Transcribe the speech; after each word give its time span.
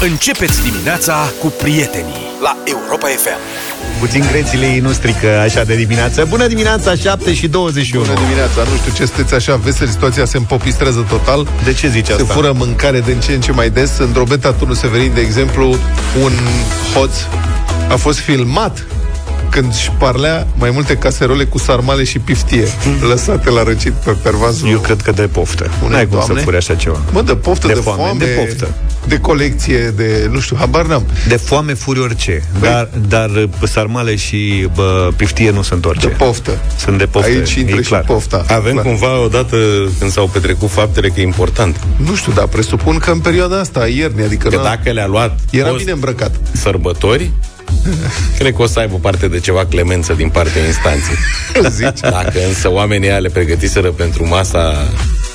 Începeți 0.00 0.62
dimineața 0.62 1.14
cu 1.40 1.46
prietenii 1.62 2.14
la 2.42 2.56
Europa 2.64 3.06
FM. 3.06 3.38
Puțin 4.00 4.24
grețile 4.30 4.78
nu 4.80 4.92
strică 4.92 5.38
așa 5.38 5.64
de 5.64 5.76
dimineață. 5.76 6.24
Bună 6.28 6.46
dimineața, 6.46 6.94
7 6.94 7.34
și 7.34 7.48
21. 7.48 8.04
Bună 8.04 8.18
dimineața, 8.18 8.62
nu 8.70 8.76
știu 8.76 8.92
ce 8.92 9.04
sunteți 9.06 9.34
așa 9.34 9.56
veseli, 9.56 9.90
situația 9.90 10.24
se 10.24 10.36
împopistrează 10.36 11.06
total. 11.08 11.48
De 11.64 11.72
ce 11.72 11.88
zici 11.88 12.06
Se 12.06 12.12
asta? 12.12 12.24
fură 12.24 12.52
mâncare 12.56 13.00
din 13.00 13.20
ce 13.20 13.32
în 13.32 13.40
ce 13.40 13.52
mai 13.52 13.70
des. 13.70 13.98
În 13.98 14.12
Drobeta 14.12 14.52
Turnul 14.52 14.76
Severin, 14.76 15.10
de 15.14 15.20
exemplu, 15.20 15.76
un 16.22 16.32
hoț 16.94 17.12
a 17.88 17.96
fost 17.96 18.18
filmat 18.18 18.86
când 19.50 19.72
își 19.72 19.90
parlea 19.98 20.46
mai 20.58 20.70
multe 20.70 20.96
caserole 20.96 21.44
cu 21.44 21.58
sarmale 21.58 22.04
și 22.04 22.18
piftie 22.18 22.68
lăsate 23.08 23.50
la 23.50 23.62
răcit 23.62 23.92
pe 23.92 24.10
pervazul. 24.22 24.68
Eu 24.70 24.78
cred 24.78 25.00
că 25.02 25.10
de 25.12 25.22
poftă. 25.22 25.70
Nu 25.80 25.86
Unei 25.86 25.98
ai 25.98 26.06
cum 26.06 26.16
doamne? 26.16 26.38
să 26.38 26.44
furi 26.44 26.56
așa 26.56 26.74
ceva. 26.74 26.98
Mă, 27.12 27.22
de 27.22 27.34
poftă, 27.34 27.66
De 27.66 27.72
de, 27.72 27.80
foame, 27.80 28.02
foame, 28.02 28.18
de 28.24 28.30
poftă. 28.30 28.74
De 29.08 29.18
colecție, 29.18 29.78
de, 29.96 30.28
nu 30.30 30.40
știu, 30.40 30.56
habar 30.58 30.86
n-am. 30.86 31.06
De 31.28 31.36
foame 31.36 31.74
furi 31.74 32.00
orice. 32.00 32.42
Păi- 32.58 32.60
Dar, 32.60 32.88
dar 33.08 33.48
bă, 33.60 33.66
sarmale 33.66 34.16
și 34.16 34.68
bă, 34.74 35.10
piftie 35.16 35.50
nu 35.50 35.62
sunt 35.62 35.84
orice. 35.84 36.06
De 36.08 36.14
poftă. 36.14 36.58
Sunt 36.78 36.98
de 36.98 37.06
poftă. 37.06 37.30
Aici 37.30 37.54
intră 37.54 37.76
e 37.76 37.82
și 37.82 37.88
clar. 37.88 38.02
pofta. 38.06 38.44
Avem 38.48 38.72
Clar. 38.72 38.84
cumva 38.84 39.20
odată 39.20 39.56
când 39.98 40.10
s-au 40.10 40.26
petrecut 40.26 40.70
faptele 40.70 41.08
că 41.08 41.20
e 41.20 41.22
important. 41.22 41.76
Nu 41.96 42.14
știu, 42.14 42.32
dar 42.32 42.46
presupun 42.46 42.98
că 42.98 43.10
în 43.10 43.18
perioada 43.18 43.58
asta, 43.60 43.80
a 43.80 43.86
iernii, 43.86 44.24
adică 44.24 44.48
Că 44.48 44.56
n-a- 44.56 44.62
dacă 44.62 44.90
le-a 44.90 45.06
luat 45.06 45.38
era 45.50 45.66
post 45.68 45.78
bine 45.78 45.90
îmbrăcat. 45.92 46.34
sărbători, 46.52 47.30
cred 48.38 48.54
că 48.54 48.62
o 48.62 48.66
să 48.66 48.78
aibă 48.78 48.96
parte 48.96 49.28
de 49.28 49.40
ceva 49.40 49.64
clemență 49.66 50.12
din 50.12 50.28
partea 50.28 50.64
instanței. 50.66 51.14
Zici? 51.70 52.00
Dacă 52.00 52.38
însă 52.48 52.70
oamenii 52.70 53.08
aia 53.08 53.18
le 53.18 53.28
pregătiseră 53.28 53.88
pentru 53.88 54.26
masa 54.28 54.74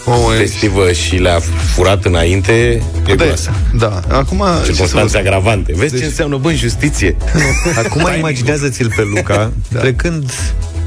Mamă, 0.05 0.27
festivă 0.37 0.91
și 0.91 1.15
le-a 1.15 1.39
furat 1.73 2.05
înainte, 2.05 2.51
e 3.07 3.15
Da, 3.15 3.23
groasă. 3.25 3.51
da. 3.77 4.01
Acum, 4.07 4.37
ce 4.37 4.43
să 4.45 4.59
vă 4.59 4.65
Circunstanțe 4.65 5.07
spun? 5.17 5.19
agravante. 5.19 5.73
Vezi 5.75 5.91
Deci- 5.91 5.99
ce 5.99 6.05
înseamnă, 6.05 6.37
bă, 6.37 6.49
în 6.49 6.55
justiție? 6.55 7.15
Acum 7.85 8.07
imaginează-ți-l 8.17 8.91
pe 8.95 9.01
Luca 9.15 9.51
Da. 9.73 9.79
trecând 9.79 10.31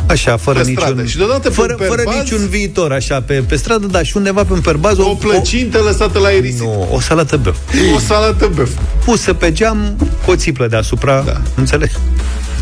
așa, 0.07 0.37
fără 0.37 0.59
Pe 0.61 0.71
stradă. 0.71 0.91
niciun... 0.91 1.07
Și 1.07 1.17
deodată 1.17 1.49
pe 1.49 1.55
fără, 1.55 1.77
un 1.81 1.87
fără 1.87 2.03
perbaz- 2.03 2.23
niciun 2.23 2.49
viitor, 2.49 2.93
așa, 2.93 3.21
pe, 3.21 3.35
pe 3.35 3.57
stradă, 3.57 3.87
dar 3.87 4.05
și 4.05 4.17
undeva 4.17 4.45
pe 4.45 4.53
un 4.53 4.61
perbaz 4.61 4.99
o 4.99 5.03
plăcintă 5.15 5.79
lăsată 5.79 6.19
la 6.19 6.27
aerisit. 6.27 6.61
Nu, 6.61 6.89
o 6.93 7.01
salată 7.01 7.37
băf. 7.37 7.57
O 7.95 7.99
salată 7.99 8.51
băf. 8.55 8.69
Pusă 9.05 9.33
pe 9.33 9.53
geam, 9.53 9.97
cu 10.25 10.31
o 10.31 10.37
țiplă 10.37 10.67
deasupra, 10.67 11.23
Da. 11.27 11.41
înțelegi? 11.55 11.93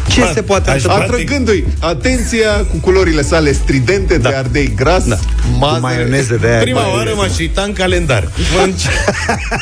Ce 0.09 0.21
Bă, 0.21 0.31
se 0.35 0.43
poate 0.43 0.71
aș 0.71 0.83
întâmpla? 0.83 1.05
Atrăgându-i 1.05 1.65
atenția 1.81 2.51
cu 2.71 2.77
culorile 2.81 3.23
sale 3.23 3.53
stridente 3.53 4.19
de 4.19 4.29
ardei 4.29 4.73
gras, 4.77 5.05
da. 5.05 5.15
Cu 5.17 5.59
mazăre. 5.59 5.81
maioneză 5.81 6.35
de 6.41 6.47
aia. 6.49 6.59
Prima 6.61 6.81
mai- 6.81 6.93
oară 6.95 7.13
m-aș 7.17 7.39
uita 7.39 7.63
în 7.63 7.73
calendar. 7.73 8.23
Bă, 8.57 8.63
în 8.65 8.73
ce- 8.73 8.89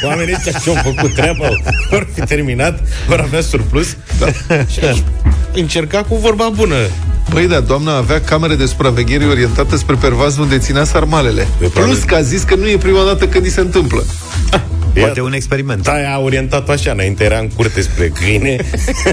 Oamenii 0.07 0.35
ăștia 0.37 0.59
și-au 0.63 0.77
făcut 0.85 1.15
treaba, 1.15 1.49
vor 1.91 2.07
fi 2.15 2.21
terminat, 2.21 2.81
vor 3.09 3.21
avea 3.21 3.41
surplus 3.41 3.97
da. 4.19 4.27
și 4.73 4.81
aș 4.91 4.97
încerca 5.55 6.03
cu 6.03 6.17
vorba 6.17 6.49
bună. 6.55 6.77
Băi, 7.31 7.47
da, 7.47 7.61
doamna 7.61 7.97
avea 7.97 8.21
camere 8.21 8.55
de 8.55 8.67
supraveghere 8.67 9.25
orientate 9.25 9.77
spre 9.77 9.95
pervaz 10.01 10.37
unde 10.37 10.59
ținea 10.59 10.85
sarmalele. 10.85 11.41
E 11.41 11.47
Plus 11.59 11.71
probabil- 11.73 12.03
că 12.07 12.15
a 12.15 12.21
zis 12.23 12.43
că 12.43 12.55
nu 12.55 12.69
e 12.69 12.77
prima 12.77 13.05
dată 13.05 13.27
când 13.27 13.45
îi 13.45 13.51
se 13.51 13.61
întâmplă. 13.61 14.05
Poate 14.95 15.21
un 15.21 15.33
experiment. 15.33 15.83
Da, 15.83 15.93
a 16.15 16.19
orientat 16.19 16.69
așa, 16.69 16.91
înainte 16.91 17.25
era 17.25 17.39
în 17.39 17.49
curte 17.49 17.81
spre 17.81 18.09
câine. 18.09 18.57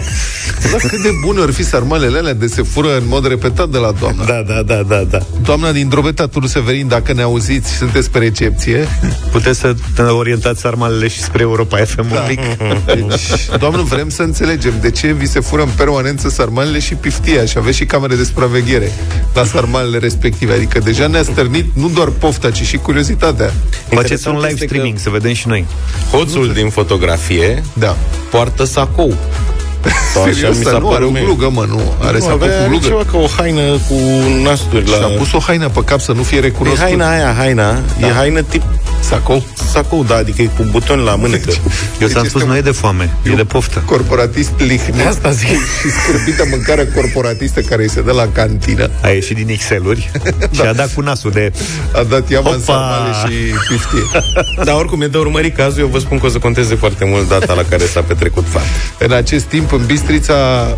Dar 0.72 0.80
cât 0.80 1.02
de 1.02 1.10
bune 1.26 1.42
ar 1.42 1.52
fi 1.52 1.64
sarmalele 1.64 2.18
alea 2.18 2.34
de 2.34 2.48
se 2.48 2.62
fură 2.62 2.98
în 2.98 3.04
mod 3.08 3.28
repetat 3.28 3.70
de 3.70 3.78
la 3.78 3.92
doamna. 4.00 4.24
Da, 4.26 4.44
da, 4.48 4.62
da, 4.62 4.84
da, 4.84 5.04
da. 5.04 5.20
Doamna 5.44 5.72
din 5.72 5.90
Drobeta 5.90 6.28
Turu 6.28 6.48
Severin, 6.48 6.88
dacă 6.88 7.14
ne 7.14 7.22
auziți, 7.22 7.76
sunteți 7.76 8.12
pe 8.12 8.18
recepție. 8.18 8.88
Puteți 9.32 9.60
să 9.60 9.76
te 9.96 10.02
orientați 10.02 10.66
armalele 10.66 11.08
și 11.08 11.22
spre 11.22 11.42
Europa 11.42 11.78
FM 11.78 12.12
un 12.12 12.20
pic. 12.28 12.40
Deci, 12.86 13.58
doamnă, 13.60 13.82
vrem 13.82 14.10
să 14.10 14.22
înțelegem 14.22 14.74
de 14.82 14.92
ce 14.92 15.12
vi 15.12 15.28
se 15.28 15.40
fură 15.40 15.62
în 15.62 15.70
permanență 15.76 16.30
sarmalele 16.30 16.80
și 16.80 16.94
piftia 16.94 17.46
și 17.46 17.58
aveți 17.58 17.78
și 17.78 17.86
camere 17.86 18.16
de 18.16 18.24
supraveghere 18.24 18.92
la 19.34 19.44
sarmalele 19.44 19.98
respective. 19.98 20.54
Adică 20.54 20.80
deja 20.80 21.08
ne-a 21.08 21.24
stârnit 21.24 21.66
nu 21.74 21.90
doar 21.90 22.10
pofta, 22.10 22.52
ci 22.52 22.62
și 22.62 22.78
curiozitatea. 22.78 23.54
Faceți 23.90 24.28
un 24.28 24.36
live 24.36 24.48
este 24.48 24.66
că 24.66 24.74
streaming, 24.74 24.98
să 24.98 25.10
vedem 25.10 25.34
și 25.34 25.48
noi. 25.48 25.66
Hoțul 26.12 26.52
din 26.54 26.70
fotografie 26.70 27.64
Da. 27.74 27.96
poartă 28.32 28.64
sacou. 28.66 29.14
Sau 30.14 30.24
așa 30.24 30.32
Serios, 30.34 30.58
mi 30.58 30.64
dar 30.64 30.74
s-a 30.74 30.80
nu 30.80 30.88
are 30.88 30.96
părut 30.98 31.10
o 31.10 31.12
mie. 31.12 31.22
glugă, 31.24 31.50
mă, 31.54 31.66
nu. 31.70 31.82
Are 32.02 32.18
Nu, 32.18 32.24
sacou 32.24 32.36
avea 32.44 32.64
cu 32.64 32.70
glugă. 32.70 32.86
ceva 32.86 33.04
ca 33.12 33.18
o 33.18 33.28
haină 33.38 33.62
cu 33.72 33.96
nasturi 34.44 34.86
Și 34.86 34.92
la... 35.00 35.06
a 35.06 35.10
pus 35.10 35.34
o 35.34 35.40
haină 35.40 35.70
pe 35.70 35.80
cap 35.84 36.00
să 36.00 36.12
nu 36.12 36.24
fie 36.24 36.38
E 36.38 36.42
recunoscut. 36.42 36.82
haina 36.82 37.10
aia, 37.12 37.34
haina. 37.38 37.80
Da. 38.00 38.08
E 38.08 38.12
haină 38.12 38.42
tip 38.42 38.64
Sacou. 39.00 39.44
sacou, 39.72 40.04
da, 40.04 40.16
adică 40.16 40.42
e 40.42 40.50
cu 40.58 40.66
butoni 40.72 41.04
la 41.04 41.16
mânecă. 41.16 41.50
Eu 42.02 42.08
ți-am 42.08 42.22
Deci 42.22 42.30
spus, 42.30 42.42
este 42.42 42.46
nu 42.46 42.58
e 42.58 42.62
de 42.62 42.72
foame, 42.72 43.18
e 43.24 43.30
de 43.30 43.44
poftă. 43.44 43.84
Corporatist 43.86 44.52
lihnit. 44.58 45.06
Asta 45.08 45.32
zic. 45.32 45.48
Și 45.48 45.90
scârbită 45.90 46.44
mâncare 46.50 46.88
corporatistă 46.96 47.62
care 47.62 47.82
îi 47.82 47.90
se 47.90 48.02
dă 48.02 48.12
la 48.12 48.28
cantină. 48.32 48.90
A 49.02 49.08
ieșit 49.08 49.36
din 49.36 49.50
Excel-uri 49.50 50.12
și 50.56 50.62
a 50.62 50.74
dat 50.74 50.94
cu 50.94 51.02
nasul 51.02 51.32
de... 51.32 51.52
A 51.94 52.04
dat 52.04 52.30
iama 52.30 52.50
în 52.50 52.56
Opa! 52.56 52.64
sarmale 52.64 53.12
și 53.34 53.54
piftie. 53.70 54.22
Dar 54.66 54.76
oricum 54.76 55.02
e 55.02 55.08
de 55.08 55.18
urmărit 55.18 55.56
cazul, 55.56 55.80
eu 55.80 55.88
vă 55.88 56.00
spun 56.00 56.20
că 56.20 56.26
o 56.26 56.30
să 56.30 56.38
conteze 56.38 56.76
foarte 56.76 57.06
mult 57.06 57.28
data 57.28 57.54
la 57.54 57.64
care 57.70 57.86
s-a 57.86 58.02
petrecut 58.02 58.46
fapt. 58.50 58.66
În 59.00 59.12
acest 59.12 59.46
timp, 59.46 59.72
în 59.72 59.86
Bistrița, 59.86 60.36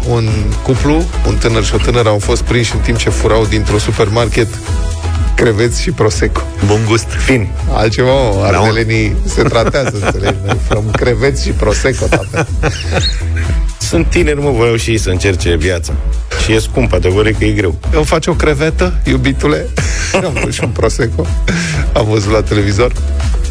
un 0.08 0.30
cuplu, 0.64 1.04
un 1.28 1.36
tânăr 1.36 1.64
și 1.64 1.74
o 1.76 1.78
tânără, 1.78 2.10
au 2.10 2.20
fost 2.20 2.42
prinși 2.42 2.74
în 2.76 2.80
timp 2.80 2.98
ce 2.98 3.10
furau 3.10 3.46
dintr-un 3.46 3.80
supermarket 3.80 4.48
creveți 5.40 5.82
și 5.82 5.92
prosecco. 5.92 6.42
Bun 6.66 6.80
gust. 6.88 7.08
Fin. 7.08 7.48
Altceva, 7.72 8.30
mă, 8.30 8.44
ardelenii 8.44 9.16
se 9.26 9.42
tratează, 9.42 9.98
înțelegi? 10.06 10.38
Noi 10.46 10.58
furăm 10.68 10.92
creveți 10.92 11.44
și 11.44 11.50
prosecco, 11.50 12.06
tată. 12.06 12.48
Sunt 13.80 14.10
tineri, 14.10 14.42
mă, 14.42 14.50
voiau 14.50 14.76
și 14.76 14.90
ei 14.90 14.98
să 14.98 15.10
încerce 15.10 15.56
viața. 15.56 15.94
Și 16.44 16.54
e 16.54 16.60
scump, 16.60 16.94
adevărul 16.94 17.28
e 17.28 17.32
că 17.32 17.46
e 17.46 17.52
greu. 17.52 17.76
Îmi 17.92 18.06
faci 18.06 18.28
o 18.28 18.34
crevetă, 18.34 18.94
iubitule? 19.04 19.66
Am 20.26 20.34
vrut 20.34 20.54
și 20.54 20.64
un 20.64 20.70
prosecco. 20.70 21.26
Am 21.94 22.06
văzut 22.06 22.32
la 22.32 22.42
televizor. 22.42 22.92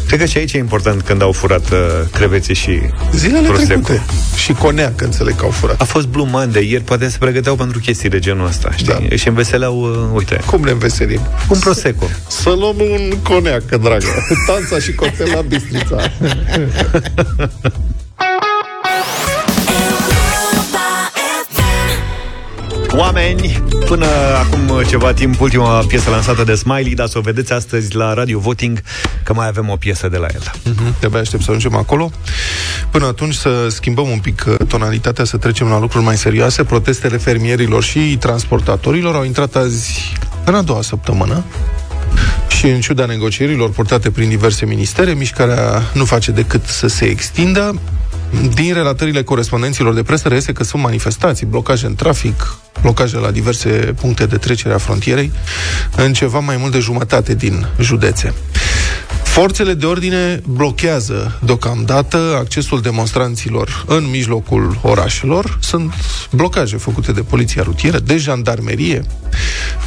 Cred 0.09 0.21
că 0.21 0.25
și 0.25 0.37
aici 0.37 0.53
e 0.53 0.57
important 0.57 1.01
când 1.01 1.21
au 1.21 1.31
furat 1.31 1.69
uh, 1.71 1.77
crevețe 2.11 2.53
și 2.53 2.79
Zilele 3.13 3.47
prosecco. 3.47 3.67
trecute. 3.73 4.01
Și 4.35 4.53
conea, 4.53 4.93
că 4.95 5.03
înțeleg 5.03 5.35
că 5.35 5.43
au 5.45 5.49
furat. 5.51 5.81
A 5.81 5.83
fost 5.83 6.07
Blue 6.07 6.27
Monday, 6.31 6.69
ieri 6.71 6.83
poate 6.83 7.09
se 7.09 7.17
pregăteau 7.17 7.55
pentru 7.55 7.79
chestii 7.79 8.09
de 8.09 8.19
genul 8.19 8.47
ăsta, 8.47 8.71
știi? 8.75 9.07
Da. 9.09 9.15
Și 9.15 9.27
înveseleau, 9.27 9.81
uh, 9.81 9.97
uite, 10.13 10.41
Cum 10.45 10.61
ne 10.63 10.71
înveselim? 10.71 11.19
cu 11.47 11.53
un 11.53 11.59
prosecco. 11.59 12.05
Să 12.27 12.49
luăm 12.49 12.75
un 12.79 13.17
coneac, 13.23 13.63
dragă. 13.63 14.05
Tanța 14.47 14.79
și 14.79 14.93
cocktail 14.93 15.31
la 15.35 15.41
Bistrița. 15.41 15.95
Oameni, 22.91 23.63
până 23.85 24.05
acum 24.37 24.83
ceva 24.87 25.13
timp, 25.13 25.41
ultima 25.41 25.83
piesă 25.87 26.09
lansată 26.09 26.43
de 26.43 26.55
Smiley, 26.55 26.93
dar 26.93 27.07
să 27.07 27.17
o 27.17 27.21
vedeți 27.21 27.53
astăzi 27.53 27.95
la 27.95 28.13
Radio 28.13 28.39
Voting, 28.39 28.81
că 29.23 29.33
mai 29.33 29.47
avem 29.47 29.69
o 29.69 29.75
piesă 29.75 30.07
de 30.07 30.17
la 30.17 30.27
el. 30.33 30.51
Mhm, 30.63 30.95
De-abia 30.99 31.19
aștept 31.19 31.43
să 31.43 31.49
ajungem 31.49 31.75
acolo. 31.75 32.11
Până 32.91 33.05
atunci 33.05 33.33
să 33.33 33.67
schimbăm 33.69 34.09
un 34.09 34.19
pic 34.19 34.45
uh, 34.47 34.67
tonalitatea, 34.67 35.25
să 35.25 35.37
trecem 35.37 35.67
la 35.67 35.79
lucruri 35.79 36.03
mai 36.03 36.17
serioase. 36.17 36.63
Protestele 36.63 37.17
fermierilor 37.17 37.83
și 37.83 38.17
transportatorilor 38.19 39.15
au 39.15 39.23
intrat 39.23 39.55
azi 39.55 40.13
în 40.45 40.55
a 40.55 40.61
doua 40.61 40.81
săptămână 40.81 41.43
și 42.47 42.65
în 42.65 42.79
ciuda 42.79 43.05
negocierilor 43.05 43.69
purtate 43.69 44.11
prin 44.11 44.29
diverse 44.29 44.65
ministere, 44.65 45.13
mișcarea 45.13 45.81
nu 45.93 46.05
face 46.05 46.31
decât 46.31 46.65
să 46.65 46.87
se 46.87 47.05
extindă. 47.05 47.79
Din 48.53 48.73
relatările 48.73 49.23
corespondenților 49.23 49.93
de 49.93 50.03
presă 50.03 50.27
reiese 50.27 50.53
că 50.53 50.63
sunt 50.63 50.81
manifestații, 50.81 51.45
blocaje 51.45 51.85
în 51.85 51.95
trafic, 51.95 52.57
blocaje 52.81 53.17
la 53.17 53.31
diverse 53.31 53.69
puncte 53.69 54.25
de 54.25 54.37
trecere 54.37 54.73
a 54.73 54.77
frontierei 54.77 55.31
în 55.95 56.13
ceva 56.13 56.39
mai 56.39 56.57
mult 56.57 56.71
de 56.71 56.79
jumătate 56.79 57.35
din 57.35 57.67
județe. 57.79 58.33
Forțele 59.29 59.73
de 59.73 59.85
ordine 59.85 60.41
blochează 60.47 61.39
deocamdată 61.45 62.35
accesul 62.37 62.81
demonstranților 62.81 63.83
în 63.87 64.09
mijlocul 64.09 64.79
orașelor. 64.81 65.57
Sunt 65.61 65.93
blocaje 66.31 66.77
făcute 66.77 67.11
de 67.11 67.21
poliția 67.21 67.63
rutieră, 67.63 67.99
de 67.99 68.17
jandarmerie. 68.17 69.05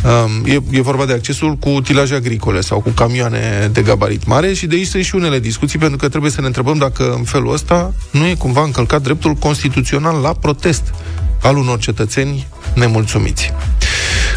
Um, 0.04 0.44
e, 0.44 0.58
e 0.70 0.80
vorba 0.80 1.04
de 1.04 1.12
accesul 1.12 1.54
cu 1.54 1.68
utilaje 1.68 2.14
agricole 2.14 2.60
sau 2.60 2.80
cu 2.80 2.88
camioane 2.88 3.70
de 3.72 3.82
gabarit 3.82 4.26
mare 4.26 4.52
și 4.52 4.66
de 4.66 4.74
aici 4.74 4.86
sunt 4.86 5.04
și 5.04 5.14
unele 5.14 5.38
discuții, 5.38 5.78
pentru 5.78 5.96
că 5.96 6.08
trebuie 6.08 6.30
să 6.30 6.40
ne 6.40 6.46
întrebăm 6.46 6.78
dacă 6.78 7.14
în 7.16 7.24
felul 7.24 7.52
ăsta 7.52 7.94
nu 8.10 8.26
e 8.26 8.34
cumva 8.34 8.62
încălcat 8.62 9.02
dreptul 9.02 9.34
constituțional 9.34 10.20
la 10.20 10.32
protest 10.32 10.94
al 11.42 11.56
unor 11.56 11.78
cetățeni 11.78 12.46
nemulțumiți. 12.74 13.52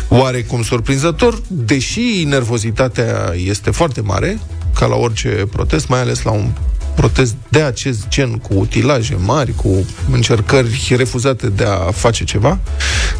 Oarecum 0.08 0.64
surprinzător, 0.64 1.42
deși 1.48 2.24
nervozitatea 2.24 3.34
este 3.36 3.72
foarte 3.72 4.02
mare, 4.02 4.40
ca 4.76 4.86
la 4.86 4.96
orice 4.96 5.30
protest, 5.52 5.88
mai 5.88 6.00
ales 6.00 6.22
la 6.22 6.32
un 6.32 6.52
protest 6.96 7.36
de 7.50 7.62
acest 7.62 8.08
gen, 8.08 8.38
cu 8.38 8.54
utilaje 8.54 9.18
mari, 9.26 9.54
cu 9.56 9.86
încercări 10.12 10.94
refuzate 10.98 11.48
de 11.50 11.64
a 11.64 11.92
face 11.92 12.24
ceva. 12.24 12.60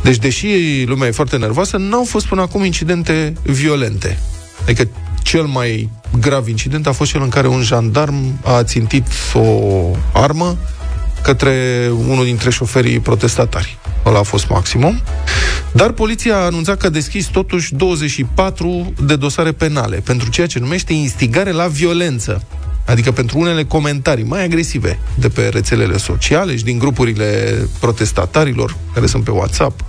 Deci, 0.04 0.18
deși 0.18 0.48
lumea 0.86 1.08
e 1.08 1.12
foarte 1.12 1.38
nervoasă, 1.38 1.78
n-au 1.78 2.04
fost 2.04 2.26
până 2.26 2.42
acum 2.42 2.64
incidente 2.64 3.34
violente. 3.44 4.20
Adică 4.64 4.88
cel 5.24 5.44
mai 5.44 5.90
grav 6.20 6.48
incident 6.48 6.88
a 6.88 6.92
fost 6.92 7.12
cel 7.12 7.22
în 7.22 7.30
care 7.30 7.48
un 7.48 7.62
jandarm 7.62 8.40
a 8.44 8.64
țintit 8.64 9.08
o 9.34 9.96
armă 10.14 10.58
către 11.26 11.90
unul 12.08 12.26
dintre 12.26 12.50
șoferii 12.50 13.00
protestatari. 13.00 13.78
Ăla 14.06 14.20
a 14.20 14.24
fost 14.24 14.50
maximum. 14.50 15.02
Dar 15.72 15.92
poliția 15.92 16.36
a 16.36 16.46
anunțat 16.46 16.78
că 16.78 16.86
a 16.86 16.90
deschis 16.90 17.26
totuși 17.26 17.76
24 17.76 18.94
de 19.06 19.16
dosare 19.16 19.52
penale 19.52 19.96
pentru 19.98 20.30
ceea 20.30 20.48
ce 20.48 20.60
numește 20.60 20.94
instigare 20.94 21.52
la 21.52 21.68
violență. 21.68 22.44
Adică 22.86 23.12
pentru 23.12 23.40
unele 23.40 23.64
comentarii 23.64 24.24
mai 24.24 24.44
agresive 24.44 25.00
de 25.16 25.30
pe 25.30 25.48
rețelele 25.48 25.98
sociale 25.98 26.58
și 26.58 26.64
din 26.64 26.78
grupurile 26.78 27.58
protestatarilor 27.80 28.76
care 28.94 29.06
sunt 29.06 29.24
pe 29.24 29.32
WhatsApp. 29.32 29.84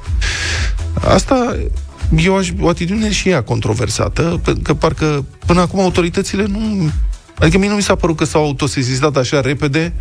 Asta 1.01 1.57
e 2.17 2.29
o, 2.29 2.41
o 2.61 2.69
atitudine 2.69 3.11
și 3.11 3.29
ea 3.29 3.43
controversată, 3.43 4.41
pentru 4.45 4.63
că 4.63 4.75
parcă 4.75 5.25
până 5.47 5.61
acum 5.61 5.81
autoritățile 5.81 6.45
nu... 6.49 6.91
Adică 7.39 7.59
mie 7.59 7.69
nu 7.69 7.75
mi 7.75 7.83
s-a 7.83 7.95
părut 7.95 8.17
că 8.17 8.25
s-au 8.25 8.45
autosesizat 8.45 9.17
așa 9.17 9.41
repede 9.41 9.93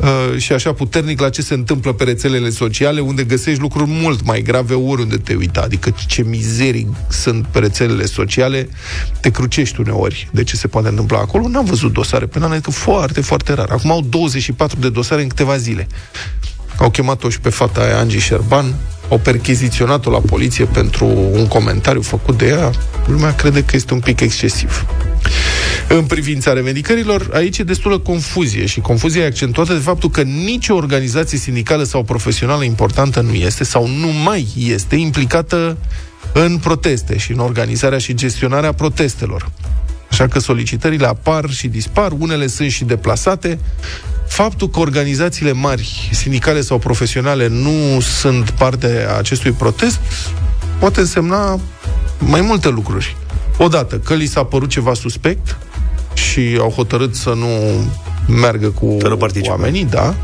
uh, 0.00 0.38
și 0.38 0.52
așa 0.52 0.72
puternic 0.72 1.20
la 1.20 1.28
ce 1.28 1.42
se 1.42 1.54
întâmplă 1.54 1.92
pe 1.92 2.04
rețelele 2.04 2.50
sociale, 2.50 3.00
unde 3.00 3.24
găsești 3.24 3.60
lucruri 3.60 3.90
mult 3.90 4.24
mai 4.24 4.42
grave 4.42 4.74
oriunde 4.74 5.16
te 5.16 5.34
uita. 5.34 5.60
Adică 5.60 5.94
ce 6.06 6.22
mizerii 6.22 6.96
sunt 7.08 7.46
pe 7.46 7.58
rețelele 7.58 8.04
sociale, 8.04 8.68
te 9.20 9.30
crucești 9.30 9.80
uneori 9.80 10.28
de 10.32 10.44
ce 10.44 10.56
se 10.56 10.68
poate 10.68 10.88
întâmpla 10.88 11.18
acolo. 11.18 11.48
N-am 11.48 11.64
văzut 11.64 11.92
dosare 11.92 12.26
penale, 12.26 12.58
că 12.58 12.70
foarte, 12.70 13.20
foarte 13.20 13.52
rar. 13.52 13.70
Acum 13.70 13.90
au 13.90 14.00
24 14.00 14.80
de 14.80 14.88
dosare 14.88 15.22
în 15.22 15.28
câteva 15.28 15.56
zile. 15.56 15.86
Au 16.76 16.90
chemat-o 16.90 17.28
și 17.28 17.40
pe 17.40 17.48
fata 17.48 17.80
aia, 17.80 17.98
Angie 17.98 18.18
Șerban, 18.18 18.74
au 19.10 19.18
percheziționat-o 19.18 20.10
la 20.10 20.18
poliție 20.18 20.64
pentru 20.64 21.06
un 21.32 21.46
comentariu 21.46 22.02
făcut 22.02 22.38
de 22.38 22.46
ea. 22.46 22.70
Lumea 23.06 23.34
crede 23.34 23.64
că 23.64 23.76
este 23.76 23.94
un 23.94 24.00
pic 24.00 24.20
excesiv. 24.20 24.86
În 25.92 26.04
privința 26.04 26.52
revendicărilor, 26.52 27.30
aici 27.32 27.58
e 27.58 27.62
destulă 27.62 27.98
confuzie 27.98 28.66
și 28.66 28.80
confuzia 28.80 29.22
e 29.22 29.26
accentuată 29.26 29.72
de 29.72 29.78
faptul 29.78 30.10
că 30.10 30.22
nicio 30.22 30.74
organizație 30.74 31.38
sindicală 31.38 31.82
sau 31.82 32.02
profesională 32.02 32.64
importantă 32.64 33.20
nu 33.20 33.32
este 33.32 33.64
sau 33.64 33.86
nu 33.86 34.06
mai 34.24 34.48
este 34.56 34.96
implicată 34.96 35.76
în 36.32 36.58
proteste 36.58 37.16
și 37.16 37.32
în 37.32 37.38
organizarea 37.38 37.98
și 37.98 38.14
gestionarea 38.14 38.72
protestelor. 38.72 39.50
Așa 40.10 40.28
că 40.28 40.38
solicitările 40.38 41.06
apar 41.06 41.50
și 41.50 41.68
dispar, 41.68 42.12
unele 42.18 42.46
sunt 42.46 42.70
și 42.70 42.84
deplasate. 42.84 43.58
Faptul 44.28 44.68
că 44.68 44.78
organizațiile 44.78 45.52
mari, 45.52 46.08
sindicale 46.12 46.60
sau 46.60 46.78
profesionale, 46.78 47.48
nu 47.48 48.00
sunt 48.00 48.50
parte 48.50 49.06
a 49.08 49.16
acestui 49.16 49.52
protest, 49.52 49.98
poate 50.78 51.00
însemna 51.00 51.60
mai 52.18 52.40
multe 52.40 52.68
lucruri. 52.68 53.16
Odată, 53.58 53.98
că 53.98 54.14
li 54.14 54.26
s-a 54.26 54.44
părut 54.44 54.68
ceva 54.68 54.94
suspect 54.94 55.58
și 56.14 56.56
au 56.60 56.70
hotărât 56.70 57.14
să 57.14 57.30
nu 57.30 57.46
meargă 58.28 58.68
cu 58.68 58.96
oamenii, 59.48 59.84
da. 59.84 60.14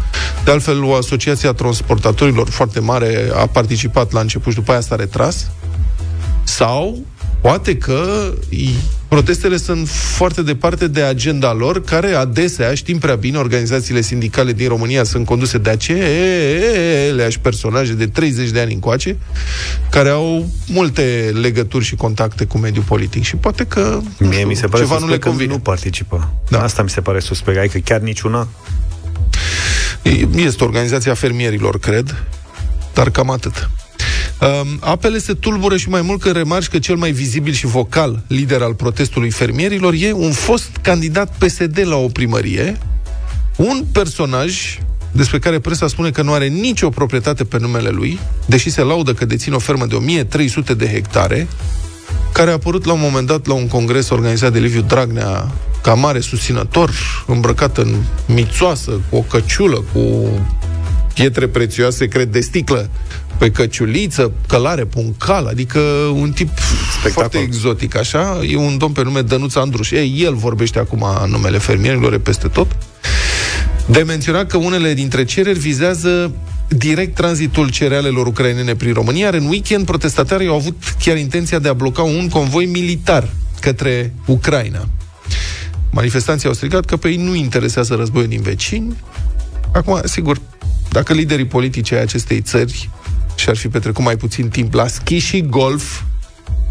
De 0.45 0.51
altfel, 0.51 0.85
o 0.85 0.95
asociație 0.95 1.49
a 1.49 1.53
transportatorilor 1.53 2.49
foarte 2.49 2.81
mare 2.81 3.31
a 3.35 3.47
participat 3.47 4.13
la 4.13 4.21
început 4.21 4.53
și 4.53 4.59
după 4.59 4.71
aia 4.71 4.81
s-a 4.81 4.97
retras. 4.97 5.51
Sau 6.45 6.99
Poate 7.47 7.77
că 7.77 8.33
protestele 9.09 9.57
sunt 9.57 9.89
foarte 9.89 10.43
departe 10.43 10.89
de 10.89 11.03
agenda 11.03 11.53
lor, 11.53 11.85
care 11.85 12.13
adesea, 12.13 12.75
știm 12.75 12.99
prea 12.99 13.15
bine, 13.15 13.39
organizațiile 13.39 14.01
sindicale 14.01 14.53
din 14.53 14.69
România 14.69 15.05
sunt 15.05 15.27
conduse 15.27 15.59
de 15.59 15.71
aceleași 15.71 17.39
personaje 17.39 17.93
de 17.93 18.07
30 18.07 18.51
de 18.51 18.61
ani 18.61 18.73
încoace, 18.73 19.17
care 19.91 20.09
au 20.09 20.49
multe 20.67 21.33
legături 21.41 21.85
și 21.85 21.95
contacte 21.95 22.45
cu 22.45 22.59
mediul 22.59 22.85
politic. 22.85 23.23
Și 23.25 23.37
poate 23.37 23.65
că 23.65 24.01
Mie 24.19 24.33
știu, 24.33 24.47
mi 24.47 24.55
se 24.55 24.67
pare 24.67 24.83
ceva 24.83 24.99
nu 24.99 25.09
le 25.09 25.19
convine. 25.19 25.53
nu 25.53 25.59
participă. 25.59 26.33
Da. 26.49 26.63
Asta 26.63 26.83
mi 26.83 26.91
se 26.91 27.01
pare 27.01 27.19
suspect. 27.21 27.59
Adică 27.59 27.79
chiar 27.79 28.01
niciuna? 28.01 28.49
Este 30.37 30.65
organizația 30.65 31.15
fermierilor, 31.15 31.79
cred, 31.79 32.25
dar 32.95 33.11
cam 33.11 33.31
atât. 33.31 33.71
Um, 34.41 34.79
apele 34.81 35.19
se 35.19 35.33
tulbură 35.33 35.77
și 35.77 35.89
mai 35.89 36.03
mult 36.03 36.21
că 36.21 36.31
remarci 36.31 36.69
că 36.69 36.79
cel 36.79 36.97
mai 36.97 37.11
vizibil 37.11 37.53
și 37.53 37.67
vocal 37.67 38.23
lider 38.27 38.63
al 38.63 38.75
protestului 38.75 39.31
fermierilor 39.31 39.95
e 39.99 40.13
un 40.13 40.33
fost 40.33 40.71
candidat 40.83 41.35
PSD 41.39 41.81
la 41.85 41.97
o 41.97 42.07
primărie, 42.07 42.79
un 43.57 43.85
personaj 43.93 44.79
despre 45.13 45.39
care 45.39 45.59
presa 45.59 45.89
spune 45.89 46.11
că 46.11 46.23
nu 46.23 46.33
are 46.33 46.47
nicio 46.47 46.89
proprietate 46.89 47.45
pe 47.45 47.59
numele 47.59 47.89
lui, 47.89 48.19
deși 48.47 48.71
se 48.71 48.83
laudă 48.83 49.15
că 49.15 49.25
deține 49.25 49.55
o 49.55 49.59
fermă 49.59 49.87
de 49.87 49.95
1300 49.95 50.75
de 50.75 50.87
hectare, 50.87 51.49
care 52.33 52.51
a 52.51 52.53
apărut 52.53 52.85
la 52.85 52.93
un 52.93 53.01
moment 53.01 53.27
dat 53.27 53.47
la 53.47 53.55
un 53.55 53.69
congres 53.69 54.11
organizat 54.11 54.53
de 54.53 54.59
Liviu 54.59 54.81
Dragnea 54.81 55.53
ca 55.83 55.95
mare 55.95 56.21
susținător, 56.21 56.91
îmbrăcat 57.27 57.79
în 57.79 57.95
mițoasă, 58.27 59.01
cu 59.11 59.17
o 59.17 59.21
căciulă, 59.21 59.85
cu 59.93 60.29
pietre 61.15 61.49
prețioase, 61.49 62.07
cred, 62.07 62.29
de 62.29 62.41
sticlă 62.41 62.91
pe 63.39 63.51
căciuliță, 63.51 64.33
călare 64.49 64.85
puncal, 64.85 65.47
adică 65.47 65.79
un 66.15 66.33
tip 66.33 66.49
Spectacol. 66.59 67.13
foarte 67.13 67.39
exotic, 67.39 67.97
așa. 67.97 68.41
E 68.49 68.57
un 68.57 68.79
domn 68.79 68.93
pe 68.93 69.03
nume 69.03 69.21
Dănuț 69.21 69.55
Andruș. 69.55 69.91
Ei, 69.91 70.15
el 70.19 70.35
vorbește 70.35 70.79
acum 70.79 71.05
în 71.25 71.31
numele 71.31 71.59
fermierilor, 71.59 72.13
e 72.13 72.19
peste 72.19 72.49
tot. 72.49 72.77
De 73.87 74.03
menționat 74.03 74.47
că 74.47 74.57
unele 74.57 74.95
dintre 74.95 75.25
cereri 75.25 75.59
vizează 75.59 76.33
direct 76.69 77.15
tranzitul 77.15 77.71
cerealelor 77.71 78.27
ucrainene 78.27 78.75
prin 78.75 78.93
România, 78.93 79.25
iar 79.25 79.35
în 79.35 79.47
weekend 79.47 79.87
protestatarii 79.87 80.49
au 80.49 80.55
avut 80.55 80.77
chiar 81.05 81.17
intenția 81.17 81.59
de 81.59 81.69
a 81.69 81.73
bloca 81.73 82.03
un 82.03 82.29
convoi 82.29 82.65
militar 82.65 83.29
către 83.61 84.15
Ucraina. 84.27 84.89
Manifestanții 85.91 86.49
au 86.49 86.55
strigat 86.55 86.85
că 86.85 86.97
pe 86.97 87.09
ei 87.09 87.17
nu 87.17 87.35
interesează 87.35 87.95
războiul 87.95 88.29
din 88.29 88.41
vecini. 88.43 88.97
Acum, 89.73 90.01
sigur, 90.05 90.41
dacă 90.91 91.13
liderii 91.13 91.47
politici 91.47 91.93
ai 91.93 92.01
acestei 92.01 92.41
țări 92.41 92.91
și-ar 93.37 93.57
fi 93.57 93.69
petrecut 93.69 94.05
mai 94.05 94.17
puțin 94.17 94.49
timp 94.49 94.75
la 94.75 94.87
schi 94.87 95.19
și 95.19 95.41
golf 95.41 96.03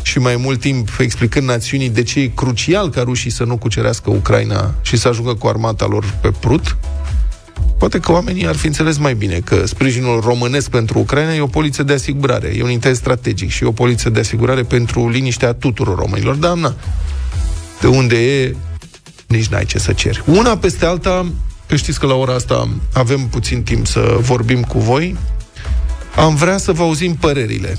și 0.02 0.20
mai 0.20 0.36
mult 0.36 0.60
timp 0.60 0.90
explicând 1.00 1.48
națiunii 1.48 1.90
de 1.90 2.04
ce 2.04 2.20
e 2.20 2.32
crucial 2.36 2.90
ca 2.90 3.02
rușii 3.02 3.32
să 3.32 3.44
nu 3.44 3.58
cucerească 3.58 4.10
Ucraina 4.10 4.74
și 4.82 4.98
să 4.98 5.08
ajungă 5.08 5.34
cu 5.34 5.48
armata 5.48 5.86
lor 5.86 6.18
pe 6.22 6.32
prut, 6.40 6.78
poate 7.78 8.00
că 8.00 8.12
oamenii 8.12 8.48
ar 8.48 8.56
fi 8.56 8.66
înțeles 8.66 8.98
mai 8.98 9.14
bine 9.14 9.40
că 9.40 9.66
sprijinul 9.66 10.20
românesc 10.20 10.70
pentru 10.70 11.00
Ucraina 11.00 11.34
e 11.34 11.42
o 11.42 11.48
poliție 11.48 11.84
de 11.84 11.94
asigurare, 11.94 12.54
e 12.58 12.64
un 12.64 12.70
interes 12.70 12.98
strategic 12.98 13.50
și 13.50 13.64
e 13.64 13.68
o 13.68 13.72
poliție 13.72 14.10
de 14.10 14.20
asigurare 14.20 14.64
pentru 14.64 15.10
liniștea 15.10 15.54
tuturor 15.54 15.98
românilor. 15.98 16.36
Dar, 16.36 16.54
na, 16.54 16.76
de 17.82 17.88
unde 17.88 18.42
e, 18.42 18.56
nici 19.28 19.48
n-ai 19.48 19.66
ce 19.66 19.80
să 19.80 19.94
ceri. 19.94 20.24
Una 20.26 20.58
peste 20.58 20.86
alta, 20.86 21.26
că 21.68 21.76
știți 21.76 22.00
că 22.00 22.06
la 22.06 22.14
ora 22.14 22.34
asta 22.34 22.70
avem 22.94 23.28
puțin 23.28 23.64
timp 23.64 23.88
să 23.88 24.18
vorbim 24.20 24.62
cu 24.62 24.80
voi, 24.80 25.16
am 26.16 26.36
vrea 26.36 26.58
să 26.58 26.72
vă 26.72 26.84
auzim 26.84 27.16
părerile. 27.16 27.78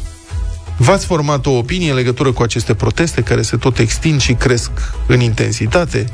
V-ați 0.76 1.06
format 1.06 1.46
o 1.46 1.50
opinie 1.50 1.90
în 1.90 1.96
legătură 1.96 2.32
cu 2.32 2.42
aceste 2.42 2.74
proteste 2.74 3.20
care 3.20 3.42
se 3.42 3.56
tot 3.56 3.78
extind 3.78 4.20
și 4.20 4.32
cresc 4.32 4.70
în 5.06 5.20
intensitate? 5.20 6.04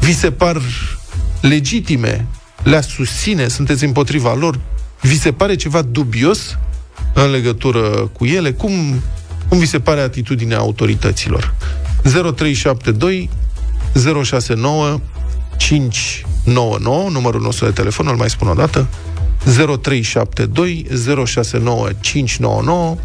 Vi 0.00 0.14
se 0.14 0.30
par 0.30 0.60
legitime? 1.40 2.26
Le 2.62 2.80
susține? 2.80 3.48
Sunteți 3.48 3.84
împotriva 3.84 4.34
lor? 4.34 4.60
Vi 5.00 5.18
se 5.18 5.32
pare 5.32 5.54
ceva 5.54 5.82
dubios 5.82 6.58
în 7.14 7.30
legătură 7.30 8.10
cu 8.12 8.24
ele? 8.24 8.52
Cum, 8.52 9.02
cum 9.48 9.58
vi 9.58 9.66
se 9.66 9.80
pare 9.80 10.00
atitudinea 10.00 10.58
autorităților? 10.58 11.54
0372 12.02 13.30
069 14.22 15.00
599, 15.56 17.08
numărul 17.08 17.40
nostru 17.40 17.64
de 17.64 17.70
telefon, 17.70 18.06
îl 18.06 18.16
mai 18.16 18.30
spun 18.30 18.48
o 18.48 18.54
dată, 18.54 18.86
0372 19.44 20.86
069599 21.26 22.96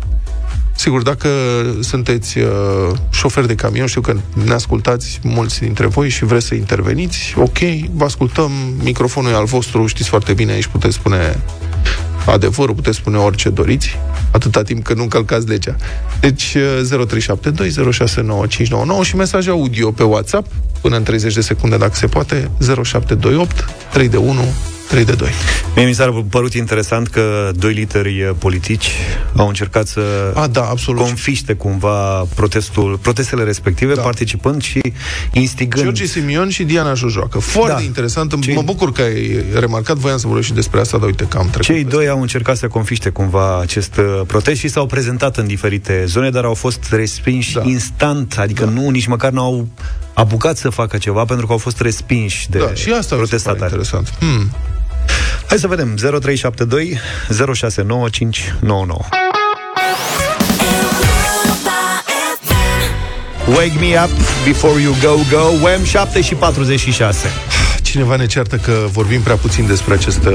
Sigur, 0.75 1.01
dacă 1.01 1.29
sunteți 1.79 2.37
uh, 2.37 2.47
șofer 3.11 3.45
de 3.45 3.55
camion, 3.55 3.87
știu 3.87 4.01
că 4.01 4.15
ne 4.45 4.53
ascultați 4.53 5.19
mulți 5.23 5.59
dintre 5.59 5.87
voi 5.87 6.09
și 6.09 6.25
vreți 6.25 6.45
să 6.45 6.55
interveniți, 6.55 7.33
ok, 7.37 7.57
vă 7.91 8.03
ascultăm, 8.03 8.51
microfonul 8.83 9.31
e 9.31 9.35
al 9.35 9.45
vostru, 9.45 9.85
știți 9.85 10.09
foarte 10.09 10.33
bine, 10.33 10.51
aici 10.51 10.67
puteți 10.67 10.95
spune 10.95 11.43
adevărul, 12.25 12.75
puteți 12.75 12.97
spune 12.97 13.17
orice 13.17 13.49
doriți, 13.49 13.97
atâta 14.31 14.61
timp 14.61 14.83
că 14.83 14.93
nu 14.93 15.01
încălcați 15.01 15.47
legea. 15.47 15.75
Deci 16.19 16.55
0372 17.07 17.67
uh, 18.97 19.05
și 19.05 19.15
mesaj 19.15 19.47
audio 19.47 19.91
pe 19.91 20.03
WhatsApp, 20.03 20.51
până 20.81 20.95
în 20.95 21.03
30 21.03 21.33
de 21.33 21.41
secunde 21.41 21.77
dacă 21.77 21.95
se 21.95 22.07
poate, 22.07 22.49
0728 22.59 23.69
3 23.91 24.09
de 24.09 24.17
1 24.17 24.33
3 24.89 25.05
de 25.05 25.11
2. 25.13 25.29
Mie 25.75 25.85
mi 25.85 25.93
s-a 25.93 26.23
părut 26.29 26.53
interesant 26.53 27.07
că 27.07 27.51
doi 27.55 27.73
lideri 27.73 28.35
politici 28.37 28.91
au 29.35 29.47
încercat 29.47 29.87
să 29.87 30.31
A, 30.35 30.47
da, 30.47 30.61
absolut. 30.63 31.01
confiște 31.01 31.53
cumva 31.53 32.27
protestul, 32.35 32.97
protestele 33.01 33.43
respective, 33.43 33.93
Da. 33.93 34.01
participând 34.01 34.61
și 34.63 34.81
instigând. 35.33 35.83
George 35.83 36.05
Simion 36.05 36.49
și 36.49 36.63
Diana 36.63 36.93
Jojoacă. 36.93 37.39
Foarte 37.39 37.71
Da. 37.73 37.81
interesant. 37.81 38.41
Cei- 38.41 38.55
Mă 38.55 38.61
bucur 38.61 38.91
că 38.91 39.01
ai 39.01 39.43
remarcat. 39.59 39.95
Voiam 39.97 40.17
să 40.17 40.25
vorbesc 40.27 40.47
și 40.47 40.53
despre 40.53 40.79
asta, 40.79 40.97
dar 40.97 41.07
uite 41.07 41.23
că 41.29 41.37
am 41.37 41.45
trecut. 41.47 41.61
Cei 41.65 41.75
peste. 41.83 41.95
doi 41.95 42.07
au 42.07 42.21
încercat 42.21 42.57
să 42.57 42.67
confiște 42.67 43.09
cumva 43.09 43.59
acest 43.59 43.97
uh, 43.97 44.21
protest 44.27 44.59
și 44.59 44.67
s-au 44.67 44.85
prezentat 44.85 45.37
în 45.37 45.47
diferite 45.47 46.03
zone, 46.07 46.29
dar 46.29 46.43
au 46.43 46.53
fost 46.53 46.87
respinși 46.91 47.53
Da. 47.53 47.61
instant, 47.65 48.35
adică 48.39 48.65
nu, 48.65 48.89
nici 48.89 49.05
măcar 49.07 49.31
n-au 49.31 49.67
apucat 50.13 50.57
să 50.57 50.69
facă 50.69 50.97
ceva 50.97 51.25
pentru 51.25 51.45
că 51.45 51.51
au 51.51 51.57
fost 51.57 51.79
respinși 51.81 52.49
de 52.49 52.57
Da, 52.57 52.73
și 52.73 52.89
asta 52.89 52.91
mi 52.91 52.99
se 52.99 53.07
pare 53.09 53.17
protestatari. 53.17 53.63
interesant. 53.63 54.13
Hmm. 54.19 54.51
Hai 55.47 55.57
să 55.57 55.67
vedem, 55.67 55.95
0372 55.95 56.99
069599. 57.55 58.99
Wake 63.47 63.77
me 63.79 63.99
up 64.03 64.09
before 64.45 64.81
you 64.81 64.95
go, 65.01 65.15
go, 65.31 65.43
Wham, 65.61 65.83
7 65.83 66.21
și 66.21 66.33
46. 66.35 67.27
Cineva 67.93 68.15
ne 68.15 68.25
ceartă 68.25 68.55
că 68.55 68.71
vorbim 68.91 69.21
prea 69.21 69.35
puțin 69.35 69.67
despre, 69.67 69.93
acest, 69.93 70.29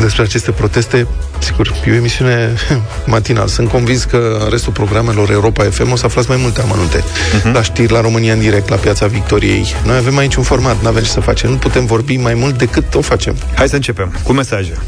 despre 0.00 0.22
aceste 0.22 0.50
proteste. 0.50 1.06
Sigur, 1.38 1.72
e 1.86 1.90
o 1.90 1.94
emisiune 1.94 2.54
matinal. 3.06 3.46
Sunt 3.48 3.68
convins 3.68 4.04
că 4.04 4.38
în 4.42 4.50
restul 4.50 4.72
programelor 4.72 5.30
Europa 5.30 5.64
FM 5.64 5.92
o 5.92 5.96
să 5.96 6.06
aflați 6.06 6.28
mai 6.28 6.38
multe 6.40 6.60
amănunte. 6.60 6.98
Uh-huh. 6.98 7.52
La 7.52 7.62
știri, 7.62 7.92
la 7.92 8.00
România 8.00 8.32
în 8.32 8.38
direct, 8.38 8.68
la 8.68 8.76
Piața 8.76 9.06
Victoriei. 9.06 9.74
Noi 9.84 9.96
avem 9.96 10.16
aici 10.16 10.34
un 10.34 10.42
format, 10.42 10.82
nu 10.82 10.88
avem 10.88 11.02
ce 11.02 11.08
să 11.08 11.20
facem. 11.20 11.50
Nu 11.50 11.56
putem 11.56 11.86
vorbi 11.86 12.16
mai 12.16 12.34
mult 12.34 12.58
decât 12.58 12.94
o 12.94 13.00
facem. 13.00 13.36
Hai 13.54 13.68
să 13.68 13.74
începem 13.74 14.14
cu 14.22 14.32
mesaje. 14.32 14.78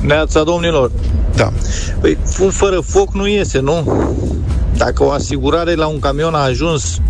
Neața 0.00 0.42
domnilor, 0.42 0.90
Da. 1.34 1.52
păi 2.00 2.18
un 2.40 2.50
fără 2.50 2.80
foc 2.86 3.14
nu 3.14 3.26
iese, 3.26 3.58
nu? 3.60 4.04
Dacă 4.76 5.04
o 5.04 5.10
asigurare 5.10 5.74
la 5.74 5.86
un 5.86 5.98
camion 5.98 6.34
a 6.34 6.42
ajuns 6.42 7.00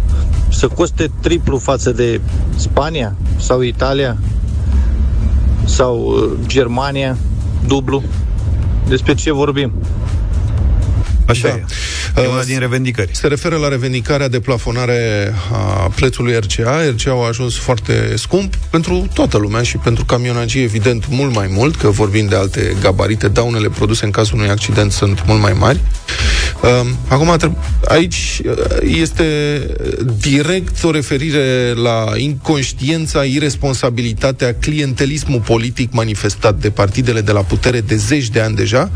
să 0.51 0.69
coste 0.69 1.11
triplu 1.21 1.59
față 1.59 1.91
de 1.91 2.21
Spania 2.57 3.17
sau 3.39 3.61
Italia 3.61 4.17
sau 5.65 5.99
uh, 5.99 6.47
Germania, 6.47 7.17
dublu, 7.67 8.03
despre 8.89 9.15
ce 9.15 9.33
vorbim? 9.33 9.73
Așa 11.27 11.49
Da. 11.49 11.55
e. 11.55 11.65
E 12.17 12.27
una 12.27 12.39
Uh, 12.39 12.45
din 12.47 12.59
revendicări. 12.59 13.11
Se 13.13 13.27
referă 13.27 13.57
la 13.57 13.69
revendicarea 13.69 14.29
de 14.29 14.41
plafonare 14.41 15.33
a 15.53 15.91
prețului 15.95 16.39
RCA. 16.39 16.91
RCA 16.97 17.11
a 17.11 17.27
ajuns 17.27 17.57
foarte 17.57 18.17
scump 18.17 18.57
pentru 18.57 19.07
toată 19.15 19.39
lumea 19.39 19.63
și 19.63 19.77
pentru 19.77 20.05
camionagii, 20.05 20.63
evident, 20.63 21.05
mult 21.09 21.35
mai 21.35 21.47
mult, 21.51 21.77
că 21.77 21.89
vorbim 21.89 22.27
de 22.27 22.37
alte 22.37 22.77
gabarite, 22.81 23.29
daunele 23.29 23.69
produse 23.69 24.05
în 24.05 24.11
cazul 24.11 24.39
unui 24.39 24.51
accident 24.51 24.93
sunt 24.93 25.27
mult 25.27 25.41
mai 25.41 25.53
mari. 25.53 25.81
Um, 26.63 26.97
Acum, 27.09 27.37
treb- 27.37 27.57
aici 27.89 28.41
uh, 28.45 28.55
este 28.83 29.61
direct 30.21 30.83
o 30.83 30.91
referire 30.91 31.73
la 31.83 32.13
inconștiența, 32.17 33.25
irresponsabilitatea, 33.25 34.55
clientelismul 34.55 35.41
politic 35.41 35.93
manifestat 35.93 36.61
de 36.61 36.71
partidele 36.71 37.21
de 37.21 37.33
la 37.33 37.41
putere 37.41 37.81
de 37.81 37.97
zeci 37.97 38.29
de 38.29 38.41
ani 38.41 38.57
deja. 38.57 38.91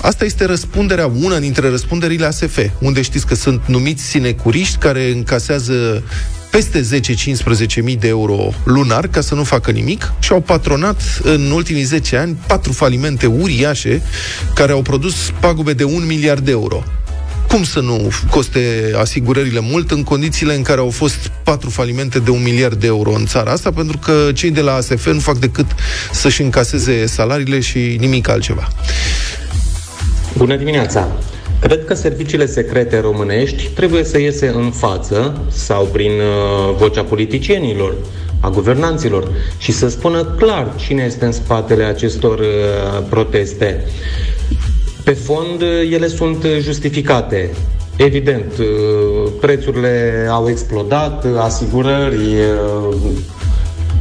Asta 0.00 0.24
este 0.24 0.44
răspunderea, 0.44 1.10
una 1.22 1.38
dintre 1.38 1.68
răspunderile 1.68 2.26
ASF, 2.26 2.58
unde 2.80 3.02
știți 3.02 3.26
că 3.26 3.34
sunt 3.34 3.62
numiți 3.66 4.02
sinecuriști 4.02 4.76
care 4.76 5.10
încasează 5.10 6.02
peste 6.50 7.00
10-15 7.80 7.82
mii 7.82 7.96
de 7.96 8.08
euro 8.08 8.52
lunar 8.64 9.06
ca 9.06 9.20
să 9.20 9.34
nu 9.34 9.44
facă 9.44 9.70
nimic 9.70 10.12
și 10.18 10.32
au 10.32 10.40
patronat 10.40 11.20
în 11.22 11.50
ultimii 11.50 11.82
10 11.82 12.16
ani 12.16 12.36
patru 12.46 12.72
falimente 12.72 13.26
uriașe 13.26 14.02
care 14.54 14.72
au 14.72 14.82
produs 14.82 15.14
pagube 15.40 15.72
de 15.72 15.84
1 15.84 15.94
miliard 16.04 16.44
de 16.44 16.50
euro. 16.50 16.82
Cum 17.48 17.64
să 17.64 17.80
nu 17.80 18.10
coste 18.30 18.92
asigurările 18.98 19.60
mult 19.60 19.90
în 19.90 20.02
condițiile 20.02 20.54
în 20.54 20.62
care 20.62 20.80
au 20.80 20.90
fost 20.90 21.30
patru 21.42 21.70
falimente 21.70 22.18
de 22.18 22.30
un 22.30 22.42
miliard 22.42 22.80
de 22.80 22.86
euro 22.86 23.10
în 23.10 23.26
țara 23.26 23.50
asta, 23.50 23.70
pentru 23.70 23.98
că 23.98 24.30
cei 24.34 24.50
de 24.50 24.60
la 24.60 24.74
ASF 24.74 25.06
nu 25.06 25.18
fac 25.18 25.38
decât 25.38 25.66
să-și 26.12 26.42
încaseze 26.42 27.06
salariile 27.06 27.60
și 27.60 27.96
nimic 27.98 28.28
altceva. 28.28 28.68
Bună 30.36 30.56
dimineața! 30.56 31.08
Cred 31.60 31.84
că 31.84 31.94
serviciile 31.94 32.46
secrete 32.46 33.00
românești 33.00 33.68
trebuie 33.74 34.04
să 34.04 34.18
iese 34.18 34.48
în 34.48 34.70
față 34.70 35.40
sau 35.48 35.84
prin 35.84 36.10
uh, 36.10 36.74
vocea 36.76 37.02
politicienilor, 37.02 37.94
a 38.40 38.50
guvernanților 38.50 39.28
și 39.58 39.72
să 39.72 39.88
spună 39.88 40.24
clar 40.24 40.74
cine 40.76 41.02
este 41.02 41.24
în 41.24 41.32
spatele 41.32 41.84
acestor 41.84 42.38
uh, 42.38 42.46
proteste. 43.08 43.84
Pe 45.04 45.10
fond, 45.10 45.62
uh, 45.62 45.92
ele 45.92 46.06
sunt 46.06 46.44
uh, 46.44 46.58
justificate. 46.60 47.50
Evident, 47.96 48.52
uh, 48.58 49.32
prețurile 49.40 50.26
au 50.30 50.48
explodat, 50.48 51.24
uh, 51.24 51.30
asigurări, 51.38 52.16
uh, 52.16 52.96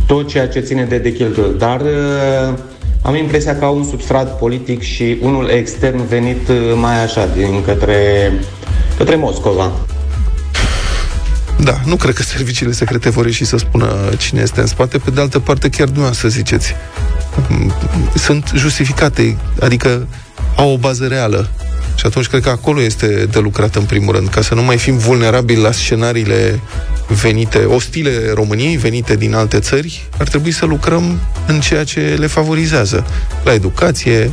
tot 0.07 0.27
ceea 0.27 0.47
ce 0.47 0.59
ține 0.59 0.83
de, 0.83 0.97
de 0.97 1.11
cheltuieli, 1.11 1.57
dar 1.57 1.81
uh, 1.81 2.53
am 3.01 3.15
impresia 3.15 3.57
că 3.57 3.65
au 3.65 3.77
un 3.77 3.83
substrat 3.83 4.37
politic 4.37 4.81
și 4.81 5.17
unul 5.21 5.49
extern 5.49 6.07
venit 6.07 6.47
uh, 6.47 6.55
mai 6.75 7.03
așa, 7.03 7.25
din 7.35 7.63
către, 7.65 8.31
către 8.97 9.15
Moscova. 9.15 9.71
Da, 11.63 11.79
nu 11.85 11.95
cred 11.95 12.13
că 12.13 12.23
serviciile 12.23 12.71
secrete 12.71 13.09
vor 13.09 13.25
ieși 13.25 13.45
să 13.45 13.57
spună 13.57 14.09
cine 14.17 14.41
este 14.41 14.59
în 14.59 14.67
spate. 14.67 14.97
Pe 14.97 15.11
de 15.11 15.21
altă 15.21 15.39
parte, 15.39 15.69
chiar 15.69 15.87
nu 15.87 16.11
să 16.11 16.27
ziceți. 16.27 16.75
Mm, 17.49 17.73
Sunt 18.15 18.51
justificate, 18.55 19.37
adică 19.59 20.07
au 20.55 20.71
o 20.71 20.77
bază 20.77 21.07
reală. 21.07 21.49
Și 21.99 22.05
atunci 22.05 22.27
cred 22.27 22.41
că 22.41 22.49
acolo 22.49 22.81
este 22.81 23.25
de 23.31 23.39
lucrat 23.39 23.75
în 23.75 23.83
primul 23.83 24.15
rând, 24.15 24.27
ca 24.27 24.41
să 24.41 24.55
nu 24.55 24.63
mai 24.63 24.77
fim 24.77 24.97
vulnerabili 24.97 25.61
la 25.61 25.71
scenariile 25.71 26.59
venite, 27.21 27.57
ostile 27.65 28.31
României, 28.33 28.77
venite 28.77 29.15
din 29.15 29.33
alte 29.33 29.59
țări, 29.59 30.07
ar 30.19 30.27
trebui 30.27 30.51
să 30.51 30.65
lucrăm 30.65 31.19
în 31.47 31.59
ceea 31.59 31.83
ce 31.83 32.15
le 32.19 32.27
favorizează. 32.27 33.05
La 33.43 33.53
educație, 33.53 34.31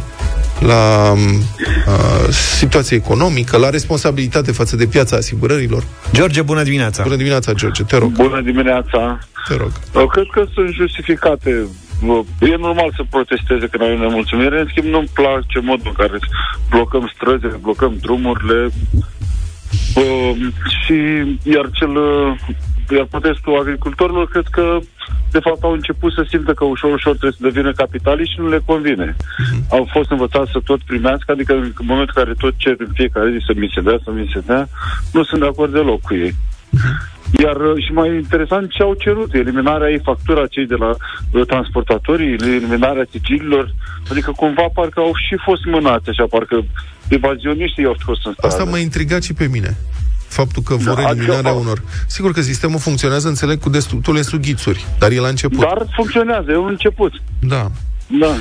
la 0.58 1.12
uh, 1.12 2.28
situație 2.58 2.96
economică, 2.96 3.56
la 3.56 3.70
responsabilitate 3.70 4.52
față 4.52 4.76
de 4.76 4.87
piața 4.87 5.16
asigurărilor. 5.16 5.85
George, 6.12 6.42
bună 6.42 6.62
dimineața! 6.62 7.02
Bună 7.02 7.16
dimineața, 7.16 7.52
George, 7.52 7.82
te 7.82 7.96
rog, 7.96 8.11
Bună 8.11 8.40
dimineața! 8.40 9.18
te 9.49 9.56
rog. 9.56 9.73
Eu 9.94 10.06
cred 10.06 10.26
că 10.32 10.44
sunt 10.54 10.73
justificate. 10.73 11.66
E 12.41 12.57
normal 12.57 12.93
să 12.97 13.03
protesteze 13.11 13.67
când 13.67 13.83
ai 13.83 13.95
o 13.95 13.99
nemulțumire. 13.99 14.61
În 14.61 14.67
schimb, 14.69 14.87
nu-mi 14.87 15.11
place 15.15 15.59
modul 15.61 15.87
în 15.87 15.93
care 15.93 16.19
blocăm 16.71 17.12
străzile, 17.15 17.59
blocăm 17.61 17.97
drumurile. 18.00 18.69
Uh, 19.97 20.37
și 20.85 20.95
iar 21.43 21.71
cel 21.73 21.91
iar 22.91 23.07
protestul 23.11 23.59
agricultorilor 23.59 24.29
cred 24.29 24.47
că 24.50 24.79
de 25.31 25.38
fapt 25.38 25.62
au 25.62 25.73
început 25.73 26.12
să 26.12 26.26
simtă 26.29 26.53
că 26.53 26.65
ușor, 26.65 26.93
ușor 26.93 27.17
trebuie 27.17 27.38
să 27.41 27.49
devină 27.49 27.73
capitaliști 27.73 28.35
și 28.35 28.41
nu 28.41 28.49
le 28.49 28.61
convine. 28.65 29.17
Au 29.71 29.88
fost 29.93 30.11
învățați 30.11 30.50
să 30.50 30.61
tot 30.65 30.83
primească, 30.83 31.33
adică 31.33 31.53
în 31.53 31.73
momentul 31.76 32.15
în 32.17 32.23
care 32.23 32.35
tot 32.38 32.55
cer 32.57 32.75
în 32.79 32.93
fiecare 32.95 33.31
zi 33.31 33.45
să 33.47 33.53
mi 33.57 33.73
se 33.75 33.81
dea, 33.81 33.99
să 34.05 34.11
mi 34.11 34.31
se 34.33 34.43
dea, 34.47 34.69
nu 35.12 35.25
sunt 35.25 35.41
de 35.41 35.47
acord 35.47 35.73
deloc 35.73 36.00
cu 36.00 36.15
ei. 36.15 36.35
Iar 37.43 37.57
uh, 37.57 37.85
și 37.85 37.93
mai 37.93 38.09
interesant 38.14 38.71
ce 38.71 38.83
au 38.83 38.95
cerut, 38.95 39.35
eliminarea 39.35 39.90
ei 39.90 40.00
factura 40.05 40.47
cei 40.47 40.66
de 40.66 40.75
la 40.75 40.90
uh, 41.31 41.47
transportatorii, 41.47 42.33
eliminarea 42.33 43.07
sigililor, 43.11 43.75
adică 44.11 44.33
cumva 44.37 44.66
parcă 44.75 45.00
au 45.00 45.12
și 45.28 45.37
fost 45.45 45.64
mânați 45.64 46.09
așa, 46.09 46.25
parcă 46.31 46.64
evazioniștii 47.09 47.85
au 47.85 47.97
fost 48.05 48.26
în 48.26 48.33
stradă. 48.33 48.55
Asta 48.55 48.71
m-a 48.71 48.78
intrigat 48.78 49.23
și 49.23 49.33
pe 49.35 49.49
mine. 49.52 49.76
Faptul 50.28 50.62
că 50.62 50.75
vor 50.75 50.95
Da, 50.95 51.00
eliminarea 51.11 51.50
adică- 51.50 51.64
unor... 51.64 51.83
Sigur 52.07 52.33
că 52.33 52.40
sistemul 52.40 52.78
funcționează, 52.78 53.28
înțeleg, 53.28 53.59
cu 53.59 53.69
destule 53.69 54.23
sughițuri, 54.23 54.85
dar 54.99 55.11
e 55.11 55.19
la 55.21 55.28
început. 55.28 55.59
Dar 55.59 55.87
funcționează, 55.95 56.50
e 56.50 56.57
un 56.57 56.69
început. 56.69 57.12
Da. 57.40 57.66
Da. 58.21 58.35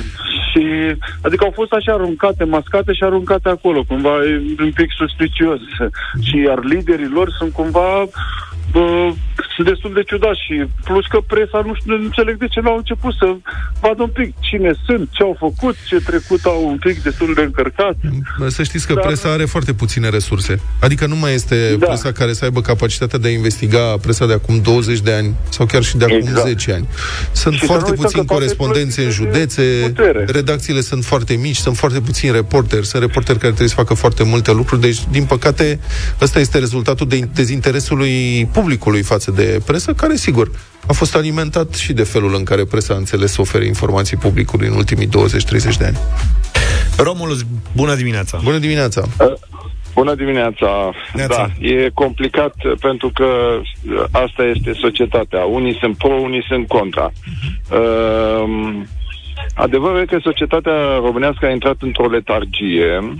Și, 0.52 0.62
adică 1.20 1.44
au 1.44 1.52
fost 1.54 1.72
așa 1.72 1.92
aruncate, 1.92 2.44
mascate 2.44 2.92
și 2.92 3.02
aruncate 3.02 3.48
acolo, 3.48 3.84
cumva 3.84 4.08
e 4.08 4.62
un 4.62 4.72
pic 4.72 4.90
suspicios. 4.96 5.58
Și 6.26 6.36
iar 6.46 6.58
liderii 6.64 7.10
lor 7.14 7.28
sunt 7.38 7.52
cumva 7.52 8.04
bă, 8.72 9.12
sunt 9.56 9.66
destul 9.68 9.92
de 9.92 10.02
ciudați 10.02 10.40
și 10.46 10.54
plus 10.84 11.06
că 11.06 11.18
presa 11.26 11.58
nu 11.66 11.74
știu, 11.74 11.96
nu 11.96 12.04
înțeleg 12.04 12.36
de 12.38 12.46
ce 12.54 12.60
n-au 12.60 12.76
început 12.76 13.14
să 13.20 13.26
vadă 13.80 14.02
un 14.02 14.08
pic 14.08 14.34
cine 14.40 14.72
sunt, 14.86 15.08
ce 15.10 15.22
au 15.22 15.36
făcut, 15.38 15.76
ce 15.88 15.96
trecut 15.96 16.44
au 16.44 16.68
un 16.68 16.78
pic 16.78 17.02
destul 17.02 17.34
de 17.34 17.42
încărcat. 17.42 17.96
Să 18.56 18.62
știți 18.62 18.86
că 18.86 18.94
Da. 18.94 19.00
presa 19.00 19.28
are 19.32 19.44
foarte 19.44 19.72
puține 19.72 20.08
resurse. 20.08 20.60
Adică 20.80 21.06
nu 21.06 21.16
mai 21.16 21.34
este 21.34 21.76
Da. 21.78 21.86
presa 21.86 22.12
care 22.12 22.32
să 22.32 22.44
aibă 22.44 22.60
capacitatea 22.60 23.18
de 23.18 23.28
a 23.28 23.30
investiga 23.30 23.80
presa 24.02 24.26
de 24.26 24.32
acum 24.32 24.60
20 24.60 25.00
de 25.00 25.12
ani 25.12 25.34
sau 25.48 25.66
chiar 25.66 25.82
și 25.82 25.96
de 25.96 26.04
acum 26.04 26.16
Exact. 26.16 26.46
10 26.46 26.72
ani. 26.72 26.86
Sunt 27.32 27.54
Și 27.54 27.60
să 27.60 27.66
foarte 27.66 27.84
nu 27.84 27.90
uităm 27.90 28.04
puțini 28.04 28.20
că 28.20 28.26
toate 28.26 28.42
corespondenți 28.42 28.98
în 28.98 29.04
plățile 29.04 29.30
de 29.30 29.38
județe, 29.38 29.62
putere. 29.94 30.24
redacțiile 30.28 30.80
sunt 30.80 31.04
foarte 31.04 31.34
mici, 31.34 31.56
sunt 31.56 31.76
foarte 31.76 32.00
puțini 32.00 32.32
reporteri, 32.32 32.86
sunt 32.86 33.02
reporteri 33.02 33.38
care 33.38 33.48
trebuie 33.52 33.68
să 33.76 33.80
facă 33.82 33.94
foarte 33.94 34.22
multe 34.24 34.52
lucruri, 34.52 34.80
deci, 34.80 34.98
din 35.10 35.24
păcate, 35.24 35.80
ăsta 36.20 36.38
este 36.40 36.58
rezultatul 36.58 37.08
de 37.08 37.28
dezinteresului 37.34 38.48
publicului 38.52 39.02
față 39.02 39.30
de 39.30 39.45
de 39.46 39.60
presă, 39.66 39.92
care, 39.92 40.14
sigur, 40.14 40.50
a 40.88 40.92
fost 40.92 41.16
alimentat 41.16 41.74
și 41.74 41.92
de 41.92 42.02
felul 42.02 42.34
în 42.34 42.44
care 42.44 42.64
presa 42.64 42.94
a 42.94 42.96
înțeles 42.96 43.32
să 43.32 43.40
ofere 43.40 43.66
informații 43.66 44.16
publicului 44.16 44.68
în 44.68 44.74
ultimii 44.74 45.06
20-30 45.06 45.10
de 45.78 45.84
ani. 45.84 45.98
Romulus, 46.96 47.46
bună 47.74 47.94
dimineața! 47.94 48.38
Bună 48.44 48.58
dimineața! 48.58 49.02
Bună 49.94 50.14
dimineața! 50.14 50.92
Neața. 51.14 51.50
Da, 51.58 51.66
e 51.66 51.90
complicat 51.94 52.54
pentru 52.80 53.10
că 53.14 53.24
uh, 53.24 54.04
asta 54.10 54.42
este 54.42 54.72
societatea. 54.80 55.44
Unii 55.44 55.76
sunt 55.80 55.96
pro, 55.96 56.14
unii 56.14 56.44
sunt 56.48 56.68
contra. 56.68 57.12
Uh, 57.70 58.44
adevărul 59.54 60.00
e 60.00 60.04
că 60.04 60.18
societatea 60.22 60.96
românească 61.00 61.46
a 61.46 61.50
intrat 61.50 61.76
într-o 61.80 62.08
letargie 62.08 63.14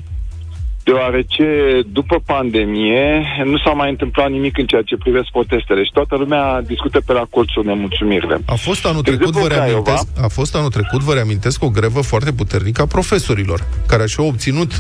deoarece 0.88 1.46
după 1.92 2.16
pandemie 2.26 3.22
nu 3.44 3.58
s-a 3.58 3.70
mai 3.70 3.90
întâmplat 3.90 4.30
nimic 4.30 4.58
în 4.58 4.66
ceea 4.66 4.82
ce 4.82 4.96
privește 4.96 5.28
protestele 5.32 5.84
și 5.84 5.90
toată 5.92 6.16
lumea 6.16 6.62
discută 6.62 7.00
pe 7.06 7.12
la 7.12 7.26
colțuri 7.30 7.66
nemulțumirile. 7.66 8.36
A 8.46 8.54
fost 8.54 8.86
anul 8.86 9.02
De 9.02 9.10
trecut, 9.10 9.32
vă 9.32 9.38
exemplu, 9.38 9.64
reamintesc, 9.64 10.06
a 10.22 10.28
fost 10.28 10.56
anul 10.56 10.70
trecut, 10.70 11.00
vă 11.00 11.12
reamintesc, 11.12 11.62
o 11.64 11.68
grevă 11.68 12.00
foarte 12.00 12.32
puternică 12.32 12.82
a 12.82 12.86
profesorilor, 12.86 13.60
care 13.86 14.06
și-au 14.06 14.26
obținut 14.26 14.70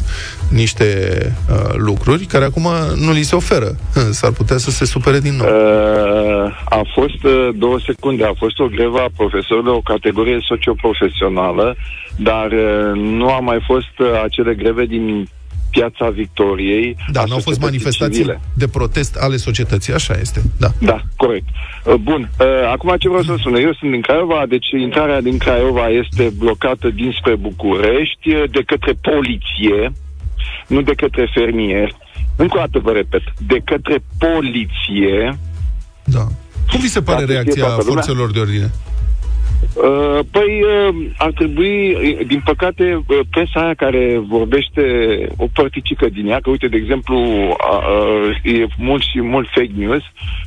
niște 0.50 0.88
uh, 1.50 1.74
lucruri 1.76 2.24
care 2.24 2.44
acum 2.44 2.66
nu 3.04 3.12
li 3.12 3.22
se 3.22 3.36
oferă. 3.36 3.70
S-ar 4.18 4.32
putea 4.32 4.56
să 4.56 4.70
se 4.70 4.84
supere 4.84 5.18
din 5.18 5.34
nou. 5.36 5.46
Uh, 5.46 6.46
a 6.78 6.80
fost 6.94 7.24
uh, 7.24 7.48
două 7.54 7.78
secunde, 7.86 8.24
a 8.24 8.34
fost 8.36 8.58
o 8.58 8.66
grevă 8.66 8.98
a 8.98 9.10
profesorilor, 9.16 9.74
o 9.74 9.90
categorie 9.92 10.38
socioprofesională, 10.48 11.76
dar 12.16 12.48
uh, 12.52 12.90
nu 12.94 13.28
a 13.28 13.40
mai 13.40 13.58
fost 13.66 13.94
uh, 13.98 14.06
acele 14.24 14.54
greve 14.54 14.84
din 14.84 15.28
Piața 15.78 16.06
Victoriei. 16.10 16.96
Da, 17.12 17.20
a 17.20 17.24
nu 17.24 17.32
au 17.32 17.40
fost 17.40 17.60
societății 17.60 17.64
manifestații 17.70 18.14
civile. 18.22 18.40
de 18.62 18.68
protest 18.68 19.16
ale 19.16 19.36
societății, 19.36 19.92
așa 19.92 20.14
este. 20.20 20.42
Da. 20.58 20.68
Da, 20.80 20.98
corect. 21.16 21.46
Uh, 21.84 21.94
Bun. 21.94 22.30
Uh, 22.40 22.46
Acum 22.74 22.94
ce 22.98 23.08
vreau 23.08 23.22
să 23.22 23.34
spun? 23.38 23.54
Eu 23.54 23.74
sunt 23.78 23.90
din 23.90 24.00
Craiova, 24.00 24.42
deci 24.48 24.66
intrarea 24.86 25.20
din 25.20 25.36
Craiova 25.38 25.86
este 25.88 26.32
blocată 26.38 26.88
dinspre 26.90 27.34
București 27.36 28.28
uh, 28.34 28.42
de 28.50 28.62
către 28.66 28.92
poliție, 29.10 29.92
nu 30.66 30.80
de 30.80 30.92
către 31.02 31.30
fermieri. 31.34 31.96
Încă 32.36 32.56
o 32.56 32.60
dată 32.60 32.78
vă 32.78 32.92
repet, 32.92 33.22
de 33.46 33.58
către 33.64 33.96
poliție. 34.18 35.38
Da. 36.04 36.24
Cum 36.70 36.80
vi 36.80 36.88
se 36.88 37.02
pare 37.02 37.24
Dacă 37.24 37.30
știe 37.32 37.42
reacția 37.42 37.62
toată 37.64 37.82
lumea? 37.86 38.02
forțelor 38.02 38.30
de 38.32 38.38
ordine? 38.38 38.70
Uh, 39.74 40.18
Păi, 40.30 40.62
uh, 40.62 40.94
ar 41.16 41.32
trebui, 41.32 41.94
uh, 41.94 42.26
din 42.26 42.40
păcate, 42.44 42.94
uh, 43.06 43.18
presa 43.30 43.60
aia 43.60 43.74
care 43.74 44.20
vorbește 44.28 44.82
o 45.36 45.46
părticică 45.52 46.08
din 46.08 46.26
ea, 46.28 46.38
că 46.42 46.50
uite, 46.50 46.68
de 46.68 46.76
exemplu, 46.76 47.16
a- 47.58 47.76
a- 47.76 48.48
e 48.48 48.66
mult 48.78 49.02
și 49.02 49.20
mult 49.20 49.48
fake 49.54 49.70
news. 49.76 50.02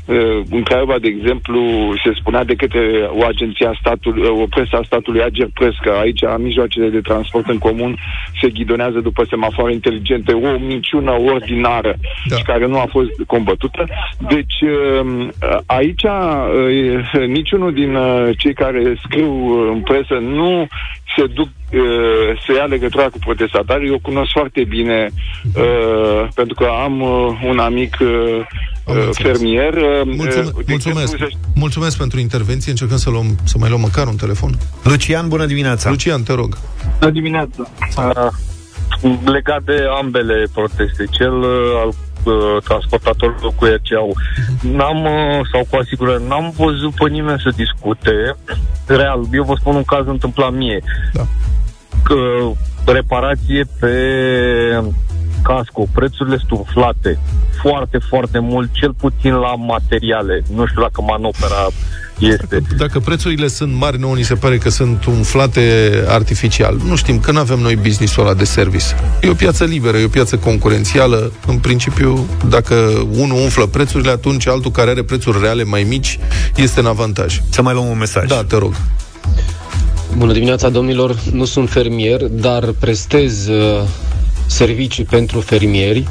Uh, 0.06 0.42
În 0.52 0.64
Craiova, 0.64 1.00
de 1.02 1.08
exemplu, 1.08 1.62
se 2.04 2.12
spunea 2.20 2.44
de 2.44 2.54
către 2.56 3.10
o 3.20 3.24
agenție 3.26 3.68
a 3.68 3.78
statului, 3.80 4.22
uh, 4.22 4.42
o 4.42 4.46
presă 4.50 4.76
a 4.78 4.84
statului 4.84 5.22
Ager 5.22 5.48
Press, 5.54 5.78
că 5.82 5.90
aici 6.02 6.20
mijloacele 6.38 6.90
de 6.90 7.02
transport 7.02 7.48
în 7.50 7.58
comun 7.58 7.98
se 8.42 8.50
ghidonează 8.50 9.00
după 9.00 9.24
semafoare 9.30 9.74
inteligente, 9.74 10.34
o 10.34 10.58
minciună 10.60 11.12
ordinară 11.12 11.96
Da. 12.30 12.36
și 12.36 12.44
care 12.44 12.68
nu 12.68 12.78
a 12.80 12.86
fost 12.90 13.10
combătută. 13.28 13.88
Deci, 14.30 14.62
uh, 14.62 15.28
aici 15.66 16.04
uh, 16.04 17.26
niciunul 17.28 17.74
din 17.74 17.96
uh, 17.96 18.30
cei 18.38 18.54
care 18.54 18.96
scriu 19.04 19.32
uh, 19.34 19.70
în 19.74 19.82
presă 19.82 20.14
nu 20.22 20.68
se 21.18 21.26
duc 21.28 21.48
uh, 21.48 22.40
să 22.46 22.54
ia 22.58 22.64
legătura 22.64 23.04
cu 23.04 23.18
protestatarii. 23.20 23.90
Eu 23.90 24.00
cunosc 24.02 24.32
foarte 24.32 24.64
bine, 24.64 25.10
uh, 25.56 26.28
pentru 26.36 26.56
că 26.56 26.66
am 26.84 27.02
uh, 27.02 27.40
un 27.48 27.60
amic 27.60 27.98
uh, 28.02 28.08
Am 28.88 28.98
uh, 28.98 29.04
înțeles. 29.06 29.18
fermier. 29.18 29.74
uh, 29.74 30.02
Mulțume- 30.06 30.46
uh, 30.46 30.52
de 30.56 30.64
mulțumesc. 30.68 31.14
exemplu, 31.14 31.38
Mulțumesc 31.56 31.98
pentru 31.98 32.20
intervenție. 32.20 32.72
Încercăm 32.72 32.98
să, 32.98 33.10
luăm, 33.10 33.38
să 33.44 33.56
mai 33.60 33.70
luăm 33.70 33.82
măcar 33.82 34.08
un 34.08 34.16
telefon. 34.16 34.52
Lucian, 34.84 35.28
bună 35.28 35.46
dimineața! 35.46 35.90
Lucian, 35.90 36.24
te 36.24 36.34
rog. 36.34 36.58
Bună 37.00 37.12
dimineața. 37.12 37.70
Uh, 37.98 39.14
legat 39.26 39.64
de 39.64 39.84
ambele 40.02 40.48
proteste, 40.54 41.04
cel 41.12 41.34
uh, 41.34 41.82
al 41.84 41.94
uh, 42.30 42.64
transportatorilor 42.64 43.54
cu 43.56 43.66
RCA-ul, 43.66 44.16
n-am, 44.62 45.04
uh, 45.04 45.48
sau 45.52 45.66
cu 45.70 45.76
asigurări, 45.76 46.28
n-am 46.28 46.54
văzut 46.58 46.94
pe 46.94 47.10
nimeni 47.10 47.40
să 47.44 47.50
discute. 47.56 48.36
Real, 48.88 49.22
eu 49.32 49.44
vă 49.44 49.54
spun 49.60 49.76
un 49.76 49.84
caz 49.84 50.08
întâmplat 50.08 50.54
mie. 50.54 50.84
Da. 51.14 51.26
Că, 52.04 52.16
reparație 52.92 53.64
pe 53.80 53.94
casco, 55.44 55.88
prețurile 55.94 56.38
sunt 56.38 56.52
umflate 56.52 57.20
foarte, 57.62 57.98
foarte 58.10 58.40
mult, 58.40 58.70
cel 58.74 58.94
puțin 58.94 59.34
la 59.34 59.56
materiale. 59.56 60.44
Nu 60.56 60.66
știu 60.66 60.82
dacă 60.82 61.02
manopera 61.02 61.68
este. 62.20 62.62
Dacă 62.78 63.00
prețurile 63.00 63.48
sunt 63.48 63.74
mari, 63.74 64.00
nouă 64.00 64.16
ni 64.16 64.24
se 64.24 64.36
pare 64.36 64.58
că 64.58 64.70
sunt 64.70 65.06
umflate 65.06 65.94
artificial. 66.08 66.78
Nu 66.86 66.96
știm, 66.96 67.20
că 67.20 67.32
nu 67.32 67.40
avem 67.40 67.60
noi 67.60 67.76
business-ul 67.76 68.24
ăla 68.24 68.34
de 68.34 68.44
service. 68.44 68.86
E 69.22 69.30
o 69.30 69.34
piață 69.34 69.64
liberă, 69.64 69.98
e 69.98 70.06
o 70.06 70.08
piață 70.08 70.38
concurențială. 70.38 71.32
În 71.48 71.58
principiu, 71.58 72.28
dacă 72.50 72.76
unul 73.12 73.38
umflă 73.38 73.66
prețurile, 73.66 74.12
atunci 74.12 74.48
altul 74.48 74.72
care 74.72 74.90
are 74.90 75.04
prețuri 75.04 75.40
reale 75.42 75.64
mai 75.64 75.84
mici 75.84 76.20
este 76.56 76.80
în 76.80 76.86
avantaj. 76.86 77.42
Să 77.50 77.62
mai 77.62 77.74
luăm 77.74 77.88
un 77.88 77.98
mesaj. 77.98 78.28
Da, 78.28 78.44
te 78.44 78.58
rog. 78.58 78.74
Bună 80.18 80.34
dimineața, 80.34 80.70
domnilor! 80.70 81.16
Nu 81.32 81.46
sunt 81.46 81.70
fermier, 81.70 82.24
dar 82.24 82.74
prestez 82.80 83.48
uh, 83.48 83.82
servicii 84.50 85.04
pentru 85.04 85.40
fermieri 85.40 86.08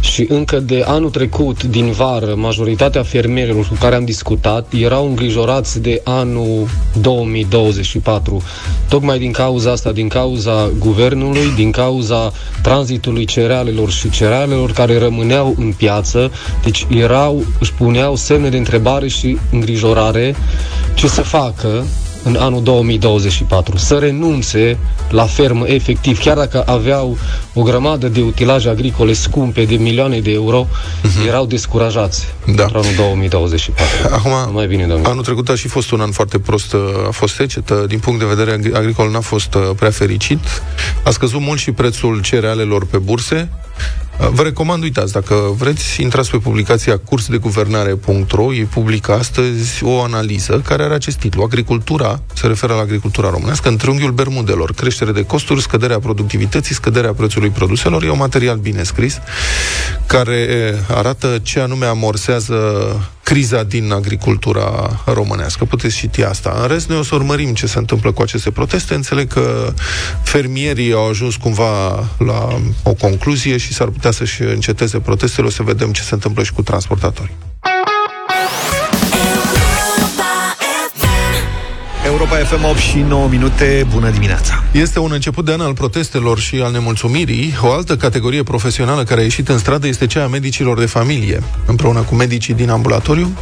și 0.00 0.26
încă 0.28 0.60
de 0.60 0.84
anul 0.86 1.10
trecut, 1.10 1.62
din 1.62 1.90
vară, 1.90 2.34
majoritatea 2.36 3.02
fermierilor 3.02 3.66
cu 3.68 3.76
care 3.80 3.94
am 3.94 4.04
discutat 4.04 4.72
erau 4.78 5.06
îngrijorați 5.06 5.80
de 5.80 6.00
anul 6.04 6.68
2024. 7.00 8.42
Tocmai 8.88 9.18
din 9.18 9.32
cauza 9.32 9.70
asta, 9.70 9.92
din 9.92 10.08
cauza 10.08 10.70
guvernului, 10.78 11.52
din 11.56 11.70
cauza 11.70 12.32
tranzitului 12.62 13.24
cerealelor 13.24 13.90
și 13.90 14.10
cerealelor 14.10 14.72
care 14.72 14.98
rămâneau 14.98 15.54
în 15.58 15.72
piață, 15.76 16.30
deci 16.64 16.86
erau, 16.90 17.44
își 17.60 17.72
puneau 17.72 18.16
semne 18.16 18.48
de 18.48 18.56
întrebare 18.56 19.08
și 19.08 19.38
îngrijorare 19.50 20.34
ce 20.94 21.08
să 21.08 21.22
facă 21.22 21.84
în 22.22 22.36
anul 22.36 22.62
2024, 22.62 23.76
să 23.76 23.94
renunțe 23.94 24.78
la 25.10 25.24
fermă 25.24 25.68
efectiv, 25.68 26.18
chiar 26.18 26.36
dacă 26.36 26.62
aveau 26.66 27.16
o 27.54 27.62
grămadă 27.62 28.08
de 28.08 28.20
utilaje 28.20 28.68
agricole 28.68 29.12
scumpe 29.12 29.64
de 29.64 29.74
milioane 29.76 30.20
de 30.20 30.30
euro, 30.32 30.66
erau 31.26 31.46
descurajați 31.46 32.26
Da. 32.46 32.62
pentru 32.62 32.78
anul 32.78 32.94
2024. 32.96 33.84
Acum, 34.14 34.52
Mai 34.54 34.66
bine, 34.66 34.86
domnule. 34.86 35.08
Anul 35.08 35.22
trecut 35.22 35.48
a 35.48 35.54
și 35.54 35.68
fost 35.68 35.90
un 35.90 36.00
an 36.00 36.10
foarte 36.10 36.38
prost, 36.38 36.74
a 37.06 37.10
fost 37.10 37.34
secetă, 37.34 37.84
din 37.88 37.98
punct 37.98 38.18
de 38.18 38.24
vedere 38.34 38.58
agri- 38.58 38.72
agricol 38.74 39.10
n-a 39.10 39.20
fost 39.20 39.54
uh, 39.54 39.62
prea 39.76 39.90
fericit. 39.90 40.40
A 41.04 41.10
scăzut 41.10 41.40
mult 41.40 41.58
și 41.58 41.72
prețul 41.72 42.20
cerealelor 42.20 42.86
pe 42.86 42.98
burse. 42.98 43.48
Uh, 44.20 44.28
Vă 44.28 44.42
recomand, 44.42 44.82
uitați, 44.82 45.12
dacă 45.12 45.34
vreți, 45.56 46.02
intrați 46.02 46.30
pe 46.30 46.36
publicația 46.36 46.98
cursdeguvernare.ro, 46.98 48.54
ei 48.54 48.64
publică 48.64 49.12
astăzi 49.12 49.84
o 49.84 50.02
analiză 50.02 50.62
care 50.64 50.82
are 50.82 50.94
acest 50.94 51.18
titlu. 51.18 51.42
Agricultura, 51.42 52.22
se 52.34 52.46
referă 52.46 52.74
la 52.74 52.80
agricultura 52.80 53.30
românească, 53.30 53.68
în 53.68 53.76
triunghiul 53.76 54.10
Bermudelor. 54.10 54.72
Creștere 54.72 55.12
de 55.12 55.24
costuri, 55.24 55.62
scăderea 55.62 55.98
productivității, 55.98 56.74
scăderea 56.74 57.12
prețului 57.12 57.50
produselor. 57.50 58.02
E 58.02 58.10
un 58.10 58.18
material 58.18 58.56
bine 58.56 58.82
scris 58.82 59.18
care 60.06 60.36
e, 60.36 60.78
arată 60.94 61.38
ce 61.42 61.60
anume 61.60 61.86
amorsează 61.86 62.56
criza 63.22 63.62
din 63.62 63.92
agricultura 63.92 65.00
românească. 65.04 65.64
Puteți 65.64 65.96
citi 65.96 66.24
asta. 66.24 66.58
În 66.62 66.68
rest, 66.68 66.88
noi 66.88 66.98
o 66.98 67.02
să 67.02 67.14
urmărim 67.14 67.54
ce 67.54 67.66
se 67.66 67.78
întâmplă 67.78 68.12
cu 68.12 68.22
aceste 68.22 68.50
proteste. 68.50 68.94
Înțeleg 68.94 69.32
că 69.32 69.72
fermierii 70.22 70.92
au 70.92 71.08
ajuns 71.08 71.36
cumva 71.36 71.88
la 72.18 72.60
o 72.82 72.94
concluzie 72.94 73.56
și 73.56 73.72
s-ar 73.72 73.88
putea 73.88 74.10
să-și 74.10 74.42
înceteze 74.42 74.98
protestele. 74.98 75.46
O 75.46 75.50
să 75.50 75.62
vedem 75.62 75.92
ce 75.92 76.02
se 76.02 76.14
întâmplă 76.14 76.42
și 76.42 76.52
cu 76.52 76.62
transportatorii. 76.62 77.36
Europa 82.20 82.56
FM 82.56 82.64
8 82.64 82.78
și 82.78 82.98
9 82.98 83.28
minute, 83.28 83.86
bună 83.92 84.10
dimineața! 84.10 84.64
Este 84.72 84.98
un 84.98 85.10
început 85.12 85.44
de 85.44 85.52
an 85.52 85.60
al 85.60 85.74
protestelor 85.74 86.38
și 86.38 86.60
al 86.64 86.72
nemulțumirii. 86.72 87.54
O 87.62 87.72
altă 87.72 87.96
categorie 87.96 88.42
profesională 88.42 89.04
care 89.04 89.20
a 89.20 89.22
ieșit 89.22 89.48
în 89.48 89.58
stradă 89.58 89.86
este 89.86 90.06
cea 90.06 90.24
a 90.24 90.26
medicilor 90.26 90.78
de 90.78 90.86
familie, 90.86 91.42
împreună 91.66 92.00
cu 92.00 92.14
medicii 92.14 92.54
din 92.54 92.70
ambulatoriu. 92.70 93.32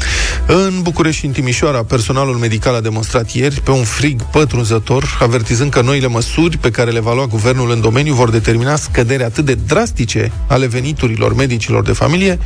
În 0.46 0.82
București 0.82 1.20
și 1.20 1.26
în 1.26 1.32
Timișoara, 1.32 1.84
personalul 1.84 2.34
medical 2.34 2.74
a 2.74 2.80
demonstrat 2.80 3.30
ieri 3.30 3.60
pe 3.60 3.70
un 3.70 3.84
frig 3.84 4.22
pătrunzător, 4.22 5.18
avertizând 5.20 5.70
că 5.70 5.80
noile 5.80 6.06
măsuri 6.06 6.58
pe 6.58 6.70
care 6.70 6.90
le 6.90 7.00
va 7.00 7.14
lua 7.14 7.26
guvernul 7.26 7.70
în 7.70 7.80
domeniu 7.80 8.14
vor 8.14 8.30
determina 8.30 8.76
scăderi 8.76 9.22
atât 9.22 9.44
de 9.44 9.54
drastice 9.54 10.32
ale 10.46 10.66
veniturilor 10.66 11.34
medicilor 11.34 11.84
de 11.84 11.92
familie, 11.92 12.38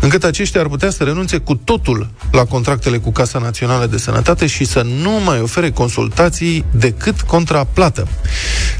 încât 0.00 0.24
aceștia 0.24 0.60
ar 0.60 0.68
putea 0.68 0.90
să 0.90 1.04
renunțe 1.04 1.38
cu 1.38 1.54
totul 1.54 2.10
la 2.30 2.44
contractele 2.44 2.98
cu 2.98 3.10
Casa 3.12 3.38
Națională 3.38 3.86
de 3.86 3.98
Sănătate 3.98 4.46
și 4.46 4.64
să 4.64 4.86
nu 5.02 5.10
mai 5.24 5.40
ofere 5.40 5.69
consultații 5.70 6.64
decât 6.70 7.20
contra 7.20 7.64
plată. 7.64 8.08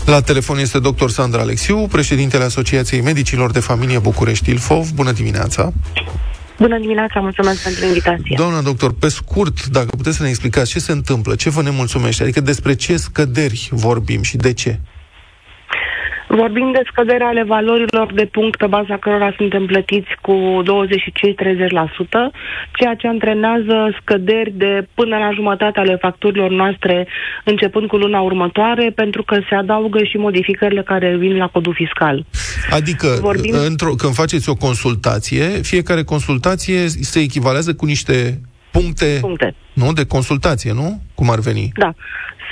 La 0.04 0.20
telefon 0.20 0.58
este 0.58 0.78
dr. 0.78 1.08
Sandra 1.08 1.40
Alexiu, 1.40 1.86
președintele 1.86 2.44
Asociației 2.44 3.00
Medicilor 3.00 3.50
de 3.50 3.60
Familie 3.60 3.98
București 3.98 4.50
Ilfov. 4.50 4.90
Bună 4.90 5.12
dimineața! 5.12 5.72
Bună 6.58 6.78
dimineața, 6.78 7.20
mulțumesc 7.20 7.62
pentru 7.62 7.84
invitație. 7.86 8.34
Doamna 8.36 8.60
doctor, 8.60 8.92
pe 8.92 9.08
scurt, 9.08 9.66
dacă 9.66 9.86
puteți 9.96 10.16
să 10.16 10.22
ne 10.22 10.28
explicați 10.28 10.70
ce 10.70 10.78
se 10.78 10.92
întâmplă, 10.92 11.34
ce 11.34 11.50
vă 11.50 11.62
nemulțumește, 11.62 12.22
adică 12.22 12.40
despre 12.40 12.74
ce 12.74 12.96
scăderi 12.96 13.68
vorbim 13.72 14.22
și 14.22 14.36
de 14.36 14.52
ce? 14.52 14.80
Vorbim 16.36 16.72
de 16.72 16.82
scăderea 16.90 17.26
ale 17.26 17.44
valorilor 17.44 18.12
de 18.14 18.24
punct 18.32 18.56
pe 18.56 18.66
baza 18.66 18.96
cărora 18.98 19.34
suntem 19.36 19.66
plătiți 19.66 20.08
cu 20.20 20.62
25-30%, 20.62 20.66
ceea 22.72 22.94
ce 22.94 23.06
antrenează 23.06 23.96
scăderi 24.00 24.52
de 24.54 24.88
până 24.94 25.16
la 25.16 25.30
jumătate 25.34 25.78
ale 25.80 25.96
facturilor 26.00 26.50
noastre 26.50 27.06
începând 27.44 27.86
cu 27.86 27.96
luna 27.96 28.20
următoare, 28.20 28.92
pentru 28.94 29.22
că 29.22 29.36
se 29.48 29.54
adaugă 29.54 30.04
și 30.04 30.16
modificările 30.16 30.82
care 30.82 31.16
vin 31.16 31.36
la 31.36 31.46
codul 31.46 31.74
fiscal. 31.74 32.24
Adică, 32.70 33.08
Vorbim... 33.20 33.54
într-o, 33.66 33.94
când 33.94 34.14
faceți 34.14 34.48
o 34.48 34.54
consultație, 34.54 35.44
fiecare 35.44 36.02
consultație 36.02 36.88
se 36.88 37.20
echivalează 37.20 37.74
cu 37.74 37.84
niște 37.84 38.40
puncte, 38.70 39.18
puncte. 39.20 39.54
Nu? 39.72 39.92
de 39.92 40.04
consultație, 40.04 40.72
nu? 40.72 41.02
Cum 41.14 41.30
ar 41.30 41.38
veni? 41.38 41.72
Da. 41.74 41.94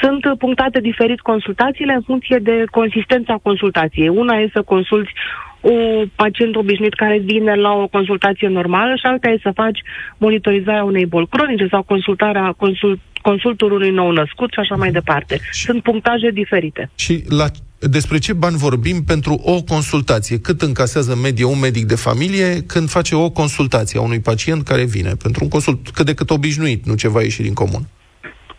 Sunt 0.03 0.39
punctate 0.39 0.81
diferit 0.81 1.21
consultațiile 1.21 1.93
în 1.93 2.03
funcție 2.03 2.39
de 2.43 2.65
consistența 2.71 3.39
consultației. 3.43 4.09
Una 4.09 4.35
e 4.37 4.51
să 4.53 4.63
consulți 4.63 5.13
o 5.61 5.73
pacient 6.15 6.57
obișnuit 6.57 6.95
care 6.95 7.19
vine 7.19 7.55
la 7.55 7.73
o 7.73 7.87
consultație 7.87 8.49
normală 8.49 8.95
și 8.95 9.07
alta 9.07 9.29
e 9.29 9.39
să 9.43 9.51
faci 9.55 9.79
monitorizarea 10.19 10.85
unei 10.85 11.07
boli 11.07 11.29
cronice 11.29 11.67
sau 11.71 11.83
consultarea, 11.83 12.55
consult, 12.57 13.01
consultul 13.23 13.73
unui 13.73 13.91
nou 13.91 14.11
născut 14.11 14.53
și 14.53 14.59
așa 14.59 14.75
mai 14.75 14.91
departe. 14.91 15.41
Sunt 15.53 15.83
punctaje 15.83 16.31
diferite. 16.31 16.91
Și 16.95 17.25
la 17.29 17.47
despre 17.81 18.19
ce 18.19 18.33
bani 18.33 18.57
vorbim 18.57 19.03
pentru 19.07 19.41
o 19.43 19.63
consultație? 19.63 20.39
Cât 20.39 20.63
încasează 20.63 21.17
medie 21.23 21.45
un 21.45 21.59
medic 21.59 21.85
de 21.85 21.95
familie 21.95 22.63
când 22.67 22.89
face 22.89 23.15
o 23.15 23.31
consultație 23.31 23.99
a 23.99 24.03
unui 24.03 24.21
pacient 24.21 24.63
care 24.63 24.85
vine? 24.85 25.13
Pentru 25.23 25.45
un 25.45 25.51
consult 25.51 25.89
cât 25.89 26.07
de 26.07 26.15
cât 26.15 26.31
obișnuit, 26.31 26.87
nu 26.87 26.95
ceva 26.95 27.23
ieșit 27.23 27.45
din 27.45 27.55
comun. 27.55 27.83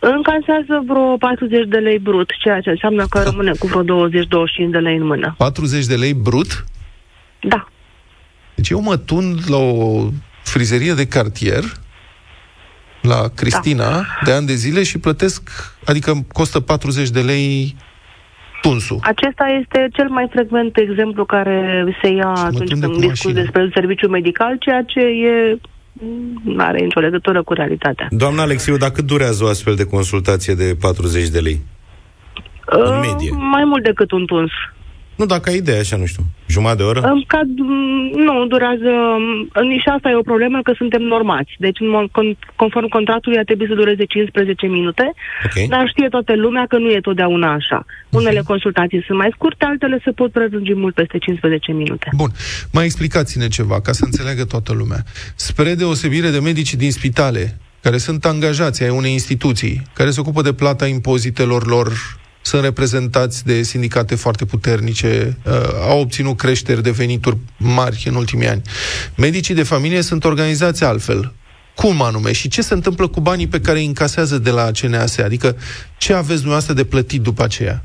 Încasează 0.00 0.82
vreo 0.86 1.16
40 1.16 1.68
de 1.68 1.78
lei 1.78 1.98
brut, 1.98 2.30
ceea 2.42 2.60
ce 2.60 2.70
înseamnă 2.70 3.06
că 3.06 3.22
rămâne 3.22 3.52
cu 3.58 3.66
vreo 3.66 4.08
20-25 4.08 4.10
de 4.70 4.78
lei 4.78 4.96
în 4.96 5.06
mână. 5.06 5.34
40 5.38 5.86
de 5.86 5.94
lei 5.94 6.14
brut? 6.14 6.64
Da. 7.40 7.68
Deci 8.54 8.68
eu 8.68 8.80
mă 8.80 8.96
tund 8.96 9.38
la 9.48 9.56
o 9.56 10.08
frizerie 10.42 10.92
de 10.92 11.06
cartier, 11.06 11.62
la 13.02 13.28
Cristina, 13.34 13.90
da. 13.90 14.04
de 14.24 14.32
ani 14.32 14.46
de 14.46 14.54
zile 14.54 14.82
și 14.82 14.98
plătesc, 14.98 15.50
adică 15.84 16.12
costă 16.32 16.60
40 16.60 17.08
de 17.08 17.20
lei 17.20 17.76
tunsul. 18.60 18.98
Acesta 19.02 19.46
este 19.60 19.88
cel 19.92 20.08
mai 20.08 20.28
frecvent 20.30 20.76
exemplu 20.76 21.24
care 21.24 21.84
se 22.02 22.08
ia 22.08 22.28
atunci 22.28 22.70
când 22.80 22.96
discut 22.96 23.34
despre 23.34 23.62
un 23.62 23.70
serviciu 23.74 24.08
medical, 24.08 24.56
ceea 24.58 24.82
ce 24.82 25.00
e 25.00 25.58
nu 26.44 26.64
are 26.64 26.78
nicio 26.78 27.00
legătură 27.00 27.42
cu 27.42 27.52
realitatea. 27.52 28.06
Doamna 28.10 28.42
Alexiu, 28.42 28.76
dacă 28.76 28.92
cât 28.92 29.06
durează 29.06 29.44
o 29.44 29.48
astfel 29.48 29.74
de 29.74 29.84
consultație 29.84 30.54
de 30.54 30.76
40 30.80 31.28
de 31.28 31.38
lei? 31.38 31.60
Uh, 32.76 32.82
în 32.84 32.98
medie. 32.98 33.30
Mai 33.30 33.64
mult 33.64 33.82
decât 33.82 34.10
un 34.10 34.26
tuns. 34.26 34.50
Nu, 35.20 35.26
dacă 35.26 35.50
ai 35.50 35.56
idee, 35.56 35.78
așa, 35.78 35.96
nu 35.96 36.06
știu, 36.06 36.22
jumătate 36.46 36.82
de 36.82 36.88
oră? 36.88 37.00
În 37.00 37.22
cad, 37.26 37.48
nu, 38.26 38.46
durează... 38.46 38.92
Și 39.82 39.88
asta 39.96 40.08
e 40.10 40.22
o 40.24 40.30
problemă, 40.32 40.58
că 40.62 40.72
suntem 40.76 41.02
normați. 41.02 41.52
Deci, 41.58 41.78
conform 42.56 42.88
contractului, 42.88 43.38
ar 43.38 43.44
trebui 43.44 43.66
să 43.68 43.74
dureze 43.74 44.04
15 44.04 44.66
minute, 44.66 45.12
okay. 45.46 45.66
dar 45.68 45.88
știe 45.88 46.08
toată 46.08 46.32
lumea 46.36 46.64
că 46.68 46.76
nu 46.78 46.90
e 46.90 47.00
totdeauna 47.00 47.52
așa. 47.52 47.84
Unele 48.10 48.42
consultații 48.44 49.04
sunt 49.06 49.18
mai 49.18 49.30
scurte, 49.34 49.64
altele 49.64 50.00
se 50.04 50.10
pot 50.10 50.32
prelungi 50.32 50.74
mult 50.74 50.94
peste 50.94 51.18
15 51.18 51.72
minute. 51.72 52.08
Bun. 52.16 52.30
Mai 52.72 52.84
explicați-ne 52.84 53.48
ceva, 53.48 53.80
ca 53.80 53.92
să 53.92 54.04
înțeleagă 54.04 54.44
toată 54.44 54.72
lumea. 54.72 55.00
Spre 55.34 55.74
deosebire 55.74 56.30
de 56.30 56.40
medicii 56.40 56.78
din 56.78 56.92
spitale, 56.92 57.58
care 57.80 57.98
sunt 57.98 58.24
angajați 58.24 58.82
ai 58.82 58.90
unei 58.90 59.12
instituții, 59.12 59.82
care 59.92 60.10
se 60.10 60.20
ocupă 60.20 60.42
de 60.42 60.52
plata 60.52 60.86
impozitelor 60.86 61.66
lor 61.66 61.88
sunt 62.42 62.62
reprezentați 62.62 63.44
de 63.44 63.62
sindicate 63.62 64.14
foarte 64.14 64.44
puternice, 64.44 65.36
uh, 65.44 65.52
au 65.88 66.00
obținut 66.00 66.36
creșteri 66.36 66.82
de 66.82 66.90
venituri 66.90 67.36
mari 67.56 68.04
în 68.08 68.14
ultimii 68.14 68.48
ani. 68.48 68.62
Medicii 69.16 69.54
de 69.54 69.62
familie 69.62 70.02
sunt 70.02 70.24
organizați 70.24 70.84
altfel. 70.84 71.34
Cum 71.74 72.02
anume? 72.02 72.32
Și 72.32 72.48
ce 72.48 72.62
se 72.62 72.74
întâmplă 72.74 73.08
cu 73.08 73.20
banii 73.20 73.46
pe 73.46 73.60
care 73.60 73.78
îi 73.78 73.86
încasează 73.86 74.38
de 74.38 74.50
la 74.50 74.70
CNAS? 74.80 75.18
Adică 75.18 75.56
ce 75.98 76.12
aveți 76.12 76.34
dumneavoastră 76.34 76.74
de 76.74 76.84
plătit 76.84 77.20
după 77.20 77.42
aceea? 77.42 77.82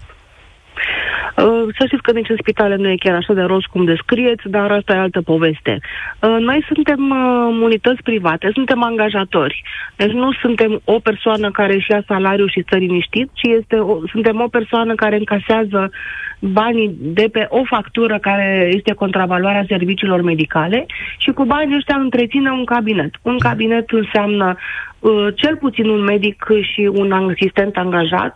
Uh, 1.38 1.74
să 1.78 1.86
știți 1.86 2.02
că 2.02 2.12
nici 2.12 2.30
în 2.30 2.36
spitale 2.40 2.76
nu 2.76 2.90
e 2.90 2.96
chiar 2.96 3.16
așa 3.16 3.34
de 3.34 3.42
roz 3.42 3.64
cum 3.72 3.86
descrieți, 3.86 4.50
dar 4.50 4.72
asta 4.72 4.94
e 4.94 4.98
altă 4.98 5.22
poveste. 5.22 5.80
Uh, 6.20 6.38
noi 6.40 6.66
suntem 6.74 7.10
uh, 7.10 7.60
unități 7.62 8.04
private, 8.04 8.50
suntem 8.54 8.84
angajatori. 8.84 9.64
Deci 9.96 10.12
nu 10.12 10.32
suntem 10.34 10.82
o 10.84 11.00
persoană 11.00 11.52
care 11.52 11.74
își 11.74 11.92
ia 11.92 12.04
salariul 12.08 12.50
și 12.50 12.64
stă 12.66 12.76
liniștit, 12.76 13.30
ci 13.34 13.48
este 13.60 13.76
o, 13.76 14.08
suntem 14.12 14.42
o 14.42 14.48
persoană 14.48 14.96
care 14.96 15.16
încasează 15.16 15.92
banii 16.40 16.96
de 17.00 17.28
pe 17.32 17.46
o 17.50 17.64
factură 17.64 18.18
care 18.20 18.70
este 18.74 18.94
contravaloarea 18.94 19.66
serviciilor 19.68 20.22
medicale 20.22 20.86
și 21.18 21.32
cu 21.32 21.46
banii 21.46 21.76
ăștia 21.76 21.96
întreține 21.96 22.50
un 22.50 22.66
cabinet. 22.66 23.14
Un 23.22 23.38
cabinet 23.38 23.90
înseamnă 23.90 24.56
uh, 24.56 24.95
cel 25.36 25.56
puțin 25.58 25.90
un 25.90 26.04
medic 26.04 26.44
și 26.74 26.90
un 26.94 27.12
asistent 27.12 27.76
angajat, 27.76 28.34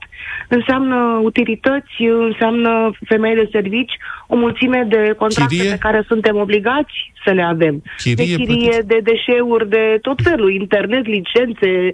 înseamnă 0.48 1.20
utilități, 1.24 2.04
înseamnă 2.30 2.92
femei 3.06 3.36
de 3.36 3.50
servici, 3.52 3.92
o 4.28 4.36
mulțime 4.36 4.86
de 4.90 5.16
contracte 5.18 5.56
chirie? 5.56 5.72
pe 5.72 5.78
care 5.78 6.04
suntem 6.08 6.36
obligați 6.36 7.12
să 7.26 7.32
le 7.32 7.44
avem. 7.44 7.84
Chirie, 7.98 8.26
de 8.26 8.44
chirie, 8.44 8.84
de 8.86 9.00
deșeuri, 9.04 9.70
de 9.70 9.98
tot 10.02 10.20
felul, 10.24 10.54
internet, 10.54 11.06
licențe. 11.06 11.94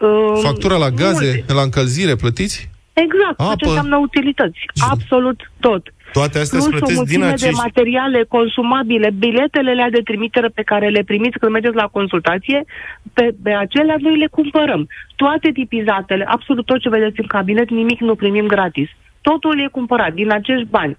Uh, 0.00 0.40
Factura 0.42 0.76
la 0.76 0.90
gaze, 0.90 1.32
multe. 1.34 1.52
la 1.52 1.62
încălzire 1.62 2.14
plătiți? 2.16 2.70
Exact, 2.92 3.40
Apă. 3.40 3.54
ce 3.56 3.66
înseamnă 3.66 3.96
utilități. 3.96 4.58
Absolut 4.90 5.50
tot. 5.60 5.82
Toate 6.12 6.38
astea 6.38 6.58
Plus 6.58 6.98
o 6.98 7.02
din 7.02 7.22
acești... 7.22 7.44
de 7.44 7.62
materiale 7.64 8.24
consumabile, 8.28 9.10
biletele 9.18 9.88
de 9.90 10.00
trimitere 10.04 10.48
pe 10.48 10.62
care 10.62 10.88
le 10.88 11.02
primiți 11.02 11.38
când 11.38 11.52
mergeți 11.52 11.74
la 11.74 11.86
consultație, 11.86 12.64
pe, 13.12 13.34
pe 13.42 13.50
acelea 13.50 13.96
noi 14.00 14.18
le 14.18 14.26
cumpărăm. 14.26 14.88
Toate 15.16 15.50
tipizatele, 15.52 16.24
absolut 16.24 16.66
tot 16.66 16.80
ce 16.80 16.88
vedeți 16.88 17.20
în 17.20 17.26
cabinet, 17.26 17.70
nimic 17.70 18.00
nu 18.00 18.14
primim 18.14 18.46
gratis. 18.46 18.88
Totul 19.22 19.60
e 19.60 19.68
cumpărat 19.78 20.12
din 20.12 20.30
acești 20.30 20.66
bani. 20.70 20.96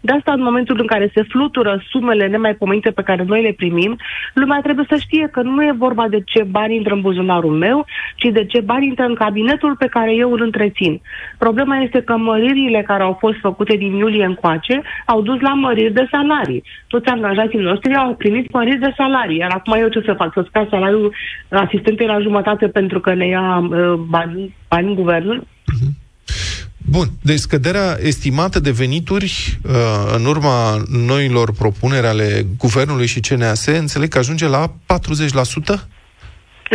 De 0.00 0.12
asta, 0.12 0.32
în 0.32 0.42
momentul 0.42 0.76
în 0.80 0.86
care 0.86 1.10
se 1.14 1.22
flutură 1.22 1.82
sumele 1.90 2.26
nemaipomenite 2.26 2.90
pe 2.90 3.02
care 3.02 3.24
noi 3.26 3.42
le 3.42 3.52
primim, 3.52 3.96
lumea 4.34 4.60
trebuie 4.60 4.86
să 4.88 4.96
știe 4.96 5.28
că 5.32 5.42
nu 5.42 5.62
e 5.62 5.72
vorba 5.76 6.08
de 6.08 6.20
ce 6.24 6.42
bani 6.42 6.76
intră 6.76 6.94
în 6.94 7.00
buzunarul 7.00 7.52
meu, 7.56 7.86
ci 8.16 8.28
de 8.32 8.44
ce 8.44 8.60
bani 8.60 8.86
intră 8.86 9.04
în 9.04 9.14
cabinetul 9.14 9.76
pe 9.76 9.86
care 9.86 10.14
eu 10.14 10.32
îl 10.32 10.42
întrețin. 10.42 11.00
Problema 11.38 11.76
este 11.76 12.00
că 12.02 12.16
măririle 12.16 12.82
care 12.82 13.02
au 13.02 13.16
fost 13.20 13.38
făcute 13.38 13.76
din 13.76 13.92
iulie 13.94 14.24
încoace 14.24 14.82
au 15.06 15.22
dus 15.22 15.40
la 15.40 15.54
măriri 15.54 15.92
de 15.92 16.08
salarii. 16.10 16.64
Toți 16.88 17.08
angajații 17.08 17.58
noștri 17.58 17.94
au 17.94 18.14
primit 18.14 18.52
măriri 18.52 18.78
de 18.78 18.94
salarii, 18.96 19.38
iar 19.38 19.50
acum 19.50 19.72
eu 19.80 19.88
ce 19.88 20.02
să 20.06 20.12
fac? 20.12 20.32
Să 20.32 20.44
scad 20.48 20.68
salariul 20.68 21.14
asistentei 21.50 22.06
la 22.06 22.20
jumătate 22.20 22.68
pentru 22.68 23.00
că 23.00 23.14
ne 23.14 23.26
ia 23.26 23.68
uh, 23.70 23.92
bani, 24.08 24.54
bani 24.68 24.94
guvernul? 24.94 25.40
Uh-huh. 25.40 26.05
Bun, 26.90 27.06
deci 27.22 27.38
scăderea 27.38 27.96
estimată 28.00 28.60
de 28.60 28.70
venituri 28.70 29.58
uh, 29.62 29.72
în 30.16 30.24
urma 30.24 30.82
noilor 31.06 31.52
propuneri 31.52 32.06
ale 32.06 32.46
Guvernului 32.58 33.06
și 33.06 33.20
CNAS, 33.20 33.66
înțeleg 33.66 34.08
că 34.08 34.18
ajunge 34.18 34.46
la 34.46 34.66
40%? 34.68 34.72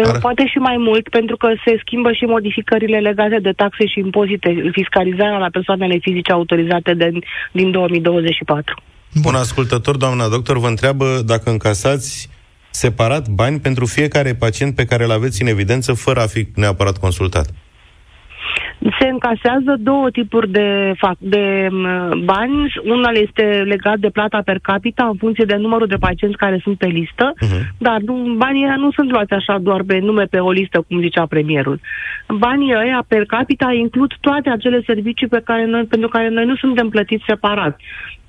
Ar... 0.06 0.19
Poate 0.19 0.47
și 0.47 0.58
mai 0.58 0.76
mult, 0.78 1.10
pentru 1.10 1.38
că 1.38 1.47
se 1.65 1.78
schimbă 1.86 2.12
și 2.12 2.26
modificările 2.26 3.00
legate 3.00 3.39
de 3.41 3.52
taxe 3.52 3.86
și 3.86 4.00
impozite, 4.00 4.69
fiscalizarea 4.71 5.38
la 5.38 5.50
persoanele 5.52 5.97
fizice 6.02 6.32
autorizate 6.32 6.93
de, 6.93 7.12
din 7.52 7.71
2024. 7.71 8.82
Bun, 9.21 9.36
ascultător, 9.36 9.97
doamna 9.97 10.28
doctor, 10.28 10.60
vă 10.60 10.67
întreabă 10.67 11.21
dacă 11.26 11.50
încasați 11.50 12.30
separat 12.69 13.28
bani 13.28 13.60
pentru 13.60 13.86
fiecare 13.86 14.34
pacient 14.34 14.76
pe 14.76 14.86
care 14.86 15.04
îl 15.04 15.12
aveți 15.12 15.41
în 15.41 15.47
evidență, 15.47 15.93
fără 15.93 16.19
a 16.21 16.28
fi 16.28 16.47
neapărat 16.56 16.97
consultat 16.97 17.47
se 19.00 19.08
încasează 19.08 19.76
două 19.80 20.10
tipuri 20.10 20.52
de, 20.52 20.94
fac, 20.98 21.15
de 21.17 21.67
bani. 22.24 22.74
Una 22.84 23.10
este 23.13 23.44
legat 23.65 23.98
de 23.98 24.10
plata 24.10 24.41
per 24.46 24.60
capita 24.62 25.06
în 25.06 25.15
funcție 25.15 25.46
de 25.46 25.56
numărul 25.56 25.88
de 25.88 25.96
pacienți 25.96 26.38
care 26.38 26.60
sunt 26.63 26.78
pe 26.78 26.88
listă, 26.88 27.34
uh-huh. 27.34 27.67
dar 27.78 28.00
nu, 28.00 28.34
banii 28.38 28.65
nu 28.78 28.91
sunt 28.91 29.12
luați 29.12 29.34
așa 29.34 29.58
doar 29.58 29.84
pe 29.88 30.00
nume 30.00 30.24
pe 30.24 30.39
o 30.39 30.52
listă, 30.52 30.84
cum 30.88 31.00
zicea 31.00 31.26
premierul. 31.26 31.80
Banii 32.28 32.76
ăia 32.76 33.04
per 33.08 33.26
capita 33.26 33.72
includ 33.74 34.12
toate 34.20 34.50
acele 34.50 34.82
servicii 34.86 35.28
pe 35.28 35.41
care 35.44 35.65
noi, 35.65 35.84
pentru 35.84 36.10
care 36.10 36.30
noi 36.30 36.46
nu 36.46 36.56
suntem 36.56 36.89
plătiți 36.89 37.24
separat. 37.28 37.80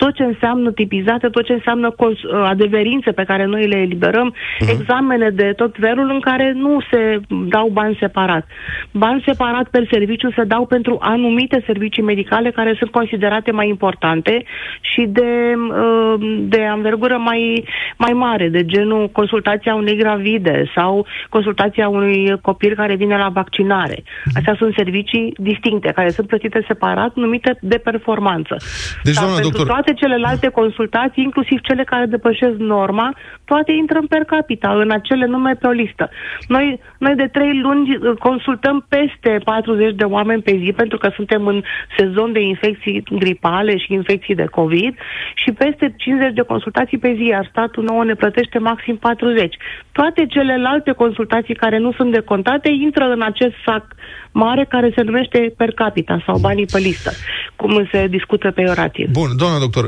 Tot 0.02 0.14
ce 0.14 0.22
înseamnă 0.22 0.70
tipizate, 0.72 1.28
tot 1.28 1.44
ce 1.44 1.52
înseamnă 1.52 1.90
cons- 1.90 2.30
adeverințe 2.44 3.10
pe 3.12 3.24
care 3.24 3.44
noi 3.44 3.66
le 3.66 3.76
eliberăm, 3.76 4.34
uh-huh. 4.34 4.70
examene 4.70 5.30
de 5.30 5.52
tot 5.56 5.74
felul 5.80 6.10
în 6.10 6.20
care 6.20 6.52
nu 6.56 6.78
se 6.90 7.20
dau 7.48 7.68
bani 7.68 7.96
separat. 8.00 8.46
Bani 8.90 9.22
separat 9.26 9.68
per 9.68 9.86
serviciu 9.90 10.30
se 10.30 10.42
se 10.42 10.48
dau 10.48 10.66
pentru 10.66 10.96
anumite 11.00 11.62
servicii 11.66 12.02
medicale 12.02 12.50
care 12.50 12.74
sunt 12.78 12.90
considerate 12.90 13.50
mai 13.50 13.68
importante 13.68 14.44
și 14.80 15.02
de, 15.08 15.54
uh, 15.56 16.14
de 16.54 16.62
anvergură 16.62 17.16
mai, 17.16 17.64
mai 17.96 18.12
mare, 18.12 18.48
de 18.48 18.64
genul 18.64 19.08
consultația 19.08 19.74
unei 19.74 19.96
gravide 19.96 20.70
sau 20.76 21.06
consultația 21.28 21.88
unui 21.88 22.38
copil 22.42 22.74
care 22.74 22.94
vine 22.94 23.16
la 23.16 23.28
vaccinare. 23.28 24.02
Astea 24.34 24.54
sunt 24.58 24.74
servicii 24.76 25.34
distincte, 25.36 25.92
care 25.94 26.10
sunt 26.10 26.26
plătite 26.26 26.64
separat, 26.66 27.14
numite 27.14 27.58
de 27.60 27.78
performanță. 27.78 28.56
Deci, 29.02 29.14
Dar 29.14 29.24
doamna 29.24 29.40
pentru 29.40 29.62
doctor- 29.62 29.66
toate 29.66 29.91
celelalte 29.92 30.48
consultații, 30.48 31.22
inclusiv 31.22 31.60
cele 31.60 31.84
care 31.84 32.06
depășesc 32.06 32.56
norma, 32.56 33.14
toate 33.44 33.72
intră 33.72 33.98
în 33.98 34.06
per 34.06 34.24
capita, 34.24 34.70
în 34.70 34.90
acele 34.90 35.26
nume 35.26 35.54
pe 35.54 35.66
o 35.66 35.70
listă. 35.70 36.10
Noi, 36.48 36.80
noi 36.98 37.14
de 37.14 37.26
trei 37.32 37.60
luni 37.60 37.96
uh, 37.96 38.16
consultăm 38.18 38.86
peste 38.88 39.40
40 39.44 39.94
de 39.94 40.04
oameni 40.04 40.42
pe 40.42 40.60
zi, 40.62 40.72
pentru 40.76 40.98
că 40.98 41.10
suntem 41.14 41.46
în 41.46 41.62
sezon 41.98 42.32
de 42.32 42.40
infecții 42.40 43.02
gripale 43.18 43.76
și 43.76 43.92
infecții 43.92 44.34
de 44.34 44.44
COVID 44.44 44.94
și 45.34 45.52
peste 45.52 45.94
50 45.96 46.32
de 46.34 46.42
consultații 46.42 46.98
pe 46.98 47.14
zi, 47.16 47.24
iar 47.24 47.48
statul 47.50 47.84
nouă 47.84 48.04
ne 48.04 48.14
plătește 48.14 48.58
maxim 48.58 48.96
40. 48.96 49.56
Toate 49.92 50.26
celelalte 50.26 50.92
consultații 50.92 51.54
care 51.54 51.78
nu 51.78 51.92
sunt 51.92 52.12
decontate 52.12 52.68
intră 52.70 53.04
în 53.04 53.22
acest 53.22 53.54
sac 53.64 53.84
mare 54.32 54.66
care 54.68 54.92
se 54.96 55.02
numește 55.02 55.54
per 55.56 55.72
capita 55.72 56.22
sau 56.26 56.38
banii 56.38 56.66
pe 56.66 56.78
listă, 56.78 57.10
cum 57.56 57.88
se 57.92 58.06
discută 58.06 58.50
peiorativ. 58.50 59.10
Bun, 59.10 59.30
doamna 59.36 59.58
doctor, 59.58 59.81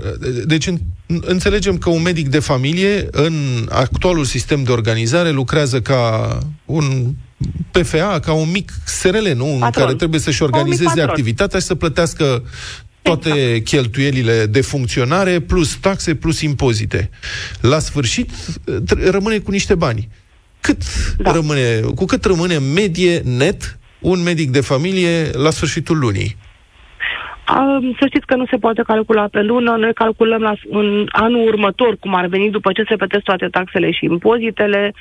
deci 0.45 0.67
în, 0.67 0.79
înțelegem 1.07 1.79
că 1.79 1.91
un 1.91 2.03
medic 2.03 2.29
de 2.29 2.39
familie 2.39 3.09
în 3.11 3.67
actualul 3.71 4.25
sistem 4.25 4.63
de 4.63 4.73
organizare 4.73 5.31
lucrează 5.31 5.81
ca 5.81 6.39
un 6.65 7.15
PFA, 7.71 8.21
ca 8.21 8.33
un 8.33 8.51
mic 8.51 8.73
SRL, 8.85 9.29
nu? 9.37 9.53
În 9.53 9.59
Patron. 9.59 9.85
care 9.85 9.97
trebuie 9.97 10.21
să-și 10.21 10.39
Ca 10.39 10.45
un 10.45 10.51
mic 10.51 10.59
organizeze 10.61 10.89
patron. 10.95 11.09
activitatea 11.09 11.59
și 11.59 11.67
să 11.67 11.75
plătească 11.75 12.43
toate 13.03 13.29
exact. 13.29 13.65
cheltuielile 13.65 14.47
de 14.47 14.61
funcționare, 14.61 15.41
plus 15.41 15.75
taxe, 15.81 16.15
plus 16.15 16.41
impozite. 16.41 17.11
La 17.61 17.79
sfârșit, 17.79 18.31
tr- 18.67 19.11
rămâne 19.11 19.39
cu 19.39 19.51
niște 19.51 19.75
bani. 19.75 20.09
Cât 20.61 20.83
da. 21.17 21.33
rămâne, 21.33 21.81
cu 21.95 22.05
cât 22.05 22.25
rămâne 22.25 22.55
în 22.55 22.73
medie 22.73 23.19
net 23.25 23.79
un 24.01 24.23
medic 24.23 24.51
de 24.51 24.61
familie 24.61 25.31
la 25.33 25.51
sfârșitul 25.51 25.99
lunii? 25.99 26.37
Um, 27.53 27.95
să 27.99 28.07
știți 28.07 28.27
că 28.27 28.37
nu 28.37 28.47
se 28.47 28.57
poate 28.57 28.83
calcula 28.83 29.29
pe 29.29 29.43
lună, 29.43 29.77
noi 29.77 29.93
calculăm 29.93 30.41
la, 30.41 30.53
în 30.71 31.07
anul 31.11 31.47
următor, 31.47 31.97
cum 32.01 32.15
ar 32.15 32.27
veni 32.27 32.51
după 32.51 32.73
ce 32.73 32.85
se 32.89 32.97
plătesc 32.97 33.23
toate 33.23 33.49
taxele 33.49 33.91
și 33.91 34.05
impozitele. 34.05 34.93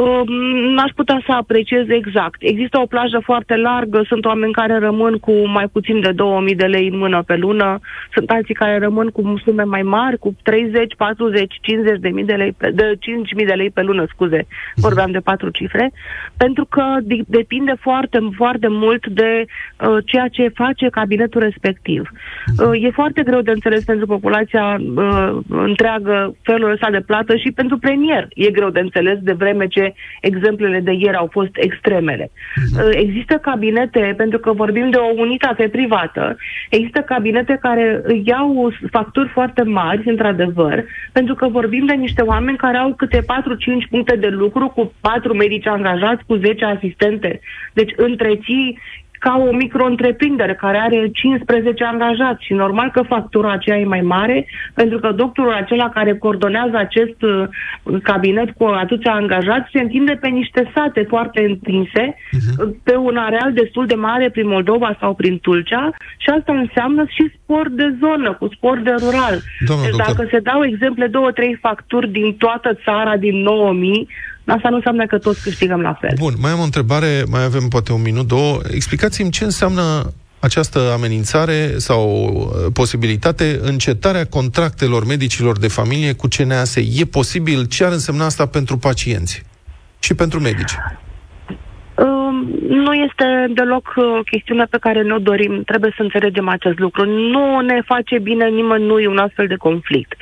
Um, 0.00 0.26
n-aș 0.74 0.90
putea 0.94 1.22
să 1.26 1.32
apreciez 1.32 1.88
exact. 1.88 2.36
Există 2.38 2.78
o 2.80 2.86
plajă 2.86 3.20
foarte 3.22 3.56
largă, 3.56 4.02
sunt 4.06 4.24
oameni 4.24 4.52
care 4.52 4.78
rămân 4.78 5.18
cu 5.18 5.32
mai 5.46 5.66
puțin 5.72 6.00
de 6.00 6.10
2000 6.10 6.54
de 6.54 6.64
lei 6.64 6.88
în 6.88 6.98
mână 6.98 7.22
pe 7.26 7.36
lună, 7.36 7.78
sunt 8.12 8.30
alții 8.30 8.54
care 8.54 8.78
rămân 8.78 9.08
cu 9.08 9.40
sume 9.44 9.62
mai 9.62 9.82
mari, 9.82 10.18
cu 10.18 10.36
30, 10.42 10.94
40, 10.96 11.58
50 11.60 11.98
de 11.98 12.08
mii 12.08 12.24
de 12.24 12.32
lei, 12.32 12.52
pe, 12.52 12.70
de 12.70 12.92
5.000 13.40 13.46
de 13.46 13.52
lei 13.52 13.70
pe 13.70 13.82
lună, 13.82 14.04
scuze, 14.08 14.46
vorbeam 14.74 15.10
de 15.10 15.18
patru 15.18 15.50
cifre, 15.50 15.92
pentru 16.36 16.64
că 16.64 16.84
de- 17.02 17.24
depinde 17.26 17.74
foarte, 17.80 18.18
foarte 18.36 18.68
mult 18.68 19.06
de 19.06 19.44
uh, 19.44 19.96
ceea 20.04 20.28
ce 20.28 20.48
face 20.54 20.88
cabinetul 20.88 21.40
respectiv. 21.40 22.10
Uh, 22.58 22.82
e 22.82 22.90
foarte 22.90 23.22
greu 23.22 23.40
de 23.40 23.50
înțeles 23.50 23.84
pentru 23.84 24.06
populația 24.06 24.80
uh, 24.96 25.38
întreagă 25.48 26.34
felul 26.42 26.70
ăsta 26.70 26.90
de 26.90 27.00
plată 27.06 27.36
și 27.36 27.50
pentru 27.50 27.78
premier 27.78 28.28
e 28.34 28.50
greu 28.50 28.70
de 28.70 28.80
înțeles 28.80 29.18
de 29.18 29.32
vreme 29.32 29.66
ce 29.66 29.81
exemplele 30.20 30.80
de 30.80 30.92
ieri 30.92 31.16
au 31.16 31.28
fost 31.32 31.50
extremele. 31.54 32.30
Uh, 32.30 32.88
există 32.90 33.34
cabinete, 33.34 34.14
pentru 34.16 34.38
că 34.38 34.52
vorbim 34.52 34.90
de 34.90 34.96
o 34.96 35.20
unitate 35.20 35.68
privată, 35.68 36.36
există 36.70 37.00
cabinete 37.00 37.58
care 37.60 38.02
iau 38.24 38.72
facturi 38.90 39.28
foarte 39.28 39.62
mari, 39.62 40.02
într-adevăr, 40.08 40.84
pentru 41.12 41.34
că 41.34 41.48
vorbim 41.48 41.86
de 41.86 41.94
niște 41.94 42.22
oameni 42.22 42.56
care 42.56 42.76
au 42.76 42.94
câte 42.94 43.20
4-5 43.20 43.24
puncte 43.90 44.16
de 44.16 44.28
lucru 44.28 44.68
cu 44.68 44.92
4 45.00 45.34
medici 45.34 45.66
angajați, 45.66 46.24
cu 46.26 46.34
10 46.34 46.64
asistente. 46.64 47.40
Deci 47.72 47.92
întreții 47.96 48.78
ca 49.24 49.42
o 49.48 49.52
micro-întreprindere 49.52 50.54
care 50.54 50.78
are 50.78 51.10
15 51.12 51.84
angajați 51.84 52.44
și 52.44 52.52
normal 52.52 52.90
că 52.90 53.02
factura 53.02 53.52
aceea 53.52 53.78
e 53.78 53.84
mai 53.84 54.00
mare, 54.00 54.46
pentru 54.74 54.98
că 54.98 55.12
doctorul 55.12 55.52
acela 55.52 55.88
care 55.88 56.18
coordonează 56.18 56.76
acest 56.76 57.22
uh, 57.22 57.48
cabinet 58.02 58.50
cu 58.50 58.64
atâția 58.64 59.12
angajați 59.12 59.70
se 59.72 59.80
întinde 59.80 60.12
pe 60.20 60.28
niște 60.28 60.70
sate 60.74 61.02
foarte 61.08 61.40
întinse, 61.48 62.14
uh, 62.14 62.68
pe 62.82 62.96
un 62.96 63.16
areal 63.16 63.52
destul 63.52 63.86
de 63.86 63.94
mare 63.94 64.30
prin 64.30 64.48
Moldova 64.48 64.96
sau 65.00 65.14
prin 65.14 65.38
Tulcea 65.38 65.90
și 66.16 66.28
asta 66.38 66.52
înseamnă 66.52 67.04
și 67.08 67.32
spor 67.36 67.68
de 67.70 67.96
zonă, 68.00 68.32
cu 68.32 68.48
spor 68.54 68.78
de 68.78 68.94
rural. 69.04 69.36
Doamna 69.66 69.84
deci 69.84 69.96
doctor. 69.96 70.14
dacă 70.14 70.28
se 70.30 70.38
dau 70.38 70.64
exemple, 70.64 71.06
două, 71.06 71.30
trei 71.30 71.58
facturi 71.60 72.08
din 72.10 72.34
toată 72.34 72.78
țara, 72.84 73.16
din 73.16 73.36
9000, 73.42 74.08
asta 74.46 74.68
nu 74.68 74.76
înseamnă 74.76 75.06
că 75.06 75.18
toți 75.18 75.42
câștigăm 75.42 75.80
la 75.80 75.98
fel. 76.00 76.14
Bun, 76.18 76.34
mai 76.38 76.50
am 76.50 76.60
o 76.60 76.62
întrebare, 76.62 77.24
mai 77.28 77.44
avem 77.44 77.68
poate 77.68 77.92
un 77.92 78.02
minut, 78.02 78.26
două. 78.26 78.60
Explicați-mi 78.70 79.30
ce 79.30 79.44
înseamnă 79.44 80.12
această 80.38 80.92
amenințare 80.92 81.78
sau 81.78 82.24
uh, 82.26 82.72
posibilitate, 82.72 83.58
încetarea 83.62 84.26
contractelor 84.26 85.06
medicilor 85.06 85.58
de 85.58 85.68
familie 85.68 86.12
cu 86.12 86.28
CNAS. 86.36 86.76
E 86.76 87.04
posibil? 87.10 87.64
Ce 87.64 87.84
ar 87.84 87.92
însemna 87.92 88.24
asta 88.24 88.46
pentru 88.46 88.78
pacienți? 88.78 89.42
Și 89.98 90.14
pentru 90.14 90.40
medici? 90.40 90.72
Um, 92.32 92.48
nu 92.68 92.92
este 92.92 93.46
deloc 93.54 93.92
uh, 93.96 94.04
o 94.18 94.22
chestiune 94.22 94.64
pe 94.64 94.78
care 94.80 95.02
ne-o 95.02 95.18
dorim. 95.18 95.62
Trebuie 95.62 95.92
să 95.96 96.02
înțelegem 96.02 96.48
acest 96.48 96.78
lucru. 96.78 97.04
Nu 97.04 97.60
ne 97.60 97.82
face 97.84 98.18
bine 98.18 98.48
nimănui 98.48 99.06
un 99.06 99.16
astfel 99.16 99.46
de 99.46 99.56
conflict. 99.56 100.14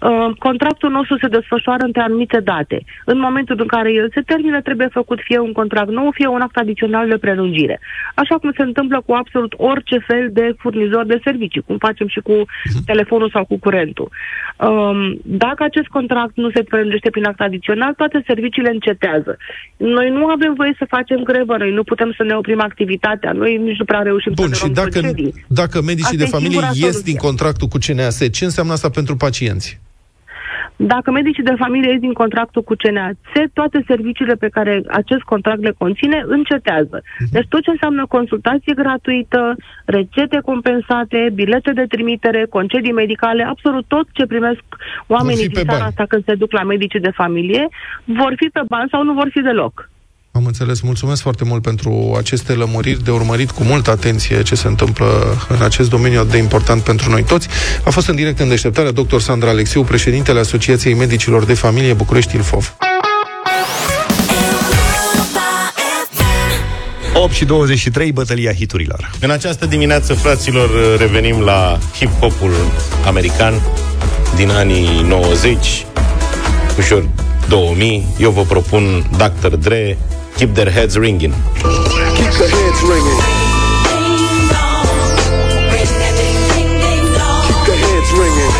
Uh, 0.00 0.30
contractul 0.38 0.90
nostru 0.90 1.18
se 1.18 1.26
desfășoară 1.26 1.84
între 1.84 2.02
anumite 2.02 2.40
date. 2.40 2.82
În 3.04 3.18
momentul 3.18 3.56
în 3.58 3.66
care 3.66 3.92
el 3.92 4.10
se 4.14 4.20
termină, 4.20 4.60
trebuie 4.60 4.88
făcut 4.92 5.18
fie 5.22 5.38
un 5.38 5.52
contract 5.52 5.90
nou, 5.90 6.10
fie 6.10 6.26
un 6.26 6.40
act 6.40 6.56
adițional 6.56 7.08
de 7.08 7.18
prelungire. 7.18 7.80
Așa 8.14 8.34
cum 8.34 8.50
se 8.56 8.62
întâmplă 8.62 9.02
cu 9.06 9.12
absolut 9.12 9.54
orice 9.56 9.98
fel 9.98 10.28
de 10.32 10.54
furnizor 10.58 11.04
de 11.04 11.20
servicii, 11.24 11.64
cum 11.66 11.76
facem 11.78 12.08
și 12.08 12.20
cu 12.20 12.44
telefonul 12.86 13.30
sau 13.30 13.44
cu 13.44 13.58
curentul. 13.58 14.08
Um, 14.58 15.18
dacă 15.22 15.62
acest 15.62 15.86
contract 15.86 16.36
nu 16.36 16.50
se 16.50 16.62
prelungește 16.62 17.10
prin 17.10 17.24
act 17.24 17.40
adițional, 17.40 17.92
toate 17.92 18.22
serviciile 18.26 18.70
încetează. 18.70 19.36
Noi 19.76 20.10
nu 20.10 20.26
avem 20.26 20.54
voie 20.54 20.74
să 20.78 20.84
facem 20.88 21.22
grevă, 21.22 21.53
noi 21.56 21.72
nu 21.72 21.82
putem 21.82 22.12
să 22.16 22.22
ne 22.22 22.34
oprim 22.34 22.60
activitatea, 22.60 23.32
noi 23.32 23.56
nici 23.56 23.78
nu 23.78 23.84
prea 23.84 24.00
reușim 24.00 24.32
Bun, 24.34 24.48
să 24.48 24.54
și 24.54 24.62
ne 24.66 24.72
luăm 24.74 24.84
dacă, 24.84 25.00
concedii. 25.00 25.44
dacă 25.48 25.80
medicii 25.82 26.04
Asta 26.04 26.16
de 26.16 26.24
e 26.24 26.26
familie 26.26 26.50
singura 26.50 26.72
ies 26.74 26.92
soluție. 26.92 27.12
din 27.12 27.16
contractul 27.16 27.68
cu 27.68 27.78
CNAS, 27.86 28.30
ce 28.30 28.44
înseamnă 28.44 28.72
asta 28.72 28.90
pentru 28.90 29.16
pacienți? 29.16 29.80
Dacă 30.76 31.10
medicii 31.10 31.42
de 31.42 31.54
familie 31.58 31.90
ies 31.90 32.00
din 32.00 32.12
contractul 32.12 32.62
cu 32.62 32.74
CNAS, 32.74 33.14
toate 33.52 33.84
serviciile 33.86 34.34
pe 34.34 34.48
care 34.48 34.82
acest 34.90 35.20
contract 35.22 35.62
le 35.62 35.74
conține 35.78 36.24
încetează. 36.26 37.02
Mhm. 37.18 37.28
Deci 37.32 37.46
tot 37.48 37.62
ce 37.62 37.70
înseamnă 37.70 38.06
consultație 38.06 38.74
gratuită, 38.74 39.56
rețete 39.84 40.40
compensate, 40.44 41.30
bilete 41.34 41.72
de 41.72 41.84
trimitere, 41.88 42.46
concedii 42.50 42.92
medicale, 42.92 43.42
absolut 43.42 43.84
tot 43.86 44.06
ce 44.12 44.26
primesc 44.26 44.62
oamenii 45.06 45.42
fi 45.42 45.48
pe 45.48 45.54
din 45.60 45.64
țara 45.68 45.78
bani. 45.78 45.88
asta 45.90 46.04
când 46.08 46.24
se 46.24 46.34
duc 46.34 46.52
la 46.52 46.62
medicii 46.62 47.00
de 47.00 47.10
familie, 47.14 47.68
vor 48.04 48.32
fi 48.36 48.46
pe 48.52 48.60
bani 48.68 48.88
sau 48.90 49.02
nu 49.04 49.12
vor 49.12 49.28
fi 49.30 49.40
deloc. 49.40 49.90
Am 50.36 50.44
înțeles. 50.46 50.80
Mulțumesc 50.80 51.22
foarte 51.22 51.44
mult 51.44 51.62
pentru 51.62 52.14
aceste 52.18 52.52
lămuriri 52.52 53.04
de 53.04 53.10
urmărit 53.10 53.50
cu 53.50 53.62
multă 53.62 53.90
atenție 53.90 54.42
ce 54.42 54.54
se 54.54 54.66
întâmplă 54.66 55.38
în 55.48 55.62
acest 55.62 55.90
domeniu 55.90 56.18
atât 56.18 56.30
de 56.30 56.36
important 56.36 56.82
pentru 56.82 57.10
noi 57.10 57.22
toți. 57.22 57.48
A 57.84 57.90
fost 57.90 58.08
în 58.08 58.14
direct 58.14 58.40
în 58.40 58.48
deșteptarea 58.48 58.90
dr. 58.90 59.18
Sandra 59.18 59.48
Alexiu, 59.48 59.82
președintele 59.82 60.38
Asociației 60.38 60.94
Medicilor 60.94 61.44
de 61.44 61.54
Familie 61.54 61.92
București 61.92 62.36
Ilfov. 62.36 62.76
8 67.14 67.32
și 67.32 67.44
23, 67.44 68.12
bătălia 68.12 68.52
hiturilor. 68.52 69.10
În 69.20 69.30
această 69.30 69.66
dimineață, 69.66 70.14
fraților, 70.14 70.98
revenim 70.98 71.40
la 71.40 71.78
hip-hopul 71.94 72.52
american 73.06 73.62
din 74.36 74.50
anii 74.50 75.02
90, 75.02 75.86
ușor 76.78 77.08
2000. 77.48 78.06
Eu 78.18 78.30
vă 78.30 78.42
propun 78.42 79.06
Dr. 79.16 79.48
Dre, 79.48 79.98
Keep 80.36 80.54
Their 80.54 80.70
Heads 80.70 80.98
Ringing. 80.98 81.32
Keep 81.32 82.32
the 82.40 82.48
heads 82.56 82.80
ringing. 82.90 83.20
Keep 87.46 87.60
the 87.66 87.76
heads 87.84 88.10
ringing. 88.20 88.52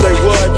Say 0.00 0.14
what? 0.26 0.48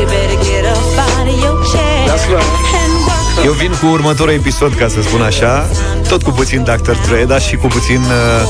That's 2.07 2.27
right. 2.29 3.45
Eu 3.45 3.53
vin 3.53 3.73
cu 3.81 3.87
următorul 3.87 4.33
episod, 4.33 4.75
ca 4.75 4.88
să 4.88 5.03
spun 5.03 5.23
așa, 5.23 5.66
tot 6.09 6.23
cu 6.23 6.31
puțin 6.31 6.62
Dr. 6.64 6.92
Dre, 7.09 7.25
dar 7.25 7.40
și 7.40 7.57
cu 7.57 7.66
puțin 7.66 8.01
uh, 8.01 8.49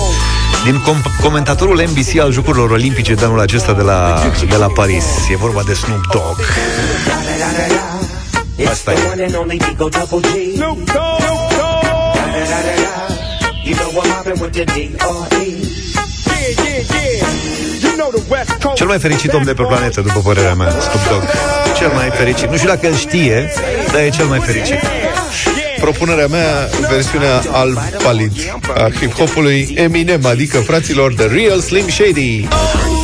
din 0.65 0.81
com- 0.85 1.03
comentatorul 1.21 1.83
NBC 1.89 2.21
al 2.21 2.33
Jocurilor 2.33 2.71
Olimpice 2.71 3.15
de 3.15 3.25
anul 3.25 3.41
acesta 3.41 3.73
de 3.73 3.83
la, 3.83 4.23
de 4.49 4.57
la 4.57 4.67
Paris. 4.67 5.05
E 5.31 5.37
vorba 5.37 5.63
de 5.63 5.73
Snoop 5.75 6.07
Dogg. 6.13 6.39
Asta 8.71 8.93
e. 8.93 8.97
one 9.13 9.25
and 9.25 9.35
only 9.35 9.57
Digo 9.59 9.89
Double 9.89 10.29
G. 10.31 10.55
Snoop 10.55 10.85
Dogg. 10.93 11.21
You 13.65 13.75
know 13.77 14.03
I'm 14.03 14.09
mobbing 14.09 14.41
with 14.43 14.53
the 14.53 14.65
D.R.E. 14.65 15.47
Yeah, 16.27 16.65
yeah, 16.65 16.95
yeah. 16.95 17.83
You 17.83 17.93
know 17.97 18.11
the 18.11 18.23
West 18.29 18.51
Coast. 18.63 18.77
Cel 18.77 18.87
mai 18.87 18.99
fericit 18.99 19.33
om 19.33 19.43
de 19.43 19.53
pe 19.53 19.63
planetă, 19.63 20.01
după 20.01 20.21
părerea 20.25 20.55
mea, 20.55 20.71
Snoop 20.71 21.09
Dogg. 21.09 21.23
Cel 21.77 21.91
mai 21.95 22.11
fericit. 22.11 22.49
Nu 22.51 22.57
știu 22.57 22.69
dacă 22.69 22.87
el 22.87 22.95
știe, 22.95 23.53
dar 23.93 24.01
e 24.01 24.09
cel 24.09 24.27
mai 24.27 24.41
fericit. 24.41 24.79
Propunerea 25.83 26.27
mea, 26.27 26.69
versiunea 26.91 27.43
alb 27.53 27.79
palid 28.03 28.33
a 28.75 28.89
hip-hopului 29.01 29.73
Eminem, 29.75 30.25
adică 30.25 30.59
fraților 30.59 31.15
The 31.15 31.27
Real 31.27 31.61
Slim 31.61 31.89
Shady. 31.89 32.49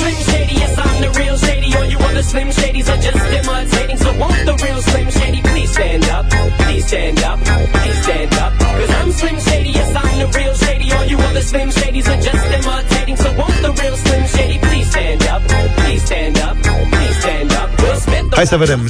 Slim 0.00 0.18
Shady, 0.30 0.54
yes, 0.62 0.74
I'm 0.84 1.00
the 1.04 1.10
real 1.20 1.36
Shady. 1.46 1.70
All 1.78 1.88
you 1.94 1.98
other 2.08 2.24
Slim 2.32 2.50
Shadys 2.58 2.88
are 2.92 3.00
just 3.06 3.24
imitating. 3.40 3.98
So 4.04 4.10
won't 4.22 4.42
the 4.48 4.54
real 4.64 4.80
Slim 4.90 5.08
Shady 5.18 5.40
please 5.50 5.70
stand 5.76 6.04
up? 6.16 6.24
Please 6.62 6.84
stand 6.90 7.18
up. 7.30 7.38
Please 7.74 7.98
stand 8.06 8.32
up. 8.44 8.52
Cause 8.78 8.92
I'm 9.00 9.10
Slim 9.20 9.38
Shady, 9.46 9.70
yes, 9.78 9.90
I'm 10.02 10.14
the 10.22 10.28
real 10.38 10.54
Shady. 10.62 10.88
All 10.96 11.06
you 11.12 11.18
other 11.28 11.44
Slim 11.50 11.70
Shadys 11.78 12.06
are 12.12 12.22
just 12.28 12.44
imitating. 12.58 13.16
So 13.22 13.28
won't 13.40 13.58
the 13.66 13.72
real 13.80 13.96
Slim 14.04 14.24
Shady 14.34 14.58
please 14.66 14.88
stand 14.94 15.22
up? 15.34 15.42
Please 15.78 16.02
stand 16.08 16.36
up. 16.46 16.56
Please 16.94 17.16
stand 17.22 17.50
up. 17.60 17.68
Will 17.82 17.98
Smith, 18.04 18.26
the 18.30 18.36
Hai 18.38 18.46
să 18.46 18.56
vedem. 18.56 18.80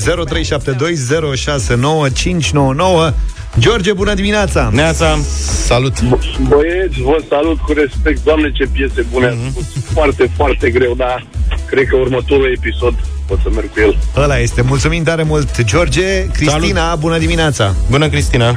0372069599. 3.11 3.15
George, 3.59 3.93
bună 3.93 4.15
dimineața! 4.15 4.71
Neața! 4.73 5.19
Salut! 5.65 6.01
Băieți, 6.49 7.01
vă 7.03 7.17
salut 7.29 7.59
cu 7.59 7.73
respect. 7.73 8.25
Doamne, 8.25 8.51
ce 8.53 8.67
piese 8.73 9.07
bune 9.13 9.27
Mhm. 9.29 9.39
ați 9.39 9.51
spus. 9.51 9.85
Foarte, 9.93 10.31
foarte 10.37 10.71
greu, 10.71 10.95
dar 10.95 11.27
cred 11.71 11.87
că 11.87 11.97
următorul 11.97 12.53
episod 12.57 12.95
o 13.29 13.35
să 13.43 13.49
merg 13.55 13.73
cu 13.73 13.81
el. 13.81 13.99
Ăla 14.17 14.39
este. 14.39 14.63
Mulțumim 14.63 15.03
tare 15.03 15.23
mult, 15.23 15.63
George. 15.63 16.27
Cristina, 16.27 16.81
Salut. 16.85 17.01
bună 17.01 17.19
dimineața! 17.19 17.75
Bună, 17.91 18.09
Cristina! 18.09 18.55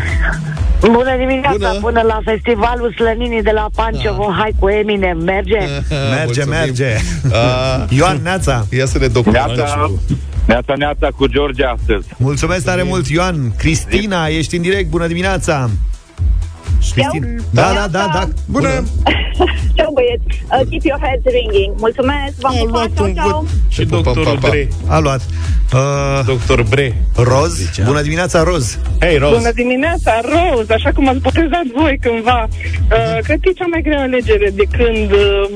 Bună 0.79 1.15
dimineața, 1.17 1.57
Bună. 1.57 1.79
până 1.81 2.01
la 2.01 2.19
festivalul 2.25 2.93
Slăninii 2.93 3.41
de 3.41 3.51
la 3.51 3.67
Pancevo, 3.75 4.25
da. 4.29 4.35
hai 4.39 4.53
cu 4.59 4.69
Eminem, 4.69 5.17
merge? 5.17 5.57
Merge, 6.17 6.43
merge. 6.43 6.85
Uh, 7.25 7.83
Ioan, 7.89 8.19
Neața! 8.23 8.65
Ia 8.71 8.85
să 8.85 8.97
ne 8.97 9.07
documentăm. 9.07 9.53
Neața, 9.55 9.91
neața, 10.45 10.73
neața 10.77 11.07
cu 11.15 11.27
George 11.27 11.63
astăzi. 11.65 12.07
Mulțumesc 12.17 12.65
tare 12.65 12.83
mult, 12.83 13.07
Ioan. 13.07 13.53
Cristina, 13.57 14.27
ești 14.27 14.55
în 14.55 14.61
direct, 14.61 14.89
bună 14.89 15.07
dimineața! 15.07 15.69
Cristina. 16.89 17.27
Da, 17.51 17.71
da, 17.73 17.87
da, 17.87 18.09
da. 18.13 18.27
Bună. 18.45 18.83
Ciao 19.75 19.91
băieți, 19.97 20.23
uh, 20.27 20.61
keep 20.69 20.83
your 20.83 20.99
heads 21.03 21.23
ringing. 21.37 21.71
Mulțumesc, 21.77 22.33
v-am 22.39 22.55
pupat, 22.59 22.89
ciao, 22.95 23.11
ciao. 23.13 23.43
Și 23.67 23.85
doctorul 23.85 24.37
Bre. 24.39 24.67
A 24.87 24.99
luat. 24.99 25.21
Uh, 25.73 26.25
Doctor 26.25 26.63
Bre. 26.63 26.95
Roz, 27.15 27.53
bună 27.85 28.01
dimineața, 28.01 28.43
Roz. 28.43 28.77
Hei, 28.99 29.17
Roz. 29.17 29.37
Bună 29.37 29.51
dimineața, 29.51 30.21
Roz, 30.21 30.69
așa 30.69 30.91
cum 30.91 31.07
ați 31.07 31.19
botezat 31.19 31.65
voi 31.75 31.97
cândva. 32.01 32.47
Uh, 32.51 33.19
cred 33.23 33.39
că 33.41 33.49
e 33.49 33.51
cea 33.51 33.65
mai 33.69 33.81
grea 33.81 34.01
alegere 34.01 34.49
de 34.55 34.63
când, 34.77 35.11
uh, 35.11 35.49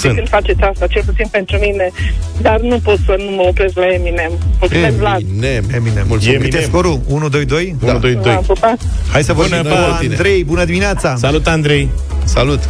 de 0.00 0.06
Sunt. 0.06 0.14
când 0.16 0.28
faceți 0.28 0.60
asta, 0.60 0.86
cel 0.86 1.02
puțin 1.06 1.26
pentru 1.30 1.56
mine. 1.60 1.90
Dar 2.40 2.60
nu 2.60 2.78
pot 2.78 2.98
să 3.06 3.14
nu 3.18 3.30
mă 3.36 3.42
opresc 3.48 3.76
la 3.76 3.86
Eminem. 3.98 4.32
Mulțumesc, 4.60 4.96
Vlad. 4.96 5.20
Eminem. 5.20 5.64
Eminem. 5.74 6.04
Mulțumim. 6.08 6.40
Câte 6.40 6.56
Eminem. 6.56 6.68
scorul? 6.70 7.00
1, 7.06 7.28
2, 7.28 7.44
2? 7.44 7.76
1, 7.82 7.98
2, 7.98 8.12
2. 8.14 8.22
V-am 8.22 8.42
pupat. 8.42 8.78
Hai 9.12 9.22
să 9.22 9.32
vorbim 9.32 9.56
Bună, 9.62 9.68
cu 9.74 9.74
pa, 9.74 9.96
tine. 10.00 10.14
Andrei. 10.14 10.44
Bună 10.44 10.64
dimineața! 10.64 11.16
Salut, 11.16 11.46
Andrei! 11.46 11.88
Salut! 12.24 12.60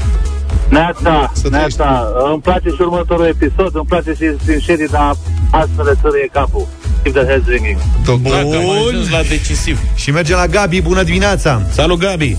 Neața, 0.68 1.32
Să 1.34 1.48
neața, 1.50 2.08
îmi 2.32 2.40
place 2.40 2.68
și 2.68 2.80
următorul 2.80 3.26
episod, 3.26 3.70
îmi 3.74 3.84
place 3.88 4.10
și 4.12 4.24
Slim 4.44 4.60
Shady, 4.60 4.90
dar 4.90 5.16
astfel 5.50 5.84
le 5.84 5.92
țărâie 6.02 6.28
capul. 6.32 6.66
Keep 7.02 7.14
the 7.14 7.24
heads 7.26 7.46
ringing. 7.48 7.78
Dacă 8.04 8.56
am 8.56 8.70
ajuns 8.70 9.10
la 9.10 9.20
decisiv. 9.28 9.78
Și 9.94 10.10
mergem 10.10 10.36
la 10.36 10.46
Gabi. 10.46 10.80
Bună 10.80 11.02
dimineața! 11.02 11.62
Salut, 11.70 11.98
Gabi! 11.98 12.36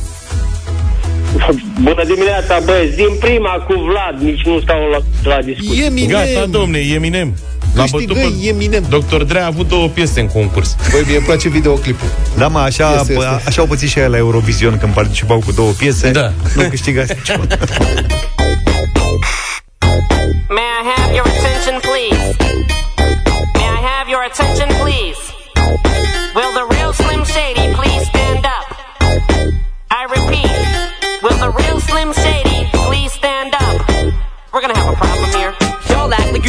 Bună 1.81 2.03
dimineața, 2.05 2.59
băieți. 2.65 2.95
Din 2.95 3.13
prima 3.19 3.49
cu 3.67 3.73
Vlad, 3.73 4.21
nici 4.21 4.41
nu 4.45 4.59
stau 4.59 4.79
la, 4.91 4.99
la 5.35 5.41
discuție. 5.41 5.83
Eminem! 5.85 6.09
Gata, 6.33 6.45
domne, 6.45 6.79
Eminem. 6.79 7.33
L-a 7.75 7.83
bătut 7.91 8.07
Câștigă 8.07 8.27
pe... 8.41 8.47
Eminem. 8.47 8.83
Doctor 8.89 9.23
Dre 9.23 9.39
a 9.39 9.45
avut 9.45 9.67
două 9.67 9.87
piese 9.87 10.19
în 10.19 10.27
concurs. 10.27 10.75
Băi, 10.91 11.03
mie 11.07 11.15
îmi 11.15 11.25
place 11.25 11.49
videoclipul. 11.49 12.07
Da, 12.37 12.47
mă, 12.47 12.59
așa, 12.59 12.95
Este, 12.99 13.11
este. 13.13 13.25
a- 13.25 13.39
așa 13.45 13.61
au 13.61 13.67
pățit 13.67 13.89
și 13.89 13.99
aia 13.99 14.07
la 14.07 14.17
Eurovision 14.17 14.77
când 14.77 14.93
participau 14.93 15.39
cu 15.45 15.51
două 15.51 15.71
piese. 15.71 16.11
Da. 16.11 16.31
Nu 16.55 16.63
câștigați 16.69 17.13
niciuna. 17.17 17.47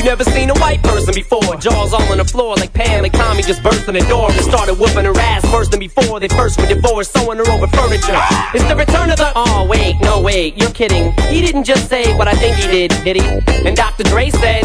never 0.09 0.25
seen 0.25 0.49
a 0.49 0.55
white 0.55 0.83
person 0.83 1.13
before. 1.15 1.55
Jaws 1.57 1.93
all 1.93 2.11
on 2.11 2.17
the 2.17 2.25
floor 2.25 2.57
like 2.57 2.73
Pam 2.73 3.05
and 3.05 3.13
Tommy 3.13 3.43
just 3.43 3.63
burst 3.63 3.87
in 3.89 3.95
the 3.95 4.01
door 4.09 4.31
and 4.31 4.41
started 4.41 4.79
whooping 4.79 5.05
her 5.05 5.13
ass 5.21 5.45
worse 5.53 5.69
than 5.69 5.81
before. 5.81 6.19
They 6.19 6.29
first 6.29 6.59
were 6.59 6.67
divorced, 6.67 7.13
sewing 7.13 7.37
her 7.37 7.51
over 7.51 7.67
furniture. 7.67 8.17
It's 8.55 8.65
the 8.65 8.75
return 8.75 9.11
of 9.11 9.19
the. 9.19 9.31
Oh, 9.37 9.67
wait, 9.69 10.01
no, 10.01 10.23
wait, 10.23 10.57
you're 10.57 10.71
kidding. 10.71 11.13
He 11.29 11.43
didn't 11.43 11.65
just 11.65 11.91
say 11.91 12.17
what 12.17 12.27
I 12.27 12.33
think 12.33 12.57
he 12.57 12.67
did, 12.69 12.91
did 13.05 13.17
he? 13.21 13.69
And 13.69 13.77
Dr. 13.77 14.05
Dre 14.05 14.31
said. 14.31 14.65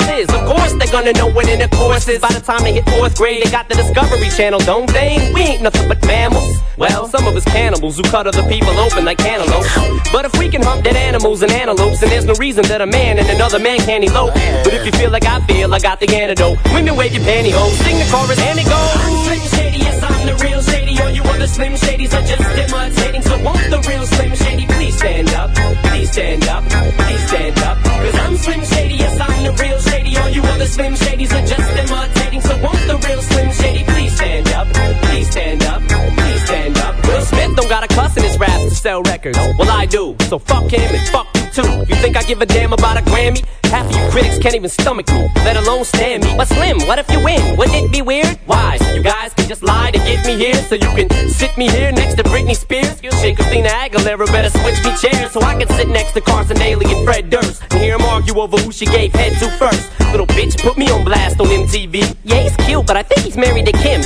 is. 0.00 0.28
Of 0.32 0.46
course, 0.46 0.72
they're 0.78 0.92
gonna 0.92 1.12
know 1.12 1.26
what 1.26 1.48
intercourse 1.48 2.08
is. 2.08 2.20
By 2.20 2.32
the 2.32 2.40
time 2.40 2.62
they 2.62 2.72
hit 2.72 2.88
fourth 2.88 3.16
grade, 3.16 3.42
they 3.42 3.50
got 3.50 3.68
the 3.68 3.74
Discovery 3.74 4.30
Channel, 4.30 4.60
don't 4.60 4.90
they? 4.92 5.32
We 5.34 5.40
ain't 5.42 5.62
nothing 5.62 5.88
but 5.88 6.04
mammals. 6.06 6.58
Well, 6.78 7.06
some 7.08 7.26
of 7.26 7.36
us 7.36 7.44
cannibals 7.44 7.96
who 7.96 8.02
cut 8.04 8.26
other 8.26 8.42
people 8.48 8.70
open 8.80 9.04
like 9.04 9.18
cantaloupes. 9.18 9.68
But 10.10 10.24
if 10.24 10.38
we 10.38 10.48
can 10.48 10.62
hump 10.62 10.84
dead 10.84 10.96
animals 10.96 11.42
and 11.42 11.52
antelopes, 11.52 12.00
then 12.00 12.10
there's 12.10 12.24
no 12.24 12.34
reason 12.34 12.64
that 12.66 12.80
a 12.80 12.86
man 12.86 13.18
and 13.18 13.28
another 13.28 13.58
man 13.58 13.78
can't 13.78 14.04
elope. 14.04 14.34
But 14.64 14.74
if 14.74 14.86
you 14.86 14.92
feel 14.92 15.10
like 15.10 15.26
I 15.26 15.40
feel, 15.46 15.72
I 15.74 15.78
got 15.78 16.00
the 16.00 16.08
antidote. 16.08 16.58
Women 16.72 16.96
wave 16.96 17.12
your 17.12 17.24
pantyhose, 17.24 17.76
sing 17.84 17.98
the 17.98 18.08
chorus, 18.10 18.38
and 18.38 18.58
it 18.58 18.64
goes. 18.64 18.96
I'm 18.96 19.14
Slim 19.26 19.44
Shady, 19.54 19.78
yes, 19.78 20.02
I'm 20.02 20.26
the 20.26 20.34
real 20.44 20.62
Shady. 20.62 21.00
All 21.02 21.10
you 21.10 21.22
other 21.22 21.46
Slim 21.46 21.72
Shadys 21.74 22.12
are 22.14 22.26
just 22.26 22.40
imitating. 22.40 23.22
So 23.22 23.38
won't 23.42 23.70
the 23.70 23.80
real 23.88 24.06
Slim 24.06 24.34
Shady 24.34 24.66
please 24.66 24.96
stand 24.96 25.28
up? 25.30 25.54
Please 25.90 26.10
stand 26.10 26.44
up, 26.48 26.64
please 26.64 27.28
stand 27.28 27.58
up. 27.58 27.78
Cause 27.82 28.14
I'm 28.14 28.36
Slim 28.36 28.64
Shady, 28.64 28.81
you 30.34 30.42
other 30.42 30.66
Slim 30.66 30.94
Shadys 30.94 31.32
are 31.32 31.46
just 31.46 31.70
imitating. 31.70 32.40
So 32.40 32.54
won't 32.62 32.82
the 32.86 32.96
real 33.06 33.22
Slim 33.22 33.52
Shady 33.52 33.84
please 33.84 34.14
stand 34.14 34.48
up? 34.48 34.68
Please 35.04 35.30
stand 35.30 35.62
up, 35.64 35.82
please 35.82 36.44
stand 36.44 36.78
up. 36.78 37.06
Will 37.06 37.20
Smith 37.22 37.56
don't 37.56 37.68
got 37.68 37.84
a 37.84 37.88
cuss 37.88 38.16
in 38.16 38.22
his 38.22 38.38
raps 38.38 38.64
to 38.64 38.70
sell 38.70 39.02
records. 39.02 39.38
Well, 39.58 39.70
I 39.70 39.86
do. 39.86 40.16
So 40.28 40.38
fuck 40.38 40.70
him 40.70 40.80
and 40.80 41.08
fuck 41.08 41.28
you 41.34 41.62
too. 41.62 41.78
You 41.88 41.94
think 42.02 42.16
I 42.16 42.22
give 42.22 42.40
a 42.40 42.46
damn 42.46 42.72
about 42.72 42.96
a 42.98 43.02
Grammy? 43.02 43.44
Half 43.72 43.88
of 43.88 43.96
you 43.96 44.10
critics 44.10 44.38
can't 44.38 44.54
even 44.54 44.68
stomach 44.68 45.08
me, 45.08 45.30
let 45.48 45.56
alone 45.56 45.84
stand 45.84 46.24
me. 46.24 46.36
But 46.36 46.46
Slim, 46.48 46.80
what 46.86 46.98
if 46.98 47.10
you 47.10 47.24
win? 47.24 47.56
Wouldn't 47.56 47.74
it 47.74 47.90
be 47.90 48.02
weird? 48.02 48.38
Why? 48.44 48.76
You 48.94 49.02
guys 49.02 49.32
can 49.32 49.48
just 49.48 49.62
lie 49.62 49.90
to 49.90 49.98
get 49.98 50.26
me 50.26 50.36
here, 50.36 50.60
so 50.68 50.74
you 50.74 50.90
can 50.94 51.08
sit 51.30 51.56
me 51.56 51.70
here 51.70 51.90
next 51.90 52.16
to 52.16 52.22
Britney 52.24 52.54
Spears. 52.54 53.00
Shit, 53.00 53.34
Christina 53.34 53.70
Aguilera 53.70 54.26
better 54.26 54.50
switch 54.50 54.84
me 54.84 54.92
chairs 55.00 55.32
so 55.32 55.40
I 55.40 55.58
can 55.58 55.68
sit 55.68 55.88
next 55.88 56.12
to 56.12 56.20
Carson 56.20 56.58
Daly 56.58 56.84
and 56.84 57.02
Fred 57.06 57.30
Durst 57.30 57.62
and 57.70 57.80
hear 57.80 57.96
them 57.96 58.06
argue 58.08 58.38
over 58.38 58.58
who 58.58 58.72
she 58.72 58.84
gave 58.84 59.10
head 59.14 59.32
to 59.40 59.50
first. 59.56 59.90
Little 60.10 60.26
bitch 60.26 60.62
put 60.62 60.76
me 60.76 60.90
on 60.90 61.02
blast 61.02 61.40
on 61.40 61.46
MTV. 61.46 62.14
Yeah, 62.24 62.42
he's 62.42 62.56
cute, 62.66 62.86
but 62.86 62.98
I 62.98 63.02
think 63.02 63.22
he's 63.22 63.38
married 63.38 63.64
to 63.64 63.72
Kim. 63.72 64.02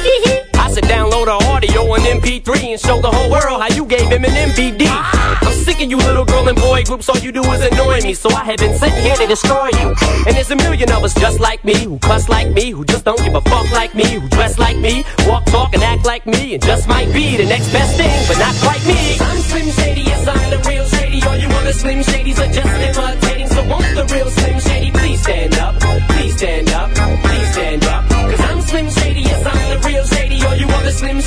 I 0.55 0.72
should 0.72 0.85
download 0.85 1.26
her 1.26 1.44
audio 1.50 1.83
on 1.92 2.00
MP3 2.00 2.70
and 2.70 2.81
show 2.81 3.00
the 3.00 3.11
whole 3.11 3.33
world 3.33 3.61
how 3.61 3.74
you 3.74 3.85
gave 3.85 4.09
him 4.11 4.24
an 4.24 4.31
MVD. 4.31 4.87
I'm 4.87 5.56
sick 5.66 5.83
of 5.83 5.90
you 5.90 5.96
little 5.96 6.24
girl 6.24 6.46
and 6.48 6.59
boy 6.59 6.85
groups, 6.85 7.09
all 7.09 7.18
you 7.18 7.33
do 7.33 7.42
is 7.42 7.61
annoy 7.61 7.98
me, 8.02 8.14
so 8.14 8.31
I 8.31 8.44
have 8.44 8.59
been 8.59 8.79
sitting 8.79 9.02
here 9.02 9.16
to 9.16 9.26
destroy 9.26 9.68
you. 9.81 9.88
And 10.26 10.33
there's 10.37 10.50
a 10.52 10.57
million 10.57 10.88
of 10.92 11.02
us 11.02 11.14
just 11.14 11.40
like 11.40 11.64
me, 11.64 11.74
who 11.83 11.98
cuss 11.98 12.29
like 12.29 12.50
me, 12.50 12.70
who 12.70 12.85
just 12.85 13.05
don't 13.05 13.20
give 13.24 13.35
a 13.35 13.40
fuck 13.40 13.68
like 13.72 13.92
me, 13.94 14.07
who 14.14 14.29
dress 14.29 14.59
like 14.61 14.79
me, 14.79 15.05
walk, 15.26 15.44
talk, 15.46 15.74
and 15.74 15.83
act 15.83 16.05
like 16.07 16.24
me, 16.24 16.55
and 16.55 16.62
just 16.62 16.87
might 16.87 17.12
be 17.12 17.37
the 17.37 17.46
next 17.46 17.72
best 17.72 17.96
thing, 17.96 18.16
but 18.29 18.38
not 18.38 18.55
quite 18.62 18.85
me. 18.87 19.18
I'm 19.18 19.38
Slim 19.50 19.68
Shady, 19.79 20.02
yes, 20.02 20.29
I'm 20.29 20.50
the 20.50 20.59
real 20.68 20.87
Shady. 20.87 21.20
All 21.26 21.37
you 21.37 21.48
other 21.59 21.72
Slim 21.72 22.00
Shadys 22.00 22.38
are 22.38 22.52
just 22.59 22.74
imitating, 22.87 23.48
so 23.48 23.61
won't 23.68 23.90
the 23.98 24.05
real 24.14 24.31
Slim 24.31 24.61
Shady 24.61 24.90
please 24.92 25.20
stand 25.20 25.55
up? 25.59 25.74
Please 26.14 26.37
stand 26.37 26.70
up, 26.70 26.90
please 27.26 27.52
stand 27.52 27.85
up. 27.85 28.08
Cause 28.08 28.40
I'm 28.40 28.60
Slim 28.60 28.88
Shady, 28.90 29.23
yes, 29.23 29.42
I'm 29.44 29.64
the 29.73 29.88
real 29.88 30.04
Shady. 30.04 30.46
All 30.46 30.54
you 30.54 30.69
other 30.69 30.92
Slim 30.92 31.21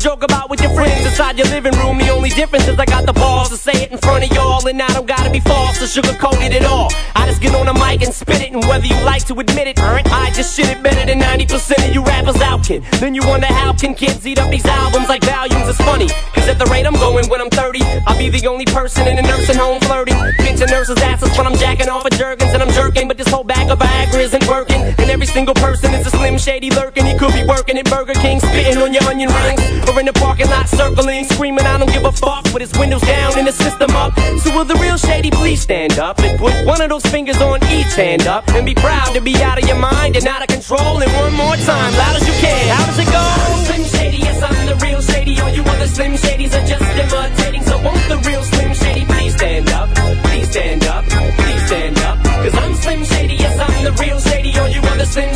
joke 0.00 0.24
about 0.24 0.48
with 0.48 0.60
your 0.62 0.72
friends 0.74 1.04
inside 1.04 1.36
your 1.36 1.46
living 1.48 1.76
room. 1.76 1.98
The 1.98 2.08
only 2.08 2.30
difference 2.30 2.66
is 2.66 2.78
I 2.78 2.86
got 2.86 3.04
the 3.04 3.12
balls 3.12 3.50
to 3.50 3.56
say 3.56 3.84
it 3.84 3.92
in 3.92 3.98
front 3.98 4.24
of 4.24 4.30
y'all, 4.32 4.66
and 4.66 4.80
I 4.80 4.88
don't 4.94 5.06
gotta 5.06 5.30
be 5.30 5.40
false 5.40 5.78
to 5.78 5.84
sugarcoat 5.84 6.40
it 6.40 6.52
at 6.54 6.64
all. 6.64 6.90
I 7.14 7.26
just 7.26 7.42
get 7.42 7.54
on 7.54 7.68
a 7.68 7.74
mic 7.74 8.02
and 8.02 8.12
spit 8.14 8.40
it, 8.40 8.52
and 8.52 8.64
whether 8.64 8.86
you 8.86 8.96
like 9.04 9.24
to 9.26 9.34
admit 9.38 9.68
it, 9.68 9.78
I 9.78 10.30
just 10.34 10.56
shit 10.56 10.68
it 10.68 10.82
better 10.82 11.04
than 11.04 11.20
90% 11.20 11.88
of 11.88 11.94
you 11.94 12.02
rappers 12.02 12.40
out, 12.40 12.64
kid. 12.64 12.82
Then 12.98 13.14
you 13.14 13.22
wonder 13.26 13.46
how 13.46 13.72
can 13.74 13.94
kids 13.94 14.26
eat 14.26 14.38
up 14.38 14.50
these 14.50 14.64
albums 14.64 15.08
like 15.08 15.22
volumes? 15.24 15.68
It's 15.68 15.78
funny, 15.78 16.08
cause 16.34 16.48
at 16.48 16.58
the 16.58 16.66
rate 16.66 16.86
I'm 16.86 16.94
going 16.94 17.28
when 17.28 17.40
I'm 17.40 17.50
30, 17.50 17.82
I'll 18.06 18.18
be 18.18 18.30
the 18.30 18.46
only 18.48 18.64
person 18.66 19.06
in 19.06 19.18
a 19.18 19.22
nursing 19.22 19.56
home 19.56 19.80
flirting. 19.80 20.16
Pinching 20.38 20.68
nurses' 20.68 20.98
asses 21.02 21.36
when 21.36 21.46
I'm 21.46 21.56
jacking 21.56 21.88
off 21.88 22.06
of 22.06 22.12
jerkins 22.12 22.52
and 22.52 22.62
I'm 22.62 22.72
jerking, 22.72 23.06
but 23.06 23.18
this 23.18 23.28
whole 23.28 23.44
bag 23.44 23.70
of 23.70 23.78
Viagra 23.78 24.20
isn't 24.20 24.46
working. 24.48 24.80
And 24.80 25.10
every 25.10 25.26
single 25.26 25.54
person 25.54 25.92
is 25.94 26.06
a 26.06 26.10
slim 26.10 26.38
shady 26.38 26.70
lurking. 26.70 27.04
He 27.04 27.16
could 27.18 27.34
be 27.34 27.44
working 27.44 27.76
at 27.80 27.90
Burger 27.90 28.14
King, 28.14 28.38
spitting 28.40 28.78
on 28.78 28.92
your 28.92 29.02
onion 29.04 29.28
rings, 29.28 29.60
or 29.88 29.98
in 29.98 30.06
the 30.06 30.12
parking 30.12 30.48
lot 30.48 30.68
circling, 30.68 31.24
screaming, 31.24 31.64
I 31.64 31.78
don't 31.78 31.92
give 31.92 32.04
a 32.04 32.12
fuck, 32.12 32.44
with 32.52 32.60
his 32.60 32.72
windows 32.78 33.00
down 33.02 33.38
and 33.38 33.46
the 33.46 33.52
system 33.52 33.90
up. 33.96 34.12
So 34.44 34.54
will 34.54 34.64
the 34.64 34.76
real 34.76 34.96
shady 34.96 35.30
please 35.30 35.60
stand 35.60 35.98
up 35.98 36.20
and 36.20 36.38
put 36.38 36.54
one 36.64 36.80
of 36.80 36.88
those 36.88 37.04
fingers 37.06 37.40
on 37.40 37.58
each 37.72 37.94
hand 37.96 38.26
up 38.26 38.46
and 38.48 38.64
be 38.64 38.74
proud 38.74 39.12
to 39.14 39.20
be 39.20 39.34
out 39.42 39.58
of 39.58 39.66
your 39.66 39.78
mind 39.78 40.16
and 40.16 40.26
out 40.26 40.42
of 40.42 40.48
control. 40.48 41.00
And 41.02 41.10
one 41.12 41.34
more 41.34 41.56
time, 41.56 41.92
loud 41.96 42.16
as 42.16 42.26
you 42.28 42.34
can. 42.44 42.68
How 42.76 42.86
does 42.86 42.98
it 42.98 43.10
go? 43.10 43.24
Slim 43.66 43.84
Shady, 43.84 44.18
yes, 44.18 44.42
I'm 44.42 44.66
the 44.66 44.76
real 44.84 45.00
shady. 45.00 45.40
All 45.40 45.50
you 45.50 45.62
other 45.62 45.88
Slim 45.88 46.12
Shadys 46.14 46.52
are 46.54 46.66
just 46.66 46.86
imitating. 47.02 47.62
So 47.64 47.76
won't 47.82 48.04
the 48.08 48.18
real 48.28 48.42
Slim 48.42 48.74
Shady 48.74 49.04
please 49.06 49.34
stand 49.34 49.68
up? 49.70 49.88
Please 50.24 50.50
stand 50.50 50.84
up. 50.84 51.04
Please 51.08 51.66
stand 51.66 51.98
up. 51.98 52.18
Cause 52.24 52.54
I'm 52.54 52.74
Slim 52.74 53.04
Shady, 53.04 53.34
yes, 53.34 53.58
I'm 53.58 53.84
the 53.84 53.92
real 54.02 54.18
shady. 54.20 54.58
All 54.58 54.68
you 54.68 54.80
other 54.80 55.06
Slim 55.06 55.34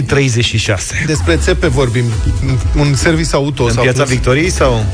și 0.00 0.06
36. 0.06 1.02
Despre 1.06 1.36
țepe 1.36 1.66
vorbim. 1.66 2.04
Un 2.78 2.94
serviciu 2.94 3.36
auto 3.36 3.64
În 3.64 3.72
s-a 3.72 3.80
piața 3.80 3.96
plâns- 3.96 4.10
Victoriei 4.10 4.50
sau? 4.50 4.84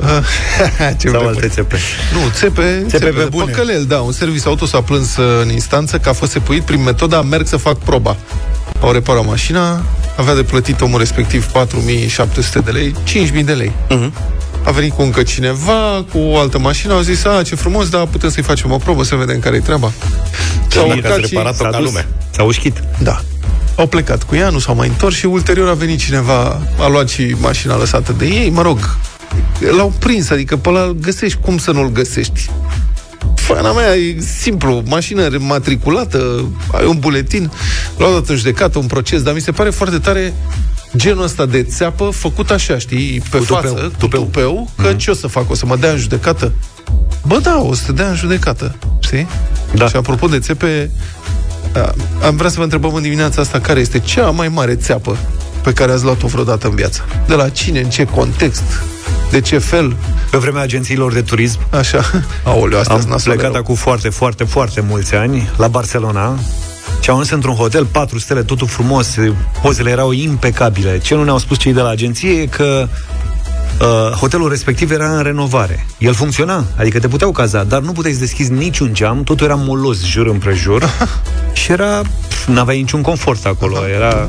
Ce 1.00 1.08
sau 1.08 1.18
vrem? 1.18 1.26
alte 1.26 1.48
țepe? 1.48 1.76
Nu, 2.12 2.20
țepe, 2.32 2.84
Țepe 2.88 3.04
pe 3.04 3.18
de 3.18 3.24
bune. 3.30 3.44
păcălel, 3.44 3.84
da. 3.84 3.98
Un 3.98 4.12
serviciu 4.12 4.48
auto 4.48 4.66
s-a 4.66 4.80
plâns 4.82 5.16
uh, 5.16 5.40
în 5.42 5.48
instanță 5.50 5.98
că 5.98 6.08
a 6.08 6.12
fost 6.12 6.34
epuit 6.34 6.62
prin 6.62 6.82
metoda 6.82 7.22
merg 7.22 7.46
să 7.46 7.56
fac 7.56 7.78
proba. 7.78 8.16
Au 8.80 8.92
reparat 8.92 9.24
mașina, 9.26 9.82
avea 10.16 10.34
de 10.34 10.42
plătit 10.42 10.80
omul 10.80 10.98
respectiv 10.98 11.44
4700 11.46 12.58
de 12.58 12.70
lei, 12.70 12.94
5000 13.04 13.42
de 13.44 13.52
lei. 13.52 13.72
Mhm. 13.88 14.12
A 14.64 14.70
venit 14.70 14.92
cu 14.92 15.02
încă 15.02 15.22
cineva, 15.22 16.04
cu 16.12 16.18
o 16.18 16.38
altă 16.38 16.58
mașină, 16.58 16.92
au 16.92 17.00
zis, 17.00 17.24
a, 17.24 17.42
ce 17.42 17.54
frumos, 17.54 17.88
dar 17.88 18.06
putem 18.06 18.30
să-i 18.30 18.42
facem 18.42 18.72
o 18.72 18.76
probă, 18.76 19.04
să 19.04 19.14
vedem 19.14 19.38
care-i 19.38 19.60
treaba. 19.60 19.92
S-au 20.68 20.86
Dacă 20.86 20.96
urcat 20.96 21.12
ați 21.18 21.20
și- 21.28 21.34
reparat-o 21.34 21.56
s-a 21.62 21.68
ca 21.70 21.76
dus- 21.76 21.86
lumea. 21.86 22.06
S-a 22.30 22.42
ușchit. 22.42 22.82
Da. 22.98 23.20
Au 23.80 23.86
plecat 23.86 24.22
cu 24.22 24.34
ea, 24.34 24.48
nu 24.48 24.58
s-au 24.58 24.74
mai 24.74 24.88
întors 24.88 25.14
și 25.16 25.26
ulterior 25.26 25.68
a 25.68 25.74
venit 25.74 25.98
cineva, 25.98 26.62
a 26.78 26.88
luat 26.88 27.08
și 27.08 27.36
mașina 27.38 27.76
lăsată 27.76 28.12
de 28.18 28.26
ei, 28.26 28.50
mă 28.50 28.62
rog, 28.62 28.96
l-au 29.76 29.92
prins, 29.98 30.30
adică 30.30 30.56
pe 30.56 30.68
ăla 30.68 30.82
îl 30.82 30.96
găsești, 31.00 31.38
cum 31.40 31.58
să 31.58 31.70
nu-l 31.70 31.88
găsești? 31.92 32.50
Fana 33.34 33.72
mea, 33.72 33.94
e 33.94 34.20
simplu, 34.20 34.82
mașină 34.86 35.28
matriculată, 35.38 36.48
ai 36.72 36.86
un 36.86 36.98
buletin, 36.98 37.50
l-au 37.96 38.12
dat 38.12 38.28
în 38.28 38.36
judecată, 38.36 38.78
un 38.78 38.86
proces, 38.86 39.22
dar 39.22 39.34
mi 39.34 39.40
se 39.40 39.50
pare 39.52 39.70
foarte 39.70 39.98
tare 39.98 40.34
genul 40.96 41.22
ăsta 41.22 41.46
de 41.46 41.62
țeapă 41.62 42.10
făcut 42.10 42.50
așa, 42.50 42.78
știi, 42.78 43.22
pe 43.30 43.38
Cu 43.38 43.44
față, 43.44 43.92
tupeu. 43.98 44.20
cu 44.20 44.24
tupeu, 44.24 44.70
că 44.76 44.92
ce 44.92 45.10
o 45.10 45.14
să 45.14 45.26
fac, 45.26 45.50
o 45.50 45.54
să 45.54 45.66
mă 45.66 45.76
dea 45.76 45.90
în 45.90 45.98
judecată? 45.98 46.52
Bă, 47.26 47.38
da, 47.42 47.60
o 47.60 47.74
să 47.74 47.82
te 47.86 47.92
dea 47.92 48.08
în 48.08 48.16
judecată, 48.16 48.76
știi? 48.98 49.26
Da. 49.74 49.88
Și 49.88 49.96
apropo 49.96 50.26
de 50.26 50.38
țepe, 50.38 50.90
a, 50.90 51.39
am 52.26 52.36
vrea 52.36 52.50
să 52.50 52.56
vă 52.56 52.62
întrebăm 52.62 52.94
în 52.94 53.02
dimineața 53.02 53.40
asta 53.40 53.60
care 53.60 53.80
este 53.80 53.98
cea 53.98 54.30
mai 54.30 54.48
mare 54.48 54.74
țeapă 54.74 55.16
pe 55.62 55.72
care 55.72 55.92
ați 55.92 56.04
luat-o 56.04 56.26
vreodată 56.26 56.68
în 56.68 56.74
viață. 56.74 57.04
De 57.26 57.34
la 57.34 57.48
cine, 57.48 57.80
în 57.80 57.88
ce 57.90 58.04
context, 58.04 58.62
de 59.30 59.40
ce 59.40 59.58
fel, 59.58 59.96
Pe 60.30 60.38
vremea 60.38 60.62
agențiilor 60.62 61.12
de 61.12 61.22
turism 61.22 61.58
așa. 61.70 62.04
Aoleu, 62.44 62.78
asta 62.78 62.92
am 62.92 63.20
plecat 63.24 63.54
acum 63.54 63.74
foarte, 63.74 64.08
foarte, 64.08 64.44
foarte 64.44 64.84
mulți 64.88 65.14
ani 65.14 65.50
la 65.56 65.68
Barcelona 65.68 66.38
și 67.00 67.10
am 67.10 67.16
ajuns 67.16 67.30
într-un 67.30 67.54
hotel, 67.54 67.84
patru 67.84 68.18
stele, 68.18 68.42
totul 68.42 68.66
frumos, 68.66 69.14
pozele 69.62 69.90
erau 69.90 70.12
impecabile. 70.12 70.98
Ce 70.98 71.14
nu 71.14 71.24
ne-au 71.24 71.38
spus 71.38 71.58
cei 71.58 71.72
de 71.72 71.80
la 71.80 71.88
agenție 71.88 72.30
e 72.30 72.46
că 72.46 72.88
uh, 73.80 74.10
hotelul 74.16 74.48
respectiv 74.48 74.90
era 74.90 75.16
în 75.16 75.22
renovare. 75.22 75.86
El 75.98 76.14
funcționa, 76.14 76.64
adică 76.76 76.98
te 76.98 77.08
puteau 77.08 77.32
caza, 77.32 77.62
dar 77.64 77.80
nu 77.80 77.92
puteai 77.92 78.12
să 78.14 78.20
deschizi 78.20 78.52
niciun 78.52 78.94
geam, 78.94 79.22
totul 79.24 79.46
era 79.46 79.54
molos 79.54 80.04
jur 80.04 80.26
împrejur 80.26 80.90
și 81.52 81.72
era, 81.72 82.00
pf, 82.28 82.46
n-aveai 82.46 82.78
niciun 82.80 83.02
confort 83.02 83.46
acolo, 83.46 83.76
era... 83.94 84.28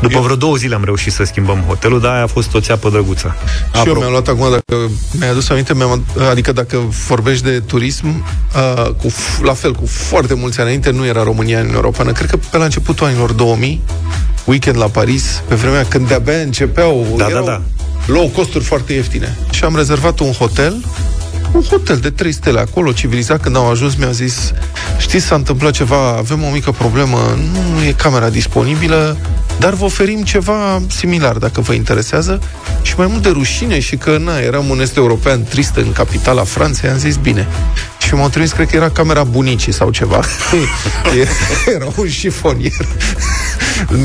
După 0.00 0.18
vreo 0.20 0.36
două 0.36 0.56
zile 0.56 0.74
am 0.74 0.84
reușit 0.84 1.12
să 1.12 1.24
schimbăm 1.24 1.58
hotelul, 1.66 2.00
dar 2.00 2.12
aia 2.12 2.22
a 2.22 2.26
fost 2.26 2.54
o 2.54 2.60
țeapă 2.60 2.90
drăguță. 2.90 3.36
Și 3.74 3.88
eu 3.88 3.94
mi-am 3.94 4.10
luat 4.10 4.28
acum, 4.28 4.50
dacă 4.50 4.90
mi-ai 5.18 5.30
adus 5.30 5.48
aminte, 5.48 5.74
mi-am, 5.74 6.04
adică 6.30 6.52
dacă 6.52 6.78
vorbești 7.08 7.44
de 7.44 7.60
turism, 7.60 8.06
uh, 8.06 8.84
cu, 8.90 9.08
f- 9.10 9.42
la 9.42 9.52
fel, 9.52 9.72
cu 9.72 9.86
foarte 9.86 10.34
mulți 10.34 10.58
ani 10.60 10.66
înainte, 10.68 10.90
nu 10.90 11.06
era 11.06 11.22
România 11.22 11.60
în 11.60 11.70
Europeană. 11.74 12.12
Cred 12.12 12.30
că 12.30 12.36
pe 12.50 12.56
la 12.56 12.64
începutul 12.64 13.06
anilor 13.06 13.32
2000, 13.32 13.80
weekend 14.44 14.76
la 14.76 14.86
Paris, 14.86 15.42
pe 15.48 15.54
vremea 15.54 15.84
când 15.84 16.08
de-abia 16.08 16.36
începeau, 16.40 17.14
Da, 17.16 17.26
erau 17.28 17.44
da, 17.44 17.50
da. 17.50 17.60
Low 18.08 18.28
costuri 18.28 18.64
foarte 18.64 18.92
ieftine. 18.92 19.36
Și 19.50 19.64
am 19.64 19.76
rezervat 19.76 20.18
un 20.18 20.32
hotel, 20.32 20.84
un 21.52 21.62
hotel 21.62 21.96
de 21.96 22.10
3 22.10 22.32
stele 22.32 22.60
acolo, 22.60 22.92
civilizat. 22.92 23.40
Când 23.40 23.56
au 23.56 23.70
ajuns, 23.70 23.94
mi-a 23.94 24.10
zis, 24.10 24.52
știți, 24.98 25.24
s-a 25.24 25.34
întâmplat 25.34 25.72
ceva, 25.72 26.16
avem 26.16 26.42
o 26.42 26.50
mică 26.50 26.70
problemă, 26.70 27.38
nu 27.74 27.84
e 27.84 27.92
camera 27.92 28.28
disponibilă, 28.28 29.16
dar 29.58 29.74
vă 29.74 29.84
oferim 29.84 30.22
ceva 30.22 30.82
similar, 30.88 31.36
dacă 31.36 31.60
vă 31.60 31.72
interesează. 31.72 32.42
Și 32.82 32.94
mai 32.96 33.06
mult 33.06 33.22
de 33.22 33.28
rușine 33.28 33.80
și 33.80 33.96
că, 33.96 34.18
na, 34.18 34.38
eram 34.38 34.68
un 34.68 34.80
est 34.80 34.96
european 34.96 35.44
trist 35.44 35.76
în 35.76 35.92
capitala 35.92 36.44
Franței, 36.44 36.90
am 36.90 36.98
zis, 36.98 37.16
bine. 37.16 37.46
Și 38.06 38.14
m-au 38.14 38.28
trimis, 38.28 38.52
cred 38.52 38.68
că 38.68 38.76
era 38.76 38.90
camera 38.90 39.24
bunicii 39.24 39.72
sau 39.72 39.90
ceva. 39.90 40.20
era 41.74 41.88
un 41.96 42.08
șifonier 42.08 42.86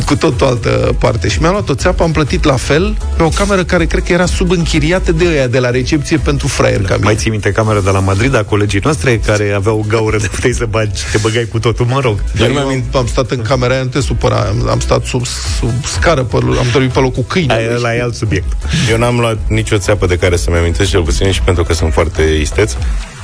cu 0.06 0.16
tot 0.16 0.42
o 0.42 0.46
altă 0.46 0.96
parte. 1.00 1.28
Și 1.28 1.42
mi-a 1.42 1.52
luat 1.52 1.70
o 1.70 1.74
țeapă, 1.74 2.04
am 2.04 2.12
plătit 2.12 2.44
la 2.44 2.56
fel 2.56 2.98
pe 3.18 3.24
o 3.24 3.30
cameră 3.30 3.64
care 3.64 3.86
cred 3.86 4.04
că 4.04 4.14
era 4.14 4.26
subînchiriată 4.26 5.12
de 5.12 5.26
ăia 5.26 5.48
de 5.48 5.60
la 5.60 5.70
recepție 5.70 6.18
pentru 6.18 6.48
fraier 6.48 6.82
ca 6.82 6.94
mine. 6.94 7.06
Mai 7.06 7.16
ții 7.16 7.30
minte 7.30 7.52
camera 7.52 7.80
de 7.80 7.90
la 7.90 8.00
Madrid 8.00 8.36
a 8.36 8.44
colegii 8.44 8.80
noastre 8.84 9.20
care 9.26 9.52
aveau 9.56 9.86
gaură 9.88 10.18
de 10.24 10.28
puteai 10.28 10.54
să 10.54 10.66
bagi, 10.66 11.02
te 11.12 11.18
băgai 11.18 11.46
cu 11.46 11.60
totul, 11.60 11.86
mă 11.86 12.00
rog. 12.00 12.24
Dar 12.38 12.50
eu 12.50 12.58
am, 12.58 12.84
am 12.94 13.08
stat 13.08 13.32
în 13.32 13.42
camera 13.42 13.74
aia, 13.74 13.84
nu 13.84 13.90
te 13.90 14.02
supăra, 14.02 14.40
am, 14.40 14.68
am 14.70 14.80
stat 14.80 15.06
sub, 15.06 15.26
sub 15.60 15.86
scară, 15.86 16.24
pe, 16.24 16.36
am 16.36 16.68
dormit 16.72 16.92
pe 16.92 17.00
loc 17.00 17.14
cu 17.14 17.22
câini. 17.22 17.52
Aia 17.52 17.78
la 17.78 17.90
alt 18.04 18.16
subiect. 18.16 18.58
Eu 18.90 18.98
n-am 18.98 19.20
luat 19.20 19.38
nicio 19.48 19.78
țeapă 19.78 20.06
de 20.06 20.18
care 20.18 20.36
să-mi 20.36 20.58
amintesc, 20.58 20.90
cel 20.90 21.02
puțin 21.02 21.32
și 21.32 21.42
pentru 21.42 21.64
că 21.64 21.74
sunt 21.74 21.94
foarte 21.94 22.22
isteț. 22.22 22.74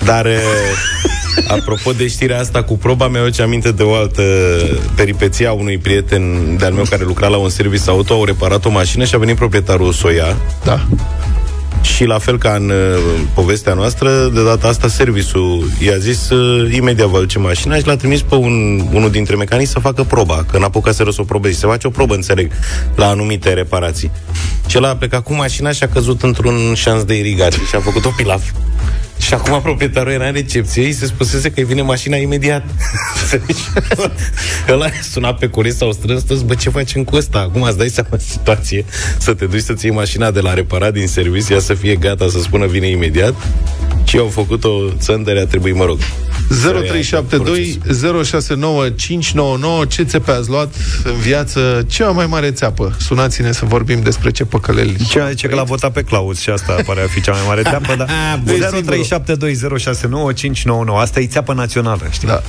Dar, 0.03 0.25
eh, 0.25 0.39
apropo 1.57 1.91
de 1.91 2.07
știrea 2.07 2.39
asta 2.39 2.63
cu 2.63 2.77
proba, 2.77 3.07
mi-au 3.07 3.23
aduce 3.23 3.41
aminte 3.41 3.71
de 3.71 3.83
o 3.83 3.93
altă 3.93 4.23
peripeție 4.95 5.47
a 5.47 5.51
unui 5.51 5.77
prieten 5.77 6.38
de-al 6.57 6.73
meu 6.73 6.83
care 6.89 7.03
lucra 7.03 7.27
la 7.27 7.37
un 7.37 7.49
serviciu 7.49 7.89
auto, 7.91 8.13
au 8.13 8.23
reparat 8.23 8.65
o 8.65 8.69
mașină 8.69 9.03
și 9.03 9.15
a 9.15 9.17
venit 9.17 9.35
proprietarul 9.35 9.93
să 9.93 10.07
o 10.07 10.09
ia. 10.09 10.37
Da. 10.63 10.85
Și 11.81 12.05
la 12.05 12.17
fel 12.17 12.37
ca 12.37 12.53
în 12.53 12.69
uh, 12.69 13.19
povestea 13.33 13.73
noastră, 13.73 14.29
de 14.33 14.43
data 14.43 14.67
asta 14.67 14.87
serviciul 14.87 15.71
i-a 15.79 15.97
zis 15.97 16.29
uh, 16.29 16.73
imediat 16.73 17.07
vă 17.07 17.17
aduce 17.17 17.39
mașina 17.39 17.75
și 17.75 17.85
l-a 17.85 17.95
trimis 17.95 18.21
pe 18.21 18.35
un, 18.35 18.81
unul 18.93 19.11
dintre 19.11 19.35
mecanici 19.35 19.67
să 19.67 19.79
facă 19.79 20.03
proba, 20.03 20.45
că 20.51 20.57
n-a 20.57 20.65
apucat 20.65 20.93
să 20.93 21.13
o 21.17 21.23
probeze. 21.23 21.55
Se 21.55 21.67
face 21.67 21.87
o 21.87 21.89
probă, 21.89 22.13
înțeleg, 22.13 22.51
la 22.95 23.07
anumite 23.07 23.53
reparații. 23.53 24.11
Și 24.67 24.77
el 24.77 24.85
a 24.85 24.95
plecat 24.95 25.23
cu 25.23 25.33
mașina 25.33 25.71
și 25.71 25.83
a 25.83 25.87
căzut 25.87 26.23
într-un 26.23 26.73
șans 26.73 27.03
de 27.03 27.13
irigație 27.13 27.61
și 27.69 27.75
a 27.75 27.79
făcut 27.79 28.05
o 28.05 28.11
pilaf. 28.15 28.43
Și 29.19 29.33
acum 29.33 29.61
proprietarul 29.61 30.11
era 30.11 30.27
în 30.27 30.33
recepție, 30.33 30.83
îi 30.83 30.91
se 30.91 31.05
spusese 31.05 31.51
că 31.51 31.59
îi 31.59 31.65
vine 31.65 31.81
mașina 31.81 32.15
imediat. 32.15 32.63
Înțelegi? 33.21 33.63
Ăla 34.69 34.85
a 34.85 34.89
sunat 35.11 35.37
pe 35.37 35.47
curent, 35.47 35.75
s-au 35.75 35.91
strâns 35.91 36.23
toți, 36.23 36.45
bă, 36.45 36.55
ce 36.55 36.69
facem 36.69 37.03
cu 37.03 37.15
ăsta? 37.15 37.39
Acum 37.39 37.61
îți 37.61 37.77
dai 37.77 37.89
seama 37.89 38.09
de 38.11 38.23
situație, 38.27 38.85
să 39.17 39.33
te 39.33 39.45
duci 39.45 39.61
să-ți 39.61 39.85
iei 39.85 39.95
mașina 39.95 40.31
de 40.31 40.39
la 40.39 40.53
reparat 40.53 40.93
din 40.93 41.07
serviciu, 41.07 41.53
ea 41.53 41.59
să 41.59 41.73
fie 41.73 41.95
gata, 41.95 42.27
să 42.29 42.39
spună 42.39 42.65
vine 42.65 42.87
imediat. 42.87 43.33
Și 44.09 44.17
au 44.17 44.27
făcut-o 44.27 44.69
țândere, 44.99 45.39
a 45.39 45.45
trebuit, 45.45 45.75
mă 45.75 45.85
rog. 45.85 45.97
0372 46.49 47.79
069 48.23 48.89
599 48.89 49.85
Ce 49.85 50.03
țepe 50.03 50.31
ați 50.31 50.49
luat 50.49 50.73
în 51.03 51.13
viață? 51.13 51.85
Cea 51.87 52.09
mai 52.09 52.25
mare 52.25 52.51
țeapă? 52.51 52.95
Sunați-ne 52.99 53.51
să 53.51 53.65
vorbim 53.65 54.01
despre 54.01 54.31
ce 54.31 54.45
păcăleli. 54.45 54.97
Ceea 55.09 55.33
ce 55.33 55.47
că 55.47 55.55
l-a 55.55 55.63
votat 55.63 55.91
pe 55.91 56.01
Claus 56.03 56.39
și 56.39 56.49
asta 56.49 56.75
pare 56.85 57.01
a 57.01 57.07
fi 57.07 57.21
cea 57.21 57.31
mai 57.31 57.41
mare 57.47 57.61
țeapă, 57.71 57.95
dar 57.95 58.07
Băi, 58.43 58.61
0372069599. 60.93 60.95
Asta 60.95 61.19
e 61.19 61.27
țeapă 61.27 61.53
națională, 61.53 62.07
știi? 62.11 62.27
Da. 62.27 62.41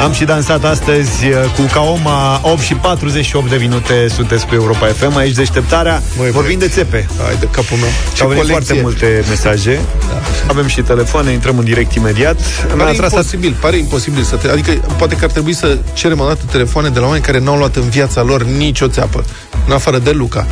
Am 0.00 0.12
și 0.12 0.24
dansat 0.24 0.64
astăzi 0.64 1.26
uh, 1.26 1.34
cu 1.56 1.62
Kaoma 1.72 2.40
8 2.42 2.60
și 2.60 2.74
48 2.74 3.50
de 3.50 3.56
minute 3.56 4.08
Sunteți 4.08 4.46
cu 4.46 4.54
Europa 4.54 4.86
FM, 4.86 5.16
aici 5.16 5.34
deșteptarea 5.34 6.02
Măi, 6.16 6.30
Vorbim 6.30 6.58
de 6.58 6.68
țepe 6.68 7.08
Hai 7.24 7.36
de 7.40 7.48
capul 7.50 7.76
meu. 7.76 7.88
Ce 8.14 8.22
Au 8.22 8.28
venit 8.28 8.46
foarte 8.46 8.78
multe 8.82 9.24
mesaje 9.28 9.80
da. 10.08 10.20
Avem 10.48 10.66
și 10.66 10.80
telefoane, 10.80 11.30
intrăm 11.30 11.58
în 11.58 11.64
direct 11.64 11.94
imediat 11.94 12.40
Mi-a 12.66 12.76
Pare 12.76 12.90
atras 12.90 13.12
imposibil, 13.12 13.56
pare 13.60 13.76
imposibil 13.76 14.22
să 14.22 14.36
te... 14.36 14.48
Adică 14.48 14.70
poate 14.96 15.16
că 15.16 15.24
ar 15.24 15.30
trebui 15.30 15.52
să 15.52 15.78
cerem 15.92 16.20
o 16.20 16.26
dată 16.26 16.40
telefoane 16.50 16.88
de 16.88 16.98
la 16.98 17.04
oameni 17.04 17.24
care 17.24 17.38
n-au 17.38 17.56
luat 17.56 17.76
în 17.76 17.88
viața 17.88 18.22
lor 18.22 18.42
nicio 18.44 18.88
țeapă. 18.88 19.24
În 19.66 19.72
afară 19.72 19.98
de 19.98 20.10
Luca. 20.10 20.46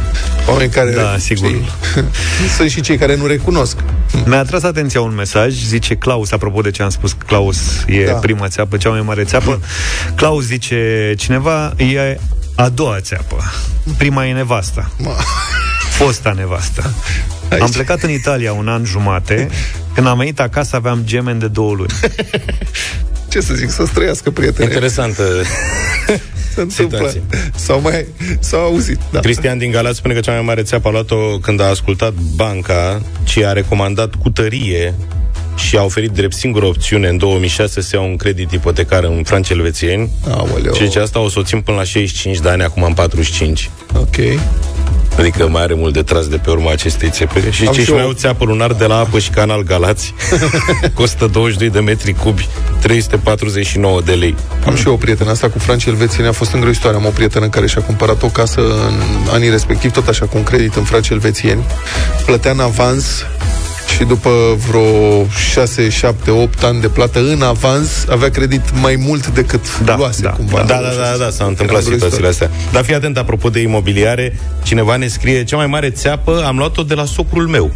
Oameni 0.49 0.71
care... 0.71 0.91
Da, 0.91 1.17
sigur. 1.19 1.49
știi, 1.49 1.71
sunt 2.57 2.71
și 2.71 2.81
cei 2.81 2.97
care 2.97 3.17
nu 3.17 3.27
recunosc. 3.27 3.77
Mi-a 4.25 4.39
atras 4.39 4.63
atenția 4.63 5.01
un 5.01 5.15
mesaj, 5.15 5.53
zice 5.55 5.95
Claus, 5.95 6.31
apropo 6.33 6.61
de 6.61 6.71
ce 6.71 6.83
am 6.83 6.89
spus, 6.91 7.17
Claus 7.27 7.59
e 7.87 8.05
Da. 8.05 8.13
da. 8.13 8.19
prima 8.19 8.49
țeapă, 8.49 8.77
cea 8.77 8.89
mai 8.89 9.03
mare 9.03 9.25
țeapă. 9.25 9.61
Claus 10.15 10.45
zice, 10.45 11.15
cineva 11.17 11.75
e 11.77 12.19
a 12.55 12.69
doua 12.69 13.01
țeapă. 13.01 13.37
Prima 13.97 14.27
e 14.27 14.33
nevasta. 14.33 14.91
Fosta 15.91 16.33
nevastă. 16.37 16.93
Aici. 17.51 17.63
Am 17.63 17.71
plecat 17.71 18.03
în 18.03 18.11
Italia 18.11 18.53
un 18.53 18.69
an 18.69 18.85
jumate. 18.85 19.49
Când 19.95 20.07
am 20.07 20.19
venit 20.19 20.41
acasă 20.41 20.77
aveam 20.77 21.03
gemen 21.05 21.39
de 21.39 21.49
două 21.49 21.75
luni. 21.75 21.93
Ce 23.29 23.41
să 23.41 23.55
zic, 23.55 23.71
să-ți 23.71 23.93
trăiască, 23.93 24.31
prietene. 24.31 24.65
Interesantă 24.65 25.23
Se 26.69 26.83
întâmplă. 26.83 27.09
situație. 27.09 27.23
Sau 27.55 27.81
mai... 27.81 28.07
S-au 28.41 28.61
auzit, 28.61 28.99
da. 29.11 29.21
Cristian 29.21 29.59
din 29.59 29.71
Galați 29.71 29.97
spune 29.97 30.15
că 30.15 30.21
cea 30.21 30.33
mai 30.33 30.43
mare 30.43 30.63
țeapă 30.63 30.89
a 30.89 30.91
luat-o 30.91 31.39
când 31.39 31.61
a 31.61 31.65
ascultat 31.65 32.13
banca, 32.35 33.03
ci 33.25 33.37
a 33.37 33.53
recomandat 33.53 34.15
cu 34.15 34.31
tărie 34.31 34.95
și 35.57 35.77
a 35.77 35.83
oferit 35.83 36.11
drept 36.11 36.35
singură 36.35 36.67
opțiune 36.67 37.09
în 37.09 37.19
2006 37.19 37.81
să 37.81 37.97
iau 37.97 38.09
un 38.09 38.17
credit 38.17 38.51
ipotecar 38.51 39.05
în 39.05 39.23
franci 39.25 39.51
elvețieni. 39.51 40.11
Aoleu. 40.31 40.75
Și 40.75 40.85
zice, 40.85 40.99
asta 40.99 41.19
o 41.21 41.29
să 41.29 41.39
o 41.39 41.43
țin 41.43 41.61
până 41.61 41.77
la 41.77 41.85
65 41.85 42.39
de 42.39 42.49
ani, 42.49 42.63
acum 42.63 42.85
am 42.85 42.95
45. 42.95 43.71
Ok. 43.95 44.17
Adică 45.19 45.49
mai 45.49 45.63
are 45.63 45.75
mult 45.75 45.93
de 45.93 46.03
tras 46.03 46.27
de 46.27 46.37
pe 46.37 46.51
urma 46.51 46.71
acestei 46.71 47.11
țepe. 47.11 47.51
Și 47.51 47.67
Am 47.67 47.73
ce 47.73 47.81
și 47.81 47.87
și 47.87 47.93
mai 47.93 48.01
eu. 48.01 48.07
au 48.07 48.13
țeapă 48.13 48.45
lunar 48.45 48.73
de 48.73 48.85
la 48.85 48.99
apă 48.99 49.19
și 49.19 49.31
canal 49.31 49.63
Galați. 49.63 50.15
Costă 50.95 51.27
22 51.27 51.71
de 51.71 51.81
metri 51.81 52.13
cubi, 52.13 52.49
349 52.81 54.01
de 54.01 54.13
lei. 54.13 54.35
Am 54.67 54.75
și 54.75 54.87
eu 54.87 54.93
o 54.93 54.97
prietenă 54.97 55.31
asta 55.31 55.49
cu 55.49 55.59
franci 55.59 55.85
elvețieni, 55.85 56.29
a 56.29 56.33
fost 56.33 56.53
îngrozitoare. 56.53 56.97
Am 56.97 57.07
o 57.07 57.11
prietenă 57.11 57.49
care 57.49 57.67
și-a 57.67 57.83
cumpărat 57.83 58.23
o 58.23 58.27
casă 58.27 58.61
în 58.61 58.95
anii 59.33 59.51
respectiv, 59.51 59.91
tot 59.93 60.09
așa, 60.09 60.27
cu 60.27 60.37
un 60.37 60.43
credit 60.43 60.75
în 60.75 60.85
franci 60.85 61.09
elvețieni. 61.09 61.65
Plătea 62.27 62.51
în 62.51 62.61
avans 62.61 63.25
și 63.97 64.05
după 64.05 64.31
vreo 64.69 65.27
6, 65.53 65.89
7, 65.89 66.31
8 66.31 66.63
ani 66.63 66.81
de 66.81 66.89
plată 66.89 67.19
în 67.19 67.43
avans, 67.43 68.05
avea 68.11 68.31
credit 68.31 68.63
mai 68.81 68.97
mult 68.97 69.27
decât 69.27 69.81
Da, 69.85 69.97
luase 69.97 70.23
da, 70.23 70.31
cumva. 70.31 70.63
Da, 70.67 70.75
da, 70.75 70.81
da, 70.81 71.25
da, 71.25 71.31
s-au 71.31 71.49
întâmplat 71.49 71.83
Era 71.87 71.95
situațiile 71.95 72.29
astea. 72.29 72.51
Dar 72.73 72.85
fii 72.85 72.95
atent, 72.95 73.17
apropo 73.17 73.49
de 73.49 73.61
imobiliare, 73.61 74.39
cineva 74.63 74.97
ne 74.97 75.07
scrie, 75.07 75.45
cea 75.45 75.57
mai 75.57 75.67
mare 75.67 75.91
țeapă 75.91 76.45
am 76.47 76.57
luat-o 76.57 76.83
de 76.83 76.95
la 76.95 77.05
socrul 77.05 77.47
meu. 77.47 77.73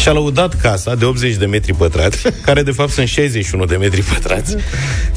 Și-a 0.00 0.12
lăudat 0.12 0.60
casa 0.60 0.94
de 0.94 1.04
80 1.04 1.34
de 1.34 1.46
metri 1.46 1.74
pătrați, 1.74 2.18
care 2.46 2.62
de 2.62 2.70
fapt 2.70 2.90
sunt 2.90 3.08
61 3.08 3.64
de 3.64 3.76
metri 3.76 4.02
pătrați, 4.02 4.56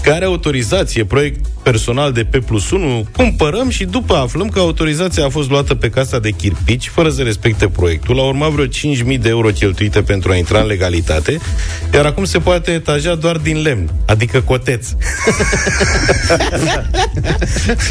care 0.02 0.26
autorizație, 0.26 1.06
proiect 1.06 1.46
personal 1.64 2.12
de 2.12 2.24
P 2.24 2.38
plus 2.46 2.72
1, 2.72 3.06
cumpărăm 3.16 3.70
și 3.70 3.86
după 3.86 4.16
aflăm 4.16 4.50
că 4.50 4.60
autorizația 4.60 5.26
a 5.26 5.30
fost 5.30 5.50
luată 5.50 5.76
pe 5.76 5.90
casa 5.90 6.20
de 6.20 6.30
chirpici, 6.30 6.88
fără 6.88 7.10
să 7.10 7.22
respecte 7.22 7.68
proiectul. 7.68 8.20
A 8.20 8.24
urmat 8.24 8.50
vreo 8.50 8.66
5.000 8.66 9.20
de 9.20 9.30
euro 9.30 9.50
cheltuite 9.50 10.02
pentru 10.02 10.32
a 10.32 10.36
intra 10.36 10.60
în 10.60 10.68
legalitate, 10.68 11.38
iar 11.94 12.06
acum 12.06 12.24
se 12.24 12.40
poate 12.40 12.72
etaja 12.72 13.16
doar 13.16 13.38
din 13.38 13.62
lemn, 13.62 13.94
adică 14.06 14.42
coteț. 14.42 14.88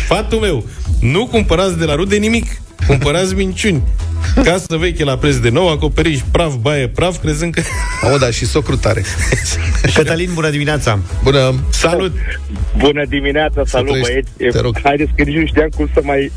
Sfatul 0.04 0.38
meu, 0.38 0.64
nu 1.00 1.26
cumpărați 1.26 1.78
de 1.78 1.84
la 1.84 1.94
rude 1.94 2.16
nimic, 2.16 2.60
cumpărați 2.86 3.34
minciuni. 3.34 3.82
Casă 4.44 4.76
veche 4.76 5.04
la 5.04 5.16
preț 5.16 5.36
de 5.36 5.48
nou, 5.50 5.68
acoperiș 5.68 6.18
praf, 6.32 6.54
baie 6.54 6.88
praf, 6.88 7.16
crezând 7.20 7.54
că... 7.54 7.62
O, 8.14 8.18
da, 8.18 8.30
și 8.30 8.44
socru 8.46 8.76
tare. 8.76 9.02
Cătălin, 9.94 10.30
bună 10.34 10.50
dimineața! 10.50 10.98
Bună! 11.22 11.54
Salut! 11.70 12.12
Bună 12.78 13.02
dimineața, 13.08 13.62
salut 13.64 13.88
trăiești, 13.88 14.12
băieți. 14.36 14.56
te 14.56 14.62
rog. 14.62 14.76
Haideți 14.82 15.10
că 15.16 15.22
nici 15.22 15.36
nu 15.36 15.46
știam 15.46 15.68
cum 15.76 15.88
să 15.94 16.00
mai 16.04 16.32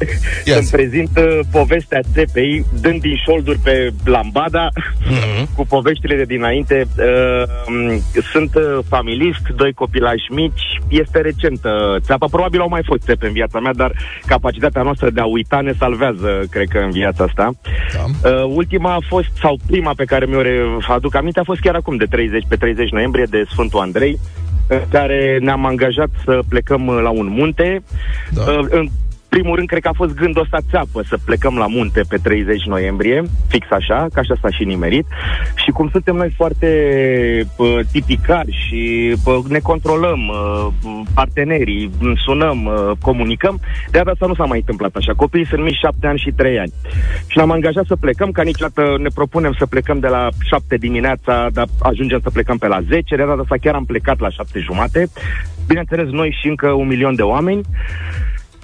Ia 0.46 0.54
să-mi 0.54 0.66
zi. 0.66 0.72
prezint 0.72 1.10
uh, 1.18 1.39
povestea 1.52 2.00
țepei, 2.14 2.66
dând 2.82 3.02
din 3.02 3.16
șolduri 3.26 3.60
pe 3.64 3.89
Lambada, 4.04 4.68
Mhm. 5.10 5.54
cu 5.56 5.66
poveștile 5.66 6.16
de 6.16 6.24
dinainte. 6.24 6.88
Uh, 6.98 7.44
m, 7.68 8.02
sunt 8.32 8.56
uh, 8.56 8.64
familist, 8.89 9.41
doi 9.56 9.74
copilași 9.74 10.32
mici, 10.32 10.62
este 10.88 11.22
recentă 11.22 11.70
țeapa. 12.06 12.26
Probabil 12.32 12.60
au 12.60 12.70
mai 12.70 12.82
fost 12.86 13.02
țepe 13.02 13.26
în 13.26 13.34
viața 13.34 13.60
mea, 13.60 13.74
dar 13.74 13.91
capacitatea 14.26 14.82
noastră 14.82 15.10
de 15.10 15.20
a 15.20 15.26
uita 15.26 15.62
ne 15.62 15.74
salvează, 15.80 16.30
cred 16.49 16.67
că, 16.67 16.77
în 16.77 16.91
viața 16.91 17.23
asta. 17.23 17.51
Da. 17.93 18.29
Uh, 18.29 18.51
ultima 18.55 18.93
a 18.93 19.05
fost, 19.07 19.27
sau 19.41 19.57
prima 19.67 19.93
pe 19.95 20.05
care 20.05 20.25
mi-o 20.25 20.41
re- 20.41 20.77
aduc 20.88 21.15
aminte, 21.15 21.39
a 21.39 21.43
fost 21.43 21.59
chiar 21.59 21.75
acum, 21.75 21.95
de 21.97 22.05
30, 22.05 22.43
pe 22.47 22.55
30 22.55 22.89
noiembrie, 22.89 23.25
de 23.29 23.43
Sfântul 23.49 23.79
Andrei, 23.79 24.19
în 24.67 24.81
care 24.89 25.38
ne-am 25.41 25.65
angajat 25.65 26.09
să 26.23 26.39
plecăm 26.49 26.88
uh, 26.88 26.99
la 27.01 27.09
un 27.09 27.27
munte. 27.29 27.84
Da. 28.29 28.41
Uh, 28.41 28.65
în 28.69 28.88
primul 29.36 29.55
rând, 29.55 29.67
cred 29.67 29.81
că 29.81 29.88
a 29.88 30.01
fost 30.01 30.13
gândul 30.15 30.41
ăsta 30.41 30.67
țeapă 30.69 31.01
să 31.09 31.17
plecăm 31.25 31.55
la 31.57 31.67
munte 31.67 32.01
pe 32.09 32.17
30 32.17 32.63
noiembrie, 32.65 33.23
fix 33.47 33.67
așa, 33.71 34.07
ca 34.13 34.19
așa 34.19 34.36
s-a 34.41 34.49
și 34.49 34.63
nimerit. 34.63 35.05
Și 35.63 35.69
cum 35.71 35.89
suntem 35.91 36.15
noi 36.15 36.31
foarte 36.36 36.69
uh, 37.55 37.79
tipicari 37.91 38.51
și 38.63 38.81
uh, 39.25 39.38
ne 39.47 39.59
controlăm 39.59 40.19
uh, 40.27 40.67
partenerii, 41.13 41.89
sunăm, 42.25 42.65
uh, 42.65 42.91
comunicăm, 43.01 43.59
de 43.91 43.97
data 43.97 44.11
asta 44.11 44.25
nu 44.25 44.36
s-a 44.36 44.45
mai 44.45 44.57
întâmplat 44.57 44.95
așa. 44.95 45.13
Copiii 45.13 45.45
sunt 45.45 45.63
mici 45.63 45.84
7 45.84 46.07
ani 46.07 46.19
și 46.19 46.31
3 46.31 46.59
ani. 46.59 46.73
Și 47.27 47.38
ne-am 47.38 47.51
angajat 47.51 47.86
să 47.86 47.95
plecăm, 47.95 48.31
ca 48.31 48.41
niciodată 48.43 48.95
ne 48.99 49.09
propunem 49.13 49.53
să 49.57 49.65
plecăm 49.65 49.99
de 49.99 50.07
la 50.07 50.29
7 50.49 50.75
dimineața, 50.77 51.47
dar 51.53 51.67
ajungem 51.79 52.19
să 52.23 52.29
plecăm 52.29 52.57
pe 52.57 52.67
la 52.67 52.81
10. 52.81 53.15
De 53.15 53.23
data 53.23 53.41
asta 53.41 53.55
chiar 53.61 53.75
am 53.75 53.86
plecat 53.86 54.19
la 54.19 54.29
7 54.29 54.59
jumate. 54.59 55.07
Bineînțeles, 55.67 56.09
noi 56.09 56.38
și 56.41 56.47
încă 56.47 56.67
un 56.71 56.88
milion 56.88 57.15
de 57.15 57.21
oameni. 57.21 57.61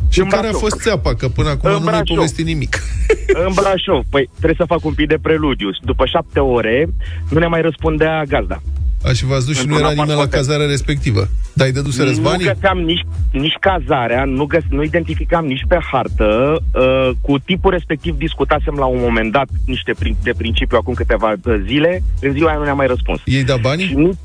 Și 0.10 0.20
În 0.20 0.26
care 0.28 0.48
a 0.48 0.50
Brașov. 0.50 0.60
fost 0.60 0.82
țeapa? 0.82 1.16
Că 1.16 1.28
până 1.28 1.50
acum 1.50 1.70
În 1.70 1.76
nu 1.76 1.82
mi-ai 1.82 1.92
Brașov. 1.96 2.16
povestit 2.16 2.46
nimic. 2.46 2.84
În 3.46 3.52
Brașov, 3.56 4.04
păi 4.10 4.30
trebuie 4.36 4.58
să 4.60 4.66
fac 4.68 4.86
un 4.86 4.94
pic 4.94 5.08
de 5.08 5.18
preludiu. 5.22 5.70
După 5.82 6.06
șapte 6.06 6.40
ore, 6.40 6.88
nu 7.30 7.40
ne 7.40 7.48
mai 7.48 7.62
răspundea 7.62 8.24
gazda. 8.28 8.62
A, 9.04 9.14
și 9.14 9.26
v-ați 9.26 9.46
dus 9.46 9.56
și 9.60 9.66
nu 9.66 9.74
Într-un 9.74 9.80
era 9.80 9.90
nimeni 9.90 10.08
la 10.10 10.24
apart 10.24 10.32
cazarea 10.32 10.66
respectivă. 10.66 11.28
Dar 11.54 11.68
îi 11.68 11.74
dăduserăți 11.74 12.18
nu 12.20 12.24
banii? 12.30 12.46
găseam 12.46 12.78
nici, 12.80 13.06
nici 13.32 13.56
cazarea, 13.60 14.24
nu, 14.24 14.46
găs, 14.46 14.62
nu 14.70 14.84
identificam 14.84 15.46
nici 15.46 15.66
pe 15.68 15.78
hartă. 15.92 16.60
Uh, 16.74 17.10
cu 17.22 17.40
tipul 17.40 17.72
respectiv 17.72 18.18
discutasem 18.18 18.74
la 18.78 18.86
un 18.86 19.00
moment 19.02 19.32
dat 19.32 19.48
niște 19.66 19.94
prin, 20.00 20.16
de 20.24 20.32
principiu 20.38 20.78
acum 20.82 20.94
câteva 20.94 21.34
uh, 21.46 21.56
zile. 21.68 22.04
În 22.22 22.32
ziua 22.34 22.50
aia 22.50 22.58
nu 22.58 22.64
ne-a 22.64 22.74
mai 22.74 22.88
răspuns. 22.88 23.22
Ei 23.26 23.44
da 23.44 23.56
banii? 23.62 23.86
Și 23.86 23.94
nici, 23.96 24.16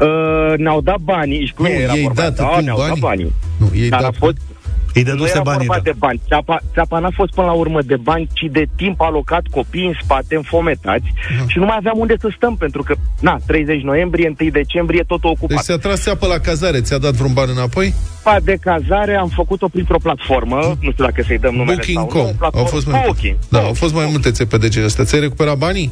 uh, 0.00 0.56
ne-au 0.58 0.80
dat 0.80 0.98
banii. 0.98 1.46
Și 1.46 1.52
cum 1.54 1.64
Nu, 1.64 1.70
era 1.72 1.92
ei 1.94 2.02
vorba? 2.02 2.22
dat 2.22 2.34
da, 2.36 2.44
tu 2.46 2.64
ne-au 2.64 2.76
banii? 2.76 2.90
dat 2.92 2.98
banii. 3.08 3.32
Nu, 3.56 3.70
ei 3.74 3.88
Dar 3.88 4.00
da 4.00 4.06
a 4.06 4.10
fost, 4.18 4.36
Îi 4.94 5.02
nu 5.02 5.08
dăduse 5.10 5.30
era 5.30 5.42
banii, 5.42 5.66
vorba 5.66 5.82
da. 5.84 5.90
de 5.90 5.96
bani. 5.98 6.20
Țeapa, 6.26 6.58
țeapa 6.72 6.98
n-a 6.98 7.10
fost 7.14 7.32
până 7.34 7.46
la 7.46 7.52
urmă 7.52 7.82
de 7.82 7.96
bani, 7.96 8.28
ci 8.32 8.44
de 8.50 8.64
timp 8.76 9.00
alocat 9.00 9.42
copii 9.50 9.86
în 9.86 9.92
spate, 10.02 10.34
înfometați 10.36 11.04
Mhm. 11.38 11.48
și 11.48 11.58
nu 11.58 11.64
mai 11.64 11.76
aveam 11.78 11.98
unde 11.98 12.14
să 12.20 12.28
stăm, 12.36 12.56
pentru 12.56 12.82
că, 12.82 12.94
na, 13.20 13.38
30 13.46 13.82
noiembrie, 13.82 14.34
1 14.40 14.50
decembrie, 14.50 15.02
totul 15.06 15.30
ocupat. 15.30 15.48
Deci 15.56 15.64
ți-a 15.64 15.76
tras 15.78 16.00
țeapă 16.02 16.26
la 16.26 16.38
cazare, 16.38 16.80
ți-a 16.80 16.98
dat 16.98 17.12
vreun 17.14 17.32
ban 17.32 17.48
înapoi?Pa 17.56 18.36
de 18.44 18.56
cazare 18.60 19.14
am 19.16 19.28
făcut-o 19.28 19.68
printr-o 19.68 19.98
platformă, 20.02 20.56
nu 20.80 20.90
știu 20.90 21.04
dacă 21.04 21.22
să-i 21.26 21.38
dăm 21.38 21.54
numele 21.54 21.82
sau 21.82 21.92
nu. 21.94 22.00
Booking.com. 22.00 22.36
platformă- 22.36 22.58
Au 22.58 22.64
fost 22.64 22.86
mai, 22.86 23.02
Booking. 23.04 23.36
da, 23.48 23.58
au 23.60 23.72
fost 23.74 23.94
mai 23.94 24.06
multe 24.10 24.30
țepe 24.30 24.56
de 24.56 24.68
genul 24.68 24.86
ăsta. 24.88 25.04
Ți-ai 25.04 25.20
recuperat 25.20 25.56
banii? 25.58 25.90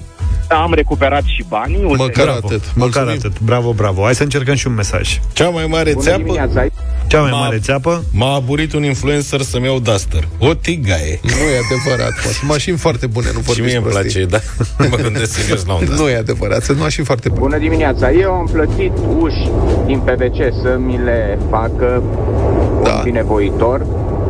Am 0.49 0.73
recuperat 0.75 1.23
și 1.25 1.45
banii. 1.49 1.83
Măcar 1.83 1.99
ulterior. 2.07 2.29
atât. 2.45 2.63
Măcar 2.75 3.03
Mulțumim. 3.05 3.09
atât. 3.09 3.41
Bravo, 3.41 3.73
bravo. 3.73 4.03
Hai 4.03 4.15
să 4.15 4.23
încercăm 4.23 4.55
și 4.55 4.67
un 4.67 4.75
mesaj. 4.75 5.21
Cea 5.33 5.49
mai 5.49 5.67
mare 5.67 5.91
Bună 5.93 6.05
țeapă 6.05 6.23
dimineața. 6.23 6.67
Cea 7.07 7.21
mai 7.21 7.31
M-a- 7.31 7.39
mare 7.39 7.59
țeapă? 7.59 8.05
m-a 8.13 8.35
aburit 8.35 8.73
un 8.73 8.85
influencer 8.85 9.41
să-mi 9.41 9.65
iau 9.65 9.79
Duster. 9.79 10.29
O 10.39 10.55
tigaie. 10.55 11.21
Nu 11.23 11.29
e 11.31 11.59
adevărat, 11.65 12.13
mă. 12.25 12.31
Sunt 12.31 12.51
mașini 12.51 12.77
foarte 12.77 13.07
bune, 13.07 13.27
nu 13.33 13.39
Și 13.39 13.45
vorbiți 13.45 13.67
mie 13.67 13.77
îmi 13.77 13.87
prostii. 13.87 14.27
place, 14.27 14.43
da. 14.79 14.89
Mă 14.91 14.97
gândesc 15.03 15.33
serios 15.33 15.65
la 15.65 15.73
un 15.73 15.79
Duster. 15.85 15.99
Nu 15.99 16.09
e 16.09 16.17
adevărat, 16.17 16.63
sunt 16.63 16.79
mașini 16.79 17.07
foarte 17.07 17.29
bune. 17.29 17.41
Bună 17.41 17.59
dimineața! 17.59 18.11
Eu 18.13 18.33
am 18.33 18.49
plătit 18.53 18.93
uși 19.21 19.49
din 19.87 19.99
PVC 19.99 20.37
să 20.63 20.79
mi 20.87 20.99
le 21.05 21.39
facă 21.51 22.03
Da. 22.83 22.93
un 22.95 23.01
binevoitor 23.03 23.87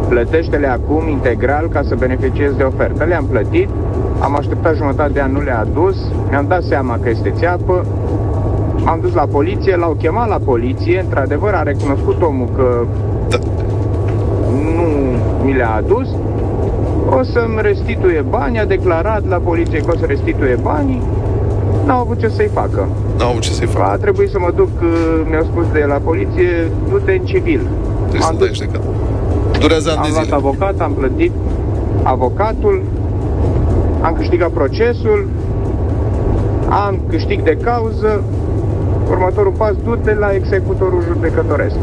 plătește-le 0.09 0.67
acum 0.67 1.09
integral 1.09 1.69
ca 1.69 1.83
să 1.89 1.95
beneficiezi 1.95 2.57
de 2.57 2.63
ofertă. 2.63 3.05
Le-am 3.05 3.27
plătit, 3.27 3.69
am 4.21 4.37
așteptat 4.37 4.75
jumătate 4.77 5.13
de 5.13 5.21
an, 5.21 5.33
nu 5.33 5.41
le-a 5.41 5.59
adus, 5.59 5.97
mi-am 6.31 6.47
dat 6.49 6.63
seama 6.63 6.99
că 7.03 7.09
este 7.09 7.33
țeapă, 7.37 7.85
m-am 8.85 8.99
dus 9.01 9.15
la 9.15 9.27
poliție, 9.27 9.77
l-au 9.77 9.97
chemat 9.99 10.29
la 10.29 10.39
poliție, 10.45 11.01
într-adevăr 11.01 11.55
a 11.55 11.63
recunoscut 11.63 12.23
omul 12.23 12.49
că 12.57 12.85
nu 14.53 14.87
mi 15.45 15.55
le-a 15.55 15.75
adus, 15.75 16.09
o 17.19 17.23
să-mi 17.23 17.59
restituie 17.61 18.25
bani, 18.29 18.59
a 18.59 18.65
declarat 18.65 19.29
la 19.29 19.37
poliție 19.37 19.79
că 19.79 19.91
o 19.95 19.99
să 19.99 20.05
restituie 20.05 20.59
banii, 20.63 21.03
n-au 21.87 22.01
avut 22.01 22.19
ce 22.19 22.29
să-i 22.29 22.51
facă. 22.53 22.89
N-au 23.19 23.29
avut 23.29 23.41
ce 23.41 23.53
să-i 23.53 23.67
facă. 23.67 23.91
A 23.91 23.97
trebuit 23.97 24.31
să 24.31 24.39
mă 24.39 24.53
duc, 24.57 24.69
uh, 24.83 25.27
mi-au 25.29 25.43
spus 25.43 25.65
de 25.73 25.85
la 25.89 25.95
poliție, 25.95 26.71
du-te 26.89 27.13
în 27.13 27.25
civil. 27.25 27.61
Trebuie 28.09 28.21
să 28.21 28.35
dai 28.39 28.51
judecată. 28.53 28.85
Durează 29.61 29.89
ani 29.91 29.99
am 29.99 30.05
de 30.05 30.11
luat 30.11 30.25
zile. 30.25 30.37
avocat, 30.37 30.81
am 30.81 30.93
plătit 30.93 31.33
avocatul, 32.03 32.83
am 34.01 34.15
câștigat 34.15 34.51
procesul, 34.51 35.29
am 36.69 37.01
câștig 37.11 37.43
de 37.43 37.57
cauză, 37.63 38.25
următorul 39.09 39.53
pas, 39.53 39.73
du-te 39.85 40.15
la 40.15 40.35
executorul 40.35 41.05
judecătoresc. 41.07 41.75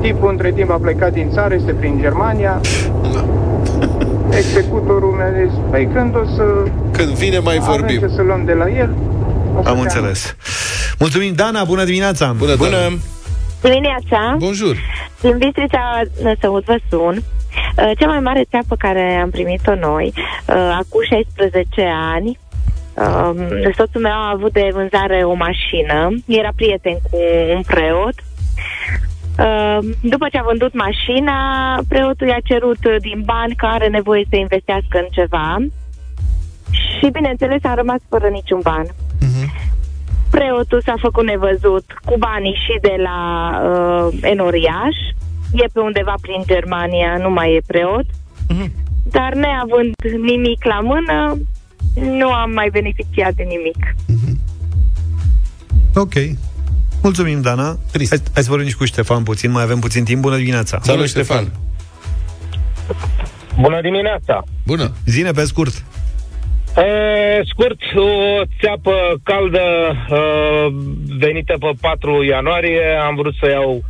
Tipul 0.00 0.30
între 0.30 0.52
timp 0.52 0.70
a 0.70 0.78
plecat 0.82 1.12
din 1.12 1.30
țară, 1.32 1.54
este 1.54 1.72
prin 1.72 1.98
Germania. 2.00 2.60
Executorul 4.40 5.10
mi-a 5.10 5.44
zis, 5.44 5.58
păi 5.70 5.88
când 5.94 6.16
o 6.16 6.24
să... 6.36 6.44
Când 6.92 7.08
vine 7.08 7.38
mai 7.38 7.56
avem 7.60 7.70
vorbim. 7.70 7.98
ce 7.98 8.08
să 8.08 8.22
luăm 8.22 8.44
de 8.44 8.52
la 8.52 8.70
el? 8.70 8.94
o 9.56 9.62
să 9.62 9.68
Am 9.68 9.74
te 9.74 9.80
înțeles. 9.80 10.36
Mulțumim, 10.98 11.32
Dana, 11.34 11.64
bună 11.64 11.84
dimineața! 11.84 12.34
Bună, 12.38 12.56
bună. 12.56 12.76
Dimineața. 13.62 14.36
Bonjour. 14.38 14.76
Din 15.20 15.38
Bistrița 15.38 16.00
Năsăud 16.22 16.64
vă 16.64 16.76
sun. 16.90 17.22
Uh, 17.76 17.90
Cea 17.98 18.06
mai 18.06 18.20
mare 18.20 18.44
țeapă 18.50 18.74
care 18.76 19.14
am 19.14 19.30
primit-o 19.30 19.74
noi, 19.74 20.12
uh, 20.14 20.78
acum 20.78 21.02
16 21.08 21.88
ani, 22.14 22.38
um, 22.94 23.72
soțul 23.76 24.00
meu 24.00 24.12
a 24.12 24.32
avut 24.34 24.52
de 24.52 24.68
vânzare 24.72 25.24
o 25.24 25.34
mașină, 25.34 26.10
era 26.26 26.50
prieten 26.56 26.92
cu 27.10 27.18
un 27.54 27.62
preot. 27.62 28.14
Uh, 29.38 29.78
După 30.00 30.26
ce 30.30 30.38
a 30.38 30.42
vândut 30.42 30.74
mașina, 30.74 31.36
preotul 31.88 32.26
i-a 32.26 32.40
cerut 32.44 32.84
uh, 32.84 32.96
din 33.00 33.22
bani 33.24 33.54
că 33.54 33.66
are 33.66 33.88
nevoie 33.88 34.24
să 34.28 34.36
investească 34.36 34.98
în 34.98 35.06
ceva 35.10 35.56
și, 36.70 37.10
bineînțeles, 37.12 37.64
a 37.64 37.74
rămas 37.74 38.00
fără 38.08 38.28
niciun 38.28 38.60
ban. 38.62 38.86
Preotul 40.30 40.80
s-a 40.80 40.94
făcut 41.00 41.24
nevăzut 41.24 41.84
cu 42.04 42.14
banii 42.18 42.60
și 42.64 42.78
de 42.80 42.94
la 43.02 43.18
uh, 43.64 44.18
Enoriaș. 44.22 44.96
E 45.52 45.66
pe 45.72 45.80
undeva 45.80 46.14
prin 46.20 46.42
Germania, 46.46 47.16
nu 47.16 47.30
mai 47.30 47.54
e 47.54 47.60
preot. 47.66 48.04
Dar 49.10 49.34
neavând 49.34 49.94
nimic 50.22 50.64
la 50.64 50.80
mână, 50.80 51.38
nu 51.94 52.32
am 52.32 52.50
mai 52.50 52.68
beneficiat 52.72 53.34
de 53.34 53.42
nimic. 53.42 53.94
Ok. 55.94 56.12
Mulțumim, 57.02 57.40
Dana. 57.40 57.78
Trist. 57.92 58.10
Hai, 58.10 58.22
hai 58.34 58.42
să 58.42 58.50
vorbim 58.50 58.68
și 58.68 58.76
cu 58.76 58.84
Ștefan 58.84 59.22
puțin, 59.22 59.50
mai 59.50 59.62
avem 59.62 59.78
puțin 59.78 60.04
timp. 60.04 60.20
Bună 60.20 60.36
dimineața! 60.36 60.78
Salut, 60.82 61.08
Ștefan! 61.08 61.52
Bună 63.60 63.80
dimineața! 63.80 64.44
Bună! 64.66 64.92
Zine 65.06 65.30
pe 65.30 65.44
scurt. 65.44 65.84
E, 66.76 67.42
scurt, 67.44 67.80
o 67.94 68.42
țeapă 68.60 68.92
caldă 69.22 69.60
uh, 70.10 70.74
venită 71.18 71.56
pe 71.60 71.70
4 71.80 72.22
ianuarie. 72.22 72.82
Am 73.06 73.14
vrut 73.14 73.34
să 73.40 73.50
iau 73.50 73.84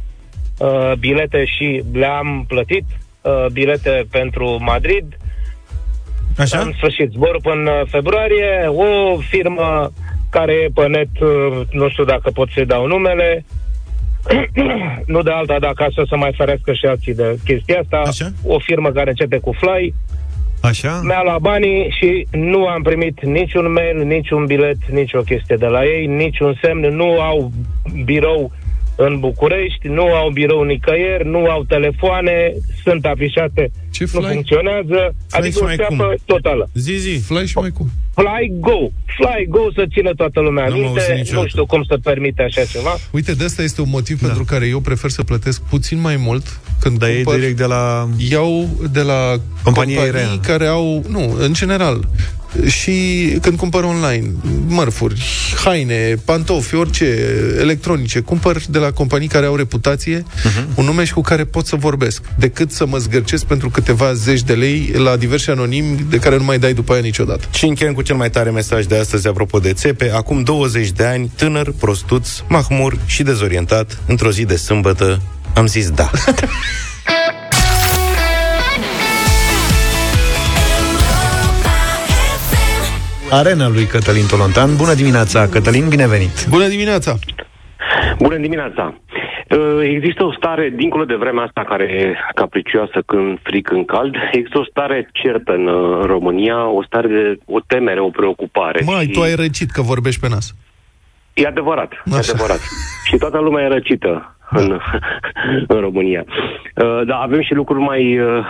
uh, 0.62 0.92
bilete 0.98 1.44
și 1.44 1.82
le-am 1.92 2.44
plătit. 2.48 2.84
Uh, 3.20 3.46
bilete 3.52 4.06
pentru 4.10 4.58
Madrid. 4.60 5.16
Așa? 6.38 6.58
În 6.58 6.72
sfârșit, 6.76 7.10
zborul 7.10 7.40
până 7.42 7.78
în 7.78 7.86
februarie. 7.86 8.66
O 8.66 9.16
firmă 9.18 9.92
care 10.30 10.52
e 10.52 10.68
pe 10.74 10.86
net, 10.86 11.20
uh, 11.20 11.60
nu 11.70 11.88
știu 11.88 12.04
dacă 12.04 12.30
pot 12.30 12.50
să-i 12.50 12.66
dau 12.66 12.86
numele, 12.86 13.44
nu 15.12 15.22
de 15.22 15.30
alta, 15.30 15.58
dacă 15.58 15.82
așa 15.82 16.02
să 16.08 16.16
mai 16.16 16.34
ferească 16.36 16.72
și 16.72 16.86
alții 16.86 17.14
de 17.14 17.38
chestia 17.44 17.80
asta. 17.80 18.02
Așa? 18.06 18.30
O 18.46 18.58
firmă 18.58 18.90
care 18.90 19.08
începe 19.08 19.38
cu 19.38 19.52
Fly. 19.52 19.94
Așa? 20.62 21.00
Mi-a 21.04 21.20
luat 21.22 21.40
banii 21.40 21.94
și 21.98 22.26
nu 22.30 22.66
am 22.66 22.82
primit 22.82 23.24
niciun 23.24 23.72
mail, 23.72 24.04
niciun 24.04 24.46
bilet, 24.46 24.90
nicio 24.90 25.20
chestie 25.20 25.56
de 25.56 25.66
la 25.66 25.84
ei, 25.84 26.06
niciun 26.06 26.58
semn, 26.62 26.94
nu 26.94 27.20
au 27.20 27.52
birou 28.04 28.52
în 29.06 29.18
București, 29.20 29.88
nu 29.98 30.04
au 30.20 30.30
birou 30.30 30.62
nicăieri, 30.62 31.28
nu 31.28 31.38
au 31.54 31.64
telefoane, 31.74 32.52
sunt 32.84 33.04
afișate, 33.04 33.70
Ce 33.90 34.04
nu 34.12 34.20
Fly? 34.20 34.28
funcționează, 34.32 35.00
Fly 35.28 35.38
adică 35.38 35.56
și 35.56 35.62
o 35.62 35.64
mai 35.64 35.76
ceapă 35.76 35.94
cum? 36.06 36.14
totală. 36.26 36.70
Zi, 36.74 36.92
zi. 37.06 37.14
Fly 37.26 37.46
și 37.46 37.56
mai 37.58 37.70
cum? 37.70 37.88
Fly 38.14 38.52
Go, 38.60 38.78
Fly 39.16 39.46
Go 39.48 39.64
să 39.74 39.84
țină 39.94 40.10
toată 40.14 40.40
lumea 40.40 40.64
N-am 40.68 40.72
auzit 40.72 40.94
minte, 40.94 41.12
niciodată. 41.14 41.42
nu 41.42 41.48
știu 41.48 41.66
cum 41.66 41.82
să 41.88 41.96
permite 42.02 42.42
așa 42.42 42.64
ceva. 42.64 42.94
Uite, 43.10 43.32
de 43.34 43.44
asta 43.44 43.62
este 43.62 43.80
un 43.80 43.88
motiv 43.90 44.20
da. 44.20 44.26
pentru 44.26 44.44
care 44.44 44.66
eu 44.66 44.80
prefer 44.80 45.10
să 45.10 45.22
plătesc 45.22 45.62
puțin 45.62 46.00
mai 46.00 46.16
mult 46.16 46.60
când 46.80 46.98
Dar 46.98 47.08
e 47.08 47.14
cumpăr, 47.14 47.34
direct 47.38 47.56
de 47.56 47.64
la... 47.64 48.08
iau 48.30 48.68
de 48.92 49.00
la 49.02 49.20
Companie 49.62 49.96
companii 49.96 49.98
aeriană. 49.98 50.40
care 50.46 50.66
au, 50.66 51.02
nu, 51.08 51.36
în 51.38 51.52
general, 51.52 52.08
și 52.66 53.26
când 53.40 53.58
cumpăr 53.58 53.82
online 53.84 54.30
mărfuri, 54.66 55.22
haine, 55.64 56.14
pantofi, 56.24 56.74
orice 56.74 57.16
electronice, 57.60 58.20
cumpăr 58.20 58.62
de 58.68 58.78
la 58.78 58.90
companii 58.90 59.28
care 59.28 59.46
au 59.46 59.56
reputație, 59.56 60.18
uh-huh. 60.18 60.74
un 60.74 60.84
nume 60.84 61.04
și 61.04 61.12
cu 61.12 61.20
care 61.20 61.44
pot 61.44 61.66
să 61.66 61.76
vorbesc, 61.76 62.22
decât 62.38 62.70
să 62.70 62.86
mă 62.86 62.98
zgârcesc 62.98 63.44
pentru 63.44 63.70
câteva 63.70 64.12
zeci 64.12 64.42
de 64.42 64.52
lei 64.52 64.92
la 64.96 65.16
diversi 65.16 65.50
anonimi 65.50 66.06
de 66.10 66.18
care 66.18 66.36
nu 66.36 66.44
mai 66.44 66.58
dai 66.58 66.72
după 66.72 66.92
aia 66.92 67.02
niciodată. 67.02 67.44
Și 67.54 67.64
încheiem 67.64 67.92
cu 67.92 68.02
cel 68.02 68.16
mai 68.16 68.30
tare 68.30 68.50
mesaj 68.50 68.84
de 68.84 68.98
astăzi 68.98 69.28
apropo 69.28 69.58
de 69.58 69.72
țepe. 69.72 70.10
Acum 70.14 70.42
20 70.42 70.90
de 70.90 71.04
ani, 71.04 71.30
tânăr, 71.36 71.72
prostuț, 71.78 72.28
mahmur 72.48 72.98
și 73.06 73.22
dezorientat, 73.22 73.98
într-o 74.06 74.30
zi 74.30 74.44
de 74.44 74.56
sâmbătă, 74.56 75.22
am 75.54 75.66
zis 75.66 75.90
da. 75.90 76.10
Arena 83.40 83.68
lui 83.68 83.84
Cătălin 83.84 84.26
Tolontan. 84.26 84.76
Bună 84.76 84.94
dimineața, 84.94 85.48
Cătălin, 85.48 85.88
binevenit! 85.88 86.46
Bună 86.48 86.68
dimineața! 86.68 87.14
Bună 88.18 88.36
dimineața! 88.36 88.94
Uh, 89.50 89.80
Există 89.96 90.24
o 90.24 90.32
stare, 90.32 90.72
dincolo 90.76 91.04
de 91.04 91.14
vremea 91.14 91.44
asta 91.44 91.64
care 91.64 91.84
e 91.84 92.14
capricioasă 92.34 93.02
când 93.06 93.38
fric, 93.42 93.66
când 93.68 93.86
cald, 93.86 94.14
există 94.32 94.58
o 94.58 94.64
stare 94.64 95.08
certă 95.12 95.52
în 95.52 95.66
uh, 95.66 96.04
România, 96.04 96.68
o 96.68 96.82
stare 96.84 97.08
de 97.08 97.38
o 97.46 97.60
temere, 97.66 98.00
o 98.00 98.08
preocupare. 98.08 98.82
Mai, 98.84 99.04
și 99.04 99.10
tu 99.10 99.20
ai 99.20 99.34
răcit 99.34 99.70
că 99.70 99.82
vorbești 99.82 100.20
pe 100.20 100.28
nas. 100.28 100.54
E 101.34 101.46
adevărat, 101.46 101.92
e 101.92 102.16
Așa. 102.16 102.32
adevărat. 102.32 102.60
și 103.04 103.16
toată 103.16 103.38
lumea 103.38 103.64
e 103.64 103.68
răcită 103.68 104.36
în, 104.50 104.78
în 105.74 105.80
România. 105.80 106.24
Uh, 106.26 107.00
Dar 107.06 107.18
avem 107.22 107.42
și 107.42 107.54
lucruri 107.54 107.80
mai, 107.80 108.18
uh, 108.18 108.44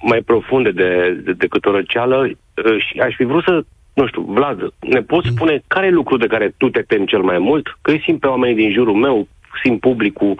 mai 0.00 0.20
profunde 0.20 0.70
de, 0.70 1.20
de, 1.24 1.32
decât 1.32 1.64
o 1.66 1.70
răceală 1.70 2.16
uh, 2.26 2.76
și 2.86 2.98
aș 2.98 3.14
fi 3.16 3.24
vrut 3.24 3.44
să 3.44 3.64
nu 3.98 4.06
știu, 4.06 4.22
Vlad, 4.36 4.58
ne 4.94 5.00
poți 5.00 5.28
spune 5.34 5.62
care 5.66 5.86
e 5.86 5.90
lucrul 6.00 6.18
de 6.18 6.26
care 6.34 6.54
tu 6.56 6.66
te 6.70 6.82
temi 6.90 7.06
cel 7.06 7.22
mai 7.30 7.38
mult? 7.38 7.66
Că 7.82 7.90
îi 7.90 8.02
simt 8.04 8.20
pe 8.20 8.26
oamenii 8.26 8.56
din 8.62 8.72
jurul 8.72 8.94
meu, 8.94 9.28
simt 9.62 9.80
publicul 9.80 10.34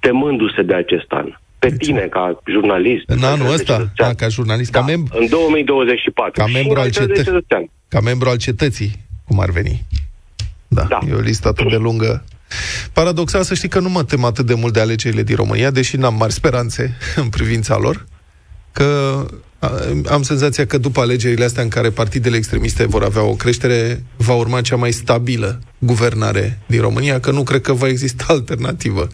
temându-se 0.00 0.62
de 0.62 0.74
acest 0.74 1.10
an. 1.20 1.26
Pe 1.58 1.70
tine, 1.78 2.00
ca 2.00 2.40
jurnalist. 2.46 3.04
În 3.06 3.22
anul 3.22 3.46
ăsta, 3.52 3.72
cetățean. 3.76 4.08
da, 4.08 4.14
ca 4.14 4.28
jurnalist, 4.28 4.70
ca, 4.70 4.84
mem- 4.90 5.12
În 5.20 5.26
2024. 5.28 6.32
ca 6.40 6.46
Și 6.46 6.52
membru 6.52 6.72
în 6.72 6.76
al 6.78 6.82
calitate 6.82 7.06
de 7.06 7.12
cetății. 7.12 7.32
cetățean. 7.32 7.70
Ca 7.88 8.00
membru 8.00 8.28
al 8.28 8.36
cetății, 8.36 8.90
cum 9.26 9.40
ar 9.40 9.50
veni. 9.50 9.82
Da, 10.68 10.82
da, 10.88 10.98
e 11.10 11.12
o 11.14 11.20
listă 11.20 11.48
atât 11.48 11.68
de 11.70 11.76
lungă. 11.76 12.24
Paradoxal 12.92 13.42
să 13.42 13.54
știi 13.54 13.68
că 13.68 13.80
nu 13.80 13.88
mă 13.88 14.02
tem 14.04 14.24
atât 14.24 14.46
de 14.46 14.54
mult 14.54 14.72
de 14.72 14.80
alegerile 14.80 15.22
din 15.22 15.36
România, 15.36 15.70
deși 15.70 15.96
n-am 15.96 16.14
mari 16.14 16.32
speranțe 16.32 16.96
în 17.22 17.28
privința 17.28 17.76
lor, 17.78 18.04
că 18.72 18.84
a, 18.84 19.26
am 20.08 20.22
senzația 20.22 20.66
că 20.66 20.78
după 20.78 21.00
alegerile 21.00 21.44
astea 21.44 21.62
în 21.62 21.68
care 21.68 21.90
partidele 21.90 22.36
extremiste 22.36 22.86
vor 22.86 23.02
avea 23.02 23.22
o 23.22 23.34
creștere, 23.34 24.04
va 24.16 24.34
urma 24.34 24.60
cea 24.60 24.76
mai 24.76 24.92
stabilă 24.92 25.60
guvernare 25.78 26.58
din 26.66 26.80
România, 26.80 27.20
că 27.20 27.30
nu 27.30 27.42
cred 27.42 27.60
că 27.60 27.72
va 27.72 27.88
exista 27.88 28.24
alternativă 28.28 29.08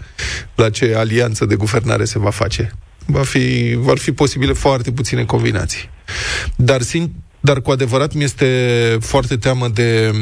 la 0.55 0.70
ce 0.70 0.94
alianță 0.96 1.44
de 1.44 1.55
guvernare 1.55 2.05
se 2.05 2.18
va 2.18 2.30
face. 2.30 2.72
Va 3.07 3.22
fi, 3.22 3.74
vor 3.78 3.98
fi 3.98 4.12
posibile 4.12 4.53
foarte 4.53 4.92
puține 4.92 5.24
combinații. 5.24 5.90
Dar, 6.57 6.82
sin, 6.82 7.12
dar 7.40 7.61
cu 7.61 7.70
adevărat 7.70 8.12
mi 8.12 8.24
este 8.24 8.96
foarte 9.01 9.36
teamă 9.36 9.68
de 9.68 10.12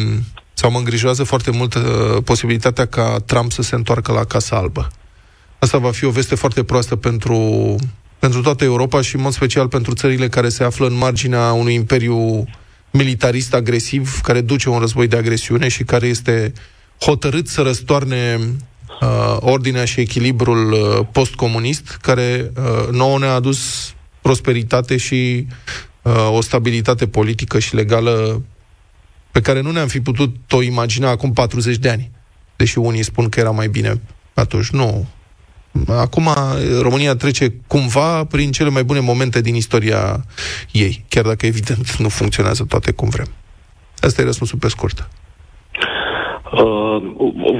sau 0.58 0.70
mă 0.70 0.78
îngrijorează 0.78 1.24
foarte 1.24 1.50
mult 1.50 1.74
uh, 1.74 1.82
posibilitatea 2.24 2.86
ca 2.86 3.16
Trump 3.26 3.52
să 3.52 3.62
se 3.62 3.74
întoarcă 3.74 4.12
la 4.12 4.24
Casa 4.24 4.56
Albă. 4.56 4.88
Asta 5.58 5.78
va 5.78 5.90
fi 5.90 6.04
o 6.04 6.10
veste 6.10 6.34
foarte 6.34 6.64
proastă 6.64 6.96
pentru, 6.96 7.76
pentru 8.18 8.40
toată 8.40 8.64
Europa 8.64 9.00
și 9.00 9.16
în 9.16 9.22
mod 9.22 9.32
special 9.32 9.68
pentru 9.68 9.94
țările 9.94 10.28
care 10.28 10.48
se 10.48 10.64
află 10.64 10.86
în 10.86 10.96
marginea 10.96 11.52
unui 11.52 11.74
imperiu 11.74 12.44
militarist 12.90 13.54
agresiv, 13.54 14.20
care 14.20 14.40
duce 14.40 14.68
un 14.68 14.78
război 14.78 15.06
de 15.06 15.16
agresiune 15.16 15.68
și 15.68 15.84
care 15.84 16.06
este 16.06 16.52
hotărât 17.00 17.48
să 17.48 17.62
răstoarne 17.62 18.38
uh, 19.00 19.36
ordinea 19.40 19.84
și 19.84 20.00
echilibrul 20.00 20.72
uh, 20.72 21.06
postcomunist, 21.12 21.98
care 22.02 22.52
uh, 22.56 22.88
nouă 22.90 23.18
ne-a 23.18 23.34
adus 23.34 23.92
prosperitate 24.20 24.96
și 24.96 25.46
uh, 26.02 26.28
o 26.32 26.40
stabilitate 26.40 27.06
politică 27.06 27.58
și 27.58 27.74
legală 27.74 28.42
pe 29.30 29.40
care 29.40 29.60
nu 29.60 29.70
ne-am 29.70 29.88
fi 29.88 30.00
putut 30.00 30.52
o 30.52 30.62
imagina 30.62 31.10
acum 31.10 31.32
40 31.32 31.76
de 31.76 31.88
ani. 31.88 32.10
Deși 32.56 32.78
unii 32.78 33.02
spun 33.02 33.28
că 33.28 33.40
era 33.40 33.50
mai 33.50 33.68
bine 33.68 34.00
atunci. 34.34 34.68
Nu. 34.70 35.06
Acum 35.86 36.28
România 36.80 37.14
trece 37.14 37.54
cumva 37.66 38.24
prin 38.24 38.52
cele 38.52 38.70
mai 38.70 38.84
bune 38.84 39.00
momente 39.00 39.40
din 39.40 39.54
istoria 39.54 40.24
ei, 40.70 41.04
chiar 41.08 41.24
dacă 41.24 41.46
evident 41.46 41.96
nu 41.96 42.08
funcționează 42.08 42.64
toate 42.64 42.90
cum 42.92 43.08
vrem. 43.08 43.28
Asta 44.00 44.20
e 44.22 44.24
răspunsul 44.24 44.58
pe 44.58 44.68
scurt. 44.68 45.08
Uh, 46.52 47.02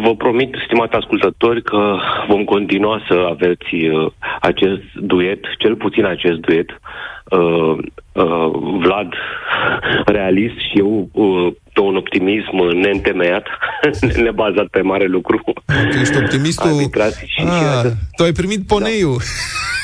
vă 0.03 0.14
promit, 0.16 0.55
stimate 0.64 0.97
ascultători, 0.97 1.62
că 1.62 1.97
vom 2.28 2.45
continua 2.45 3.01
să 3.09 3.26
aveți 3.30 3.74
uh, 3.74 4.11
acest 4.41 4.82
duet, 4.95 5.41
cel 5.59 5.76
puțin 5.76 6.05
acest 6.05 6.39
duet, 6.39 6.70
uh, 7.24 7.76
uh, 8.12 8.51
Vlad 8.80 9.12
realist 10.07 10.55
și 10.55 10.78
eu 10.78 11.09
uh, 11.12 11.53
pe 11.72 11.80
un 11.80 11.97
optimism 11.97 12.57
neîntemeiat, 12.74 13.47
nebazat 14.24 14.66
pe 14.66 14.80
mare 14.80 15.07
lucru. 15.07 15.43
Ești 16.01 16.16
optimistul... 16.16 16.68
Arbitrați 16.70 17.24
și, 17.26 17.43
Ah, 17.47 17.84
și 17.84 17.93
tu 18.16 18.22
ai 18.22 18.32
primit 18.32 18.66
poneiul. 18.66 19.20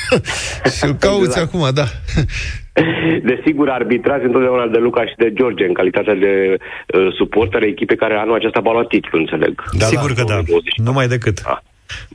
și 0.77 0.83
îl 0.83 0.93
cauți 0.93 1.25
Exact. 1.25 1.53
acum, 1.53 1.69
da. 1.73 1.85
Desigur, 3.31 3.69
arbitrați 3.69 4.25
întotdeauna 4.25 4.67
de 4.67 4.77
Luca 4.77 5.05
și 5.05 5.15
de 5.17 5.33
George 5.33 5.65
în 5.65 5.73
calitatea 5.73 6.15
de 6.15 6.57
uh, 6.57 7.13
suporter 7.13 7.61
a 7.61 7.65
echipei 7.65 7.97
care 7.97 8.15
anul 8.15 8.35
acesta 8.35 8.59
va 8.59 8.71
lua 8.71 8.83
titlu, 8.83 9.19
înțeleg. 9.19 9.63
Da, 9.77 9.85
Sigur 9.85 10.13
că 10.13 10.23
da. 10.27 10.39
Numai 10.83 11.07
decât. 11.07 11.37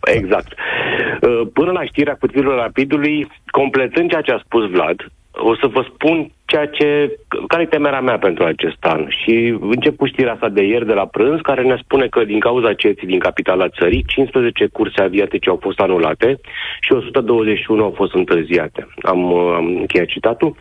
Exact. 0.02 0.52
Uh, 0.52 1.40
Până 1.52 1.70
la 1.70 1.84
știrea 1.84 2.16
cu 2.20 2.26
titlul 2.26 2.54
rapidului, 2.54 3.26
completând 3.50 4.10
ceea 4.10 4.22
ce 4.22 4.32
a 4.32 4.42
spus 4.44 4.70
Vlad, 4.70 4.98
o 5.32 5.54
să 5.54 5.66
vă 5.66 5.86
spun 5.94 6.30
ceea 6.44 6.66
ce, 6.66 7.18
care 7.48 7.62
e 7.62 7.66
temerea 7.66 8.00
mea 8.00 8.18
pentru 8.18 8.44
acest 8.44 8.76
an. 8.80 9.06
Și 9.08 9.56
încep 9.60 9.96
cu 9.96 10.06
știrea 10.06 10.32
asta 10.32 10.48
de 10.48 10.62
ieri 10.62 10.86
de 10.86 10.92
la 10.92 11.06
prânz, 11.06 11.40
care 11.42 11.62
ne 11.62 11.76
spune 11.82 12.06
că 12.06 12.24
din 12.24 12.40
cauza 12.40 12.72
ceții 12.74 13.06
din 13.06 13.18
capitala 13.18 13.68
țării, 13.68 14.04
15 14.06 14.66
curse 14.66 15.02
aviatice 15.02 15.48
au 15.50 15.58
fost 15.60 15.78
anulate 15.80 16.40
și 16.80 16.92
121 16.92 17.82
au 17.82 17.92
fost 17.96 18.14
întârziate. 18.14 18.86
Am, 19.02 19.32
uh, 19.32 19.52
am 19.56 19.66
încheiat 19.66 20.06
citatul. 20.06 20.56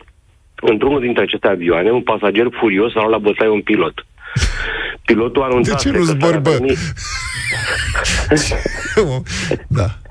Într-unul 0.60 1.00
dintre 1.00 1.22
aceste 1.22 1.48
avioane, 1.48 1.90
un 1.90 2.02
pasager 2.02 2.46
furios 2.50 2.94
a 2.94 2.98
luat 2.98 3.10
la 3.10 3.18
bătaie 3.18 3.50
un 3.50 3.60
pilot. 3.62 4.06
Pilotul 5.04 5.42
a 5.42 5.44
anunțat 5.44 5.82
De 5.82 5.90
ce 5.90 5.96
nu 5.96 6.04
că 6.04 6.04
zbori, 6.04 6.32
s-ar 6.32 6.40
bă? 6.40 6.50
veni- 6.50 6.76
da. 9.68 9.86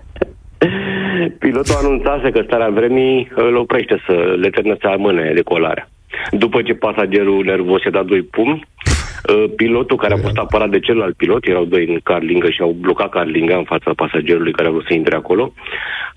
Pilotul 1.39 1.75
anunțase 1.83 2.31
că 2.31 2.41
starea 2.45 2.69
vremii 2.69 3.31
îl 3.35 3.55
oprește 3.55 4.01
să 4.05 4.35
le 4.39 4.49
termină 4.49 4.75
să 4.79 4.87
amâne 4.87 5.31
decolarea. 5.33 5.89
După 6.31 6.61
ce 6.61 6.73
pasagerul 6.73 7.43
nervos 7.43 7.83
i-a 7.83 7.91
dat 7.91 8.05
doi 8.05 8.21
pumni, 8.21 8.63
uh, 8.63 9.51
pilotul 9.55 9.97
care 9.97 10.13
a 10.13 10.17
fost 10.17 10.37
apărat 10.37 10.69
de 10.69 10.79
celălalt 10.79 11.15
pilot, 11.15 11.47
erau 11.47 11.65
doi 11.65 11.87
în 11.87 11.99
carlingă 12.03 12.49
și 12.49 12.61
au 12.61 12.75
blocat 12.79 13.09
carlinga 13.09 13.55
în 13.57 13.63
fața 13.63 13.91
pasagerului 13.95 14.51
care 14.51 14.67
a 14.67 14.71
vrut 14.71 14.85
să 14.87 14.93
intre 14.93 15.15
acolo, 15.15 15.53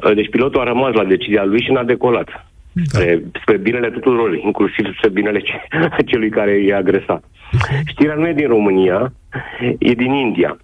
uh, 0.05 0.14
deci 0.14 0.30
pilotul 0.30 0.61
a 0.61 0.64
rămas 0.64 0.93
la 0.95 1.05
decizia 1.05 1.45
lui 1.45 1.62
și 1.62 1.72
n-a 1.72 1.84
decolat. 1.84 2.47
Spre, 2.84 3.22
spre 3.43 3.57
binele 3.57 3.90
tuturor, 3.90 4.34
inclusiv 4.34 4.86
spre 4.97 5.09
binele 5.09 5.40
ce, 5.40 5.53
celui 6.11 6.30
care 6.30 6.59
i-a 6.59 6.76
agresat. 6.76 7.24
Știrea 7.86 8.14
nu 8.14 8.28
e 8.28 8.32
din 8.32 8.49
România, 8.49 9.12
e 9.78 9.93
din 9.93 10.12
India. 10.12 10.57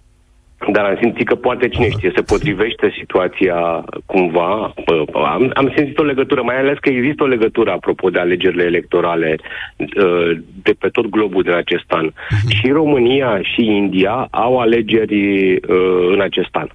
Dar 0.67 0.85
am 0.85 0.97
simțit 1.01 1.27
că 1.27 1.35
poate 1.35 1.67
cine 1.67 1.89
știe, 1.89 2.11
se 2.15 2.21
potrivește 2.21 2.93
situația 2.97 3.83
cumva. 4.05 4.73
Bă, 4.85 5.03
Am, 5.13 5.51
am 5.53 5.71
simțit 5.75 5.99
o 5.99 6.03
legătură, 6.03 6.41
mai 6.41 6.57
ales 6.57 6.77
că 6.81 6.89
există 6.89 7.23
o 7.23 7.27
legătură 7.27 7.71
apropo 7.71 8.09
de 8.09 8.19
alegerile 8.19 8.63
electorale 8.63 9.35
uh, 9.77 10.37
de 10.63 10.73
pe 10.79 10.87
tot 10.87 11.05
globul 11.09 11.43
din 11.43 11.53
acest 11.53 11.85
an. 11.87 12.09
Și 12.47 12.71
România 12.71 13.39
și 13.41 13.65
India 13.65 14.27
au 14.31 14.59
alegeri 14.59 15.53
uh, 15.55 16.09
în 16.11 16.21
acest 16.21 16.55
an. 16.55 16.67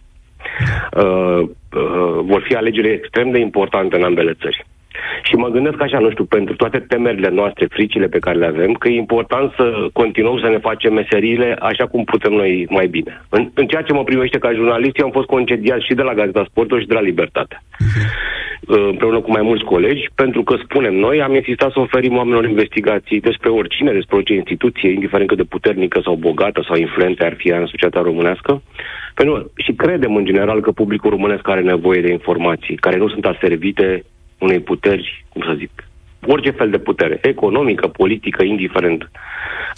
Uh, 0.97 1.41
uh, 1.41 2.19
vor 2.23 2.43
fi 2.47 2.55
alegeri 2.55 2.93
extrem 2.93 3.31
de 3.31 3.39
importante 3.39 3.97
în 3.97 4.03
ambele 4.03 4.33
țări. 4.41 4.65
Și 5.23 5.35
mă 5.35 5.49
gândesc 5.49 5.81
așa, 5.81 5.99
nu 5.99 6.11
știu, 6.11 6.25
pentru 6.25 6.55
toate 6.57 6.79
temerile 6.79 7.29
noastre, 7.29 7.67
fricile 7.71 8.07
pe 8.07 8.19
care 8.19 8.39
le 8.39 8.47
avem, 8.47 8.73
că 8.73 8.89
e 8.89 8.97
important 8.97 9.53
să 9.57 9.89
continuăm 9.93 10.39
să 10.39 10.49
ne 10.49 10.59
facem 10.59 10.93
meseriile 10.93 11.57
așa 11.61 11.87
cum 11.87 12.05
putem 12.05 12.33
noi 12.33 12.67
mai 12.71 12.87
bine. 12.87 13.25
În, 13.29 13.51
în 13.55 13.67
ceea 13.67 13.83
ce 13.83 13.93
mă 13.93 14.05
privește 14.05 14.39
ca 14.39 14.53
jurnalist, 14.53 14.99
eu 14.99 15.07
am 15.07 15.13
fost 15.13 15.27
concediat 15.27 15.81
și 15.81 15.95
de 15.95 16.03
la 16.03 16.15
Gazeta 16.15 16.45
Sportul 16.49 16.81
și 16.81 16.87
de 16.87 16.95
la 16.95 17.01
Libertate. 17.01 17.63
Uh, 18.69 18.87
împreună 18.91 19.21
cu 19.21 19.31
mai 19.31 19.43
mulți 19.43 19.65
colegi, 19.65 20.09
pentru 20.15 20.43
că 20.43 20.57
spunem 20.63 20.95
noi, 20.95 21.23
am 21.23 21.35
insistat 21.35 21.73
să 21.73 21.81
oferim 21.81 22.17
oamenilor 22.17 22.45
investigații 22.45 23.21
despre 23.21 23.49
oricine, 23.51 23.93
despre 23.93 24.17
orice 24.17 24.35
instituție, 24.35 24.91
indiferent 24.91 25.29
cât 25.29 25.37
de 25.37 25.45
puternică 25.45 26.01
sau 26.05 26.15
bogată 26.15 26.65
sau 26.67 26.77
influentă 26.77 27.25
ar 27.25 27.35
fi 27.37 27.49
ea 27.49 27.59
în 27.59 27.67
societatea 27.67 28.01
românească. 28.01 28.63
Pentru, 29.15 29.53
și 29.57 29.73
credem 29.73 30.17
în 30.17 30.25
general 30.25 30.61
că 30.61 30.71
publicul 30.71 31.11
românesc 31.11 31.49
are 31.49 31.61
nevoie 31.61 32.01
de 32.01 32.13
informații 32.13 32.77
care 32.77 32.97
nu 32.97 33.09
sunt 33.09 33.25
aservite 33.25 34.05
unei 34.39 34.61
puteri, 34.61 35.25
cum 35.29 35.43
să 35.43 35.55
zic, 35.59 35.71
orice 36.27 36.51
fel 36.51 36.71
de 36.71 36.79
putere, 36.79 37.19
economică, 37.23 37.87
politică, 37.89 38.43
indiferent 38.43 39.11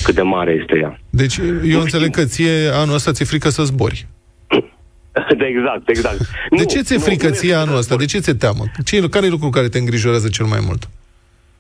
cât 0.03 0.15
de 0.15 0.23
mare 0.23 0.59
este 0.63 0.79
ea. 0.79 0.99
Deci 1.11 1.37
eu 1.65 1.81
înțeleg 1.81 2.11
că 2.11 2.25
ție 2.25 2.69
anul 2.73 2.95
ăsta 2.95 3.13
ți-e 3.13 3.25
frică 3.25 3.49
să 3.49 3.63
zbori. 3.63 4.07
De 5.39 5.45
exact, 5.45 5.89
exact. 5.89 6.19
De 6.51 6.65
ce 6.65 6.81
ți-e 6.81 6.99
frică 6.99 7.31
ție 7.31 7.55
anul 7.55 7.77
ăsta? 7.77 7.97
De 7.97 8.05
ce 8.05 8.19
ți-e 8.19 8.35
teamă? 8.35 8.65
Ce, 8.85 9.09
care 9.09 9.27
e 9.27 9.29
lucrul 9.29 9.51
care 9.51 9.69
te 9.69 9.79
îngrijorează 9.79 10.29
cel 10.29 10.47
mai 10.47 10.59
mult? 10.67 10.89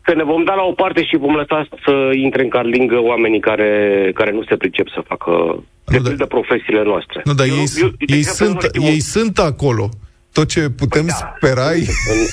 Că 0.02 0.14
ne 0.14 0.24
vom 0.24 0.44
da 0.44 0.54
la 0.54 0.62
o 0.62 0.72
parte 0.72 1.04
și 1.04 1.16
vom 1.16 1.34
lăsa 1.34 1.68
să 1.84 2.10
intre 2.14 2.42
în 2.42 2.48
carlingă 2.48 2.98
oamenii 3.00 3.40
care, 3.40 3.70
care 4.14 4.30
nu 4.32 4.42
se 4.48 4.56
pricep 4.56 4.88
să 4.88 5.00
facă 5.06 5.62
de 5.84 5.98
pildă 6.02 6.26
profesiile 6.26 6.82
noastre. 6.82 7.20
Nu, 7.24 7.34
dar 7.34 7.46
Eu 7.46 7.54
ei, 7.54 7.66
eu, 7.80 7.86
ei, 7.86 8.06
de 8.06 8.16
exemplu, 8.16 8.60
sunt, 8.60 8.76
nu 8.76 8.82
știu- 8.82 8.92
ei 8.92 9.00
sunt 9.00 9.38
acolo. 9.38 9.88
Tot 10.36 10.48
ce 10.48 10.60
putem 10.82 11.06
spera 11.08 11.68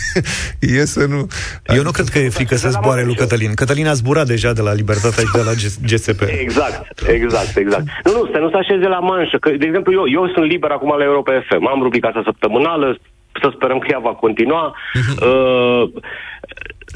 e 0.78 0.86
să 0.86 1.06
nu... 1.06 1.28
Eu 1.78 1.84
nu 1.84 1.92
cred 1.92 2.08
că 2.08 2.20
e 2.20 2.30
frică 2.40 2.56
să 2.56 2.70
zboare 2.70 3.04
lui 3.04 3.16
Cătălin. 3.16 3.54
Cătălin 3.54 3.88
a 3.88 3.94
zburat 3.94 4.28
deja 4.28 4.52
de 4.54 4.62
la 4.62 4.74
Libertatea 4.74 5.24
și 5.24 5.36
de 5.40 5.44
la 5.50 5.54
G- 5.62 5.80
GSP. 5.90 6.22
Exact, 6.46 7.08
exact, 7.08 7.58
exact. 7.58 7.86
Nu, 8.04 8.12
nu, 8.12 8.30
să 8.34 8.38
nu 8.44 8.50
se 8.50 8.58
așeze 8.58 8.88
la 8.96 9.00
manșă. 9.00 9.38
Că, 9.38 9.50
de 9.50 9.66
exemplu, 9.66 9.92
eu, 9.94 10.06
eu 10.18 10.32
sunt 10.34 10.46
liber 10.46 10.72
acum 10.72 10.98
la 10.98 11.04
Europa 11.04 11.32
FM. 11.48 11.66
Am 11.68 11.82
rubrica 11.82 12.08
asta 12.08 12.22
săptămânală, 12.26 12.98
să 13.42 13.52
sperăm 13.56 13.80
că 13.80 13.88
ea 13.90 14.00
va 14.00 14.14
continua. 14.26 14.76
Uh, 15.22 15.84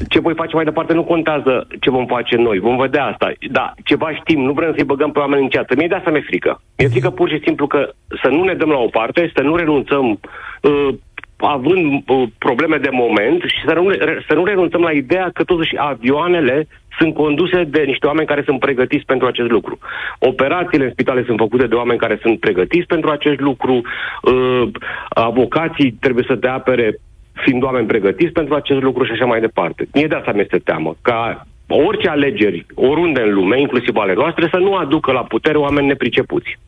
ce 0.08 0.20
voi 0.20 0.34
face 0.34 0.54
mai 0.54 0.64
departe 0.64 0.92
nu 0.92 1.04
contează 1.04 1.66
ce 1.80 1.90
vom 1.90 2.06
face 2.06 2.36
noi. 2.36 2.58
Vom 2.58 2.76
vedea 2.76 3.04
asta. 3.04 3.32
Da, 3.50 3.74
ceva 3.84 4.14
știm, 4.14 4.40
nu 4.40 4.52
vrem 4.52 4.72
să-i 4.74 4.84
băgăm 4.84 5.12
pe 5.12 5.18
oameni 5.18 5.42
în 5.42 5.48
ceață. 5.48 5.74
Mie 5.76 5.86
de 5.86 5.94
asta 5.94 6.10
mi-e 6.10 6.24
frică. 6.26 6.60
Mi-e 6.78 6.88
frică 6.88 7.10
pur 7.10 7.28
și 7.28 7.40
simplu 7.44 7.66
că 7.66 7.90
să 8.22 8.28
nu 8.28 8.44
ne 8.44 8.54
dăm 8.54 8.68
la 8.68 8.78
o 8.78 8.86
parte, 8.86 9.30
să 9.34 9.42
nu 9.42 9.56
renunțăm 9.56 10.20
uh, 10.62 10.88
având 11.36 12.02
uh, 12.06 12.28
probleme 12.38 12.76
de 12.76 12.88
moment 12.92 13.42
și 13.42 13.62
să 13.66 13.74
nu, 13.74 13.88
re- 13.88 14.24
să 14.28 14.34
nu 14.34 14.44
renunțăm 14.44 14.80
la 14.80 14.90
ideea 14.90 15.30
că 15.34 15.44
totuși 15.44 15.74
avioanele 15.76 16.66
sunt 16.98 17.14
conduse 17.14 17.64
de 17.64 17.82
niște 17.86 18.06
oameni 18.06 18.26
care 18.26 18.42
sunt 18.44 18.60
pregătiți 18.60 19.04
pentru 19.04 19.26
acest 19.26 19.50
lucru. 19.50 19.78
Operațiile 20.18 20.84
în 20.84 20.90
spitale 20.90 21.24
sunt 21.24 21.38
făcute 21.38 21.66
de 21.66 21.74
oameni 21.74 21.98
care 21.98 22.18
sunt 22.22 22.40
pregătiți 22.40 22.86
pentru 22.86 23.10
acest 23.10 23.40
lucru. 23.40 23.80
Uh, 24.22 24.62
avocații 25.08 25.92
trebuie 26.00 26.24
să 26.28 26.36
te 26.36 26.48
apere 26.48 26.98
fiind 27.44 27.62
oameni 27.62 27.86
pregătiți 27.86 28.32
pentru 28.32 28.54
acest 28.54 28.80
lucru 28.82 29.04
și 29.04 29.12
așa 29.12 29.24
mai 29.24 29.40
departe. 29.40 29.88
Mie 29.94 30.06
de 30.06 30.14
asta 30.14 30.32
mi-este 30.32 30.58
teamă, 30.58 30.96
ca 31.02 31.46
orice 31.66 32.08
alegeri, 32.08 32.66
oriunde 32.74 33.20
în 33.20 33.34
lume, 33.34 33.60
inclusiv 33.60 33.96
ale 33.96 34.14
noastre, 34.14 34.48
să 34.50 34.56
nu 34.56 34.74
aducă 34.74 35.12
la 35.12 35.24
putere 35.24 35.58
oameni 35.58 35.86
nepricepuți. 35.86 36.58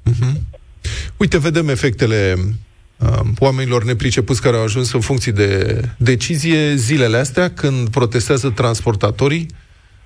Uite, 1.17 1.39
vedem 1.39 1.69
efectele 1.69 2.35
uh, 2.37 3.09
oamenilor 3.39 3.85
nepricepuți 3.85 4.43
care 4.43 4.57
au 4.57 4.63
ajuns 4.63 4.93
în 4.93 5.01
funcții 5.01 5.33
de 5.33 5.81
decizie 5.99 6.75
zilele 6.75 7.17
astea 7.17 7.51
când 7.51 7.89
protestează 7.89 8.51
transportatorii 8.51 9.47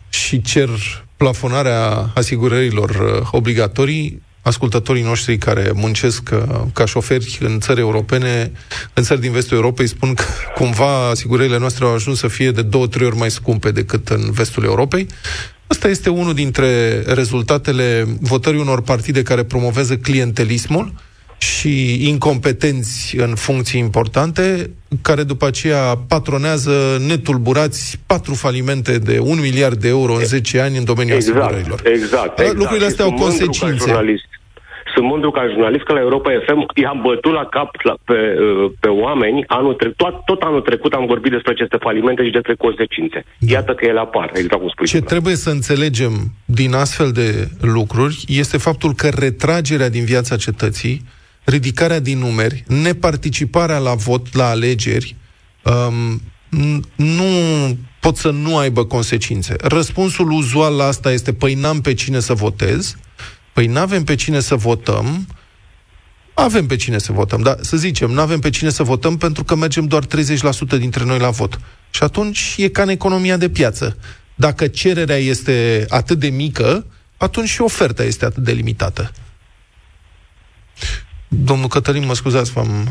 și 0.08 0.42
cer 0.42 0.68
plafonarea 1.16 2.10
asigurărilor 2.14 2.90
uh, 2.90 3.28
obligatorii 3.30 4.22
ascultătorii 4.45 5.03
noștri 5.03 5.38
care 5.38 5.70
muncesc 5.74 6.30
uh, 6.32 6.61
ca 6.72 6.84
șoferi 6.84 7.38
în 7.40 7.61
țări 7.61 7.80
europene, 7.80 8.53
în 8.92 9.03
țări 9.03 9.20
din 9.20 9.32
vestul 9.32 9.57
Europei, 9.57 9.86
spun 9.86 10.14
că 10.14 10.24
cumva 10.55 11.09
asigurările 11.09 11.59
noastre 11.59 11.84
au 11.84 11.95
ajuns 11.95 12.18
să 12.18 12.28
fie 12.28 12.51
de 12.51 12.62
două, 12.62 12.86
trei 12.86 13.07
ori 13.07 13.16
mai 13.16 13.30
scumpe 13.30 13.70
decât 13.70 14.09
în 14.09 14.30
vestul 14.30 14.64
Europei. 14.64 15.07
Asta 15.66 15.88
este 15.88 16.11
unul 16.11 16.34
dintre 16.34 17.01
rezultatele 17.07 18.07
votării 18.20 18.61
unor 18.61 18.82
partide 18.82 19.22
care 19.22 19.45
promovează 19.45 19.97
clientelismul 19.97 20.92
și 21.38 22.09
incompetenți 22.09 23.16
în 23.16 23.34
funcții 23.34 23.80
importante, 23.80 24.70
care 25.03 25.22
după 25.22 25.47
aceea 25.47 25.99
patronează 26.09 27.03
netulburați 27.07 28.01
patru 28.07 28.34
falimente 28.34 28.99
de 28.99 29.18
un 29.18 29.40
miliard 29.40 29.80
de 29.80 29.88
euro 29.88 30.14
în 30.14 30.24
10 30.24 30.61
ani 30.61 30.76
în 30.76 30.84
domeniul 30.84 31.16
Exact, 31.16 31.38
asigurărilor. 31.38 31.80
exact, 31.86 32.38
exact. 32.38 32.57
Lucrurile 32.59 32.84
Și 32.84 32.90
astea 32.90 33.05
au 33.05 33.11
sunt 33.11 33.20
mândru 33.20 33.47
ca 33.47 33.57
consecințe. 33.57 33.92
Jurnalist. 34.85 34.95
sunt 34.95 35.07
mândru 35.07 35.30
ca 35.30 35.49
jurnalist 35.53 35.85
că 35.85 35.93
la 35.93 36.01
Europa 36.01 36.30
FM 36.47 36.61
i-am 36.82 37.01
bătut 37.03 37.32
la 37.32 37.45
cap 37.57 37.70
la, 37.82 37.95
pe, 38.05 38.18
uh, 38.41 38.72
pe 38.80 38.89
oameni. 38.89 39.45
Anul 39.47 39.74
tre- 39.74 39.93
tot, 39.97 40.14
tot 40.24 40.41
anul 40.43 40.61
trecut 40.61 40.93
am 40.93 41.07
vorbit 41.07 41.30
despre 41.32 41.53
aceste 41.53 41.76
falimente 41.80 42.24
și 42.24 42.30
despre 42.30 42.55
consecințe. 42.55 43.24
Iată 43.39 43.72
că 43.74 43.85
ele 43.85 43.99
apar, 43.99 44.30
exact 44.35 44.61
cum 44.61 44.68
spui. 44.68 44.87
Ce 44.87 44.99
tu. 44.99 45.05
trebuie 45.05 45.35
să 45.37 45.51
înțelegem 45.51 46.12
din 46.45 46.74
astfel 46.74 47.11
de 47.12 47.49
lucruri 47.61 48.24
este 48.28 48.59
faptul 48.59 48.93
că 48.95 49.09
retragerea 49.09 49.89
din 49.89 50.05
viața 50.05 50.37
cetății, 50.37 51.03
ridicarea 51.45 52.01
din 52.01 52.18
numeri, 52.18 52.64
neparticiparea 52.82 53.78
la 53.78 53.95
vot, 53.95 54.35
la 54.37 54.49
alegeri, 54.49 55.16
um, 55.62 56.20
n- 56.57 56.80
nu 56.97 57.24
pot 58.01 58.16
să 58.16 58.30
nu 58.30 58.57
aibă 58.59 58.85
consecințe. 58.85 59.55
Răspunsul 59.61 60.30
uzual 60.30 60.76
la 60.76 60.85
asta 60.85 61.12
este, 61.12 61.32
păi 61.32 61.55
n-am 61.55 61.80
pe 61.80 61.95
cine 61.95 62.20
să 62.20 62.32
votez, 62.35 62.97
păi 63.55 63.66
n-avem 63.66 64.05
pe 64.05 64.14
cine 64.14 64.40
să 64.40 64.55
votăm, 64.55 65.26
avem 66.34 66.66
pe 66.66 66.76
cine 66.76 66.98
să 66.98 67.12
votăm, 67.12 67.42
dar 67.42 67.57
să 67.61 67.76
zicem, 67.76 68.11
nu 68.11 68.20
avem 68.20 68.40
pe 68.40 68.50
cine 68.50 68.70
să 68.70 68.82
votăm 68.82 69.16
pentru 69.16 69.44
că 69.44 69.55
mergem 69.55 69.86
doar 69.86 70.05
30% 70.07 70.09
dintre 70.78 71.05
noi 71.05 71.18
la 71.18 71.30
vot. 71.30 71.61
Și 71.90 72.02
atunci 72.02 72.55
e 72.57 72.68
ca 72.68 72.82
în 72.82 72.88
economia 72.88 73.36
de 73.36 73.48
piață. 73.48 73.96
Dacă 74.34 74.66
cererea 74.66 75.16
este 75.16 75.84
atât 75.88 76.18
de 76.18 76.28
mică, 76.28 76.86
atunci 77.16 77.48
și 77.48 77.61
oferta 77.61 78.02
este 78.02 78.24
atât 78.24 78.42
de 78.42 78.52
limitată. 78.52 79.12
Domnul 81.28 81.68
Cătălin, 81.68 82.05
mă 82.05 82.14
scuzați, 82.14 82.52
v-am... 82.52 82.88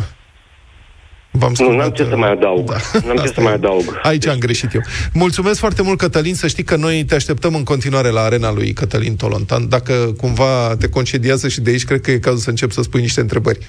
V-am 1.35 1.53
Nu, 1.57 1.75
n-am 1.75 1.89
ce 1.89 2.03
să 2.09 2.15
mai 2.15 2.31
adaug. 2.31 2.67
Da. 2.67 2.75
N-am 3.05 3.15
ce 3.15 3.21
Asta 3.21 3.33
să 3.35 3.41
mai 3.41 3.51
e. 3.51 3.55
adaug. 3.55 3.99
Aici 4.03 4.27
am 4.27 4.37
greșit 4.37 4.73
eu. 4.73 4.81
Mulțumesc 5.13 5.59
foarte 5.59 5.81
mult, 5.81 5.97
Cătălin. 5.97 6.35
Să 6.35 6.47
știi 6.47 6.63
că 6.63 6.75
noi 6.75 7.03
te 7.03 7.15
așteptăm 7.15 7.55
în 7.55 7.63
continuare 7.63 8.09
la 8.09 8.21
arena 8.21 8.51
lui 8.51 8.73
Cătălin 8.73 9.15
Tolontan. 9.15 9.69
Dacă 9.69 9.93
cumva 10.17 10.75
te 10.79 10.89
concediază 10.89 11.47
și 11.47 11.61
de 11.61 11.69
aici, 11.69 11.85
cred 11.85 12.01
că 12.01 12.11
e 12.11 12.17
cazul 12.17 12.39
să 12.39 12.49
încep 12.49 12.71
să 12.71 12.81
spui 12.81 13.01
niște 13.01 13.19
întrebări. 13.21 13.59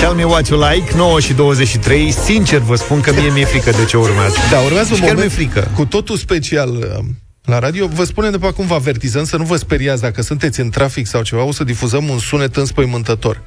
Tell 0.00 0.14
me 0.14 0.24
what 0.24 0.48
you 0.48 0.60
like, 0.72 0.92
9 0.96 1.20
și 1.20 1.32
23 1.32 2.10
Sincer 2.10 2.58
vă 2.58 2.74
spun 2.74 3.00
că 3.00 3.12
mie 3.12 3.30
mi-e 3.32 3.44
frică 3.44 3.70
de 3.70 3.84
ce 3.84 3.96
urmează 3.96 4.36
Da, 4.50 4.58
urmează 4.60 4.88
un 4.90 4.96
și 4.96 5.00
chiar 5.02 5.14
moment 5.14 5.36
mi-e 5.36 5.44
frică 5.46 5.70
cu 5.74 5.84
totul 5.86 6.16
special 6.16 6.68
uh, 6.70 7.04
la 7.44 7.58
radio. 7.58 7.86
Vă 7.86 8.04
spunem 8.04 8.30
de 8.30 8.38
pe 8.38 8.46
acum, 8.46 8.66
vă 8.66 8.74
avertizăm 8.74 9.24
să 9.24 9.36
nu 9.36 9.44
vă 9.44 9.56
speriați 9.56 10.00
dacă 10.02 10.22
sunteți 10.22 10.60
în 10.60 10.70
trafic 10.70 11.06
sau 11.06 11.22
ceva, 11.22 11.42
o 11.42 11.52
să 11.52 11.64
difuzăm 11.64 12.08
un 12.08 12.18
sunet 12.18 12.56
înspăimântător. 12.56 13.40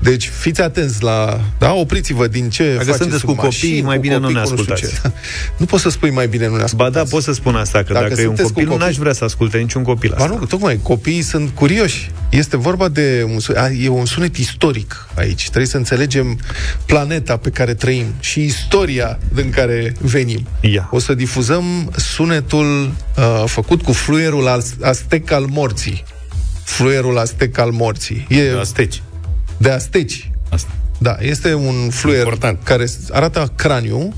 Deci 0.00 0.28
fiți 0.38 0.60
atenți 0.60 1.02
la... 1.02 1.40
Da, 1.58 1.72
opriți-vă 1.72 2.26
din 2.26 2.50
ce 2.50 2.62
Dacă 2.64 2.78
faceți 2.78 2.96
sunteți 2.98 3.20
sub 3.20 3.28
cu 3.28 3.34
copii, 3.34 3.48
mașini, 3.68 3.80
mai 3.80 3.94
cu 3.96 4.02
bine 4.02 4.14
nu 4.16 4.20
copii, 4.20 4.34
ne 4.34 4.40
cu 4.42 4.46
știu 4.48 4.62
ascultați. 4.72 5.00
ce. 5.02 5.12
Nu 5.60 5.64
poți 5.64 5.82
să 5.82 5.88
spui 5.90 6.10
mai 6.10 6.28
bine 6.28 6.44
nu 6.46 6.52
ne 6.52 6.58
Ba 6.58 6.64
ascultați. 6.64 6.92
da, 6.94 7.02
pot 7.10 7.22
să 7.22 7.32
spun 7.32 7.54
asta, 7.54 7.82
că 7.82 7.92
Dacă 7.92 8.08
dacă, 8.08 8.20
e 8.20 8.26
un 8.26 8.36
sunteți 8.36 8.48
cu 8.48 8.54
copil, 8.54 8.68
copii- 8.68 8.78
n-aș 8.86 8.96
vrea 8.96 9.12
să 9.12 9.24
asculte 9.24 9.58
niciun 9.58 9.82
copil 9.82 10.14
Ba 10.16 10.24
asta. 10.24 10.36
nu, 10.38 10.44
tocmai, 10.44 10.80
copiii 10.82 11.22
sunt 11.22 11.50
curioși. 11.50 12.10
Este 12.30 12.56
vorba 12.56 12.88
de 12.88 13.26
un, 13.32 13.38
su- 13.40 13.52
a, 13.56 13.70
e 13.70 13.88
un 13.88 14.04
sunet 14.06 14.36
istoric 14.36 15.08
aici. 15.14 15.42
Trebuie 15.42 15.66
să 15.66 15.76
înțelegem 15.76 16.38
planeta 16.86 17.36
pe 17.36 17.50
care 17.50 17.74
trăim 17.74 18.06
și 18.20 18.42
istoria 18.44 19.18
din 19.34 19.50
care 19.50 19.94
venim. 20.00 20.46
Ia. 20.60 20.88
O 20.92 20.98
să 20.98 21.14
difuzăm 21.14 21.92
sunetul 21.96 22.84
uh, 23.16 23.42
făcut 23.46 23.82
cu 23.82 23.92
fluierul 23.92 24.48
az- 24.48 24.76
aztec 24.82 25.30
al 25.30 25.44
morții. 25.50 26.04
Fluierul 26.64 27.18
aztec 27.18 27.58
al 27.58 27.70
morții. 27.70 28.26
E 28.28 28.58
Asteci. 28.58 29.02
de 29.56 29.70
asteci. 29.70 30.30
Asta. 30.50 30.70
Da, 30.98 31.16
este 31.20 31.54
un 31.54 31.90
fluier 31.90 32.18
Important. 32.22 32.58
care 32.62 32.86
arată 33.10 33.52
craniu 33.56 34.14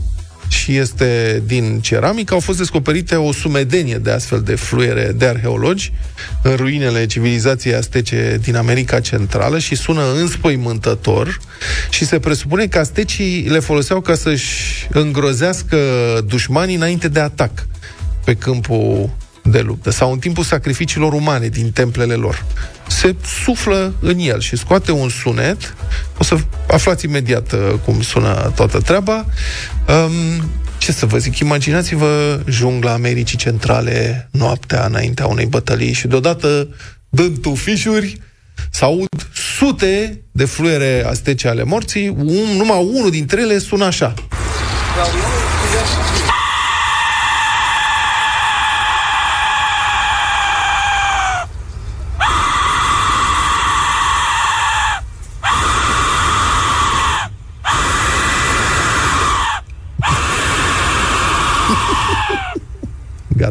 și 0.50 0.76
este 0.76 1.42
din 1.46 1.80
ceramică. 1.80 2.34
Au 2.34 2.40
fost 2.40 2.58
descoperite 2.58 3.14
o 3.14 3.32
sumedenie 3.32 3.96
de 3.96 4.10
astfel 4.10 4.40
de 4.40 4.54
fluiere 4.54 5.12
de 5.16 5.26
arheologi 5.26 5.92
în 6.42 6.54
ruinele 6.56 7.06
civilizației 7.06 7.74
astece 7.74 8.38
din 8.42 8.56
America 8.56 9.00
Centrală 9.00 9.58
și 9.58 9.74
sună 9.74 10.02
înspăimântător 10.20 11.38
și 11.90 12.06
se 12.06 12.18
presupune 12.18 12.66
că 12.66 12.78
astecii 12.78 13.48
le 13.48 13.58
foloseau 13.58 14.00
ca 14.00 14.14
să-și 14.14 14.88
îngrozească 14.90 15.78
dușmanii 16.26 16.74
înainte 16.74 17.08
de 17.08 17.20
atac 17.20 17.66
pe 18.24 18.34
câmpul 18.34 19.10
de 19.42 19.60
luptă 19.60 19.90
sau 19.90 20.12
în 20.12 20.18
timpul 20.18 20.44
sacrificiilor 20.44 21.12
umane 21.12 21.48
din 21.48 21.70
templele 21.70 22.14
lor. 22.14 22.44
Se 22.88 23.14
suflă 23.44 23.94
în 24.00 24.18
el 24.18 24.40
și 24.40 24.56
scoate 24.56 24.92
un 24.92 25.08
sunet. 25.08 25.74
O 26.18 26.24
să 26.24 26.36
aflați 26.68 27.04
imediat 27.04 27.52
uh, 27.52 27.74
cum 27.84 28.02
sună 28.02 28.52
toată 28.54 28.78
treaba. 28.78 29.26
Um, 29.88 30.50
ce 30.78 30.92
să 30.92 31.06
vă 31.06 31.18
zic, 31.18 31.38
imaginați-vă 31.38 32.40
jungla 32.48 32.92
Americii 32.92 33.38
Centrale 33.38 34.28
noaptea 34.30 34.84
înaintea 34.86 35.26
unei 35.26 35.46
bătălii 35.46 35.92
și 35.92 36.06
deodată 36.06 36.68
dând 37.08 37.38
tufișuri 37.38 38.20
să 38.70 38.84
aud 38.84 39.08
sute 39.58 40.20
de 40.32 40.44
fluiere 40.44 41.04
astece 41.06 41.48
ale 41.48 41.62
morții, 41.62 42.08
un, 42.08 42.56
numai 42.56 42.90
unul 42.92 43.10
dintre 43.10 43.40
ele 43.40 43.58
sună 43.58 43.84
așa. 43.84 44.14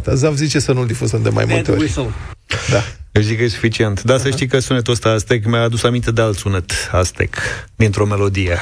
Gata, 0.03 0.15
Zav 0.15 0.35
zice 0.35 0.59
să 0.59 0.71
nu-l 0.71 0.87
difuzăm 0.87 1.21
de 1.21 1.29
mai 1.29 1.45
multe 1.47 1.71
ori. 1.71 1.93
Da. 2.69 2.83
Eu 3.11 3.21
zic 3.21 3.37
că 3.37 3.43
e 3.43 3.47
suficient. 3.47 4.03
Dar 4.03 4.19
să 4.19 4.29
știi 4.29 4.47
că 4.47 4.59
sunetul 4.59 4.93
ăsta 4.93 5.09
Aztec 5.09 5.45
mi-a 5.45 5.61
adus 5.61 5.83
aminte 5.83 6.11
de 6.11 6.21
alt 6.21 6.37
sunet 6.37 6.71
Aztec, 6.91 7.35
dintr-o 7.75 8.05
melodie. 8.05 8.59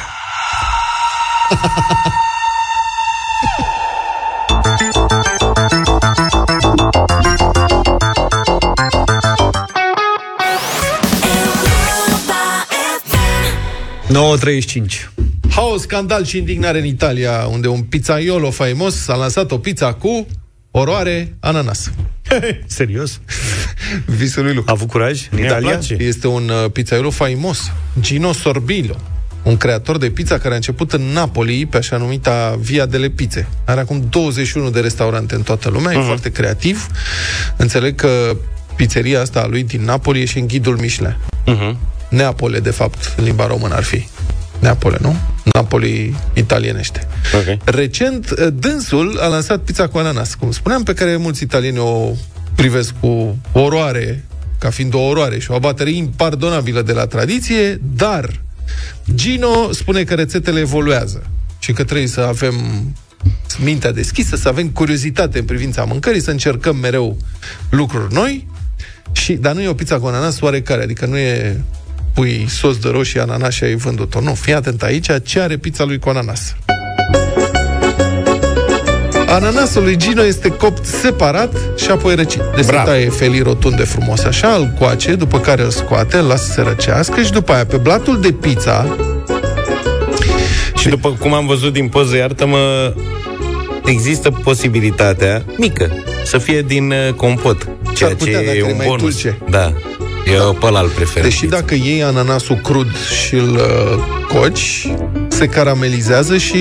...9.35. 14.09 15.09
Haos, 15.49 15.81
scandal 15.81 16.25
și 16.25 16.37
indignare 16.37 16.79
în 16.79 16.85
Italia, 16.85 17.47
unde 17.51 17.67
un 17.67 17.81
pizzaiolo 17.81 18.51
faimos 18.51 19.07
a 19.07 19.15
lansat 19.15 19.51
o 19.51 19.57
pizza 19.57 19.93
cu 19.93 20.27
oroare 20.79 21.33
ananas. 21.39 21.91
Serios? 22.65 23.19
Visul 24.17 24.43
lui 24.43 24.53
Luca. 24.53 24.71
A 24.71 24.73
avut 24.75 24.87
curaj 24.89 25.27
în 25.31 25.37
Mi-a 25.37 25.45
Italia? 25.47 25.69
place. 25.69 25.93
Este 25.99 26.27
un 26.27 26.49
uh, 26.49 26.71
pizzaiolo 26.71 27.09
faimos, 27.09 27.71
Gino 27.99 28.33
Sorbillo, 28.33 28.95
un 29.43 29.57
creator 29.57 29.97
de 29.97 30.09
pizza 30.09 30.37
care 30.37 30.53
a 30.53 30.55
început 30.55 30.93
în 30.93 31.01
Napoli, 31.01 31.65
pe 31.65 31.77
așa 31.77 31.97
numita 31.97 32.57
Via 32.59 32.85
delle 32.85 33.09
Pizze. 33.09 33.47
Are 33.65 33.79
acum 33.79 34.07
21 34.09 34.69
de 34.69 34.79
restaurante 34.79 35.35
în 35.35 35.41
toată 35.41 35.69
lumea, 35.69 35.91
Mhm. 35.91 35.99
uh-huh. 35.99 36.03
e 36.03 36.07
foarte 36.07 36.31
creativ. 36.31 36.87
Înțeleg 37.57 37.95
că 37.95 38.37
pizzeria 38.75 39.21
asta 39.21 39.39
a 39.41 39.47
lui 39.47 39.63
din 39.63 39.83
Napoli 39.83 40.21
e 40.21 40.25
și 40.25 40.37
în 40.39 40.47
ghidul 40.47 40.77
Michelin. 40.77 41.17
Uh-huh. 41.47 41.75
Neapole, 42.09 42.59
de 42.59 42.69
fapt, 42.71 43.13
în 43.17 43.23
limba 43.23 43.47
română 43.47 43.75
ar 43.75 43.83
fi. 43.83 44.07
Neapole, 44.59 44.97
nu? 45.01 45.15
Napoli 45.53 46.15
italienește. 46.33 47.07
Ok. 47.33 47.63
Recent, 47.63 48.29
uh, 48.29 48.47
dânsul 48.53 49.19
a 49.19 49.27
lansat 49.27 49.59
pizza 49.59 49.87
cu 49.87 49.97
ananas, 49.97 50.33
cum 50.33 50.51
spuneam, 50.51 50.83
pe 50.83 50.93
care 50.93 51.15
mulți 51.15 51.43
italieni 51.43 51.77
o 51.77 52.11
privesc 52.55 52.93
cu 52.99 53.37
oroare, 53.51 54.23
ca 54.59 54.69
fiind 54.69 54.93
o 54.93 54.99
oroare 54.99 55.39
și 55.39 55.51
o 55.51 55.55
abatere 55.55 55.91
impardonabilă 55.91 56.81
de 56.81 56.91
la 56.91 57.05
tradiție, 57.05 57.81
dar 57.95 58.41
Gino 59.15 59.71
spune 59.71 60.03
că 60.03 60.13
rețetele 60.13 60.59
evoluează 60.59 61.23
și 61.59 61.73
că 61.73 61.83
trebuie 61.83 62.07
să 62.07 62.21
avem 62.21 62.55
mintea 63.63 63.91
deschisă, 63.91 64.35
să 64.35 64.47
avem 64.47 64.69
curiozitate 64.69 65.39
în 65.39 65.45
privința 65.45 65.83
mâncării, 65.83 66.21
să 66.21 66.31
încercăm 66.31 66.75
mereu 66.75 67.17
lucruri 67.69 68.13
noi, 68.13 68.47
și, 69.11 69.33
dar 69.33 69.53
nu 69.53 69.61
e 69.61 69.67
o 69.67 69.73
pizza 69.73 69.99
cu 69.99 70.05
ananas 70.05 70.41
oarecare, 70.41 70.83
adică 70.83 71.05
nu 71.05 71.17
e 71.17 71.61
pui 72.17 72.45
sos 72.49 72.77
de 72.77 72.89
roșii, 72.89 73.19
ananas 73.19 73.53
și 73.53 73.63
ai 73.63 73.75
vândut-o. 73.75 74.21
Nu, 74.21 74.33
fii 74.33 74.53
atent 74.53 74.83
aici, 74.83 75.07
ce 75.23 75.39
are 75.39 75.57
pizza 75.57 75.83
lui 75.83 75.99
cu 75.99 76.09
ananas. 76.09 76.55
Ananasul 79.27 79.83
lui 79.83 79.97
Gino 79.97 80.23
este 80.23 80.49
copt 80.49 80.85
separat 80.85 81.53
și 81.75 81.89
apoi 81.91 82.15
răcit. 82.15 82.41
Deci 82.55 82.63
se 82.65 82.71
Bravo. 82.71 82.87
taie 82.87 83.09
felii 83.09 83.41
rotunde 83.41 83.83
frumos 83.83 84.23
așa, 84.23 84.47
îl 84.47 84.73
coace, 84.79 85.15
după 85.15 85.39
care 85.39 85.61
îl 85.61 85.69
scoate, 85.69 86.17
îl 86.17 86.25
lasă 86.25 86.45
să 86.45 86.51
se 86.51 86.61
răcească 86.61 87.21
și 87.21 87.31
după 87.31 87.51
aia 87.51 87.65
pe 87.65 87.77
blatul 87.77 88.21
de 88.21 88.31
pizza 88.31 88.95
Și 90.75 90.89
după 90.89 91.09
cum 91.19 91.33
am 91.33 91.45
văzut 91.45 91.73
din 91.73 91.87
poză, 91.87 92.15
iartă-mă, 92.15 92.93
există 93.85 94.31
posibilitatea 94.31 95.43
mică 95.57 95.91
să 96.23 96.37
fie 96.37 96.61
din 96.61 96.91
uh, 96.91 97.13
compot, 97.15 97.67
ceea 97.95 98.09
ce 98.09 98.15
putea, 98.15 98.39
dacă 98.43 98.49
e 98.49 98.57
e 98.57 98.63
un 98.63 98.73
mai 98.77 98.87
bonus. 98.87 99.01
dulce. 99.01 99.37
Da. 99.49 99.73
Eu 100.33 100.53
pe 100.59 100.65
ăla 100.65 100.79
îl 100.79 100.89
prefer. 100.89 101.23
Deși 101.23 101.45
dacă 101.45 101.75
iei 101.75 102.03
ananasul 102.03 102.55
crud 102.55 102.97
și 103.25 103.35
îl 103.35 103.53
uh, 103.53 104.37
coci, 104.39 104.91
se 105.27 105.45
caramelizează 105.45 106.37
și 106.37 106.59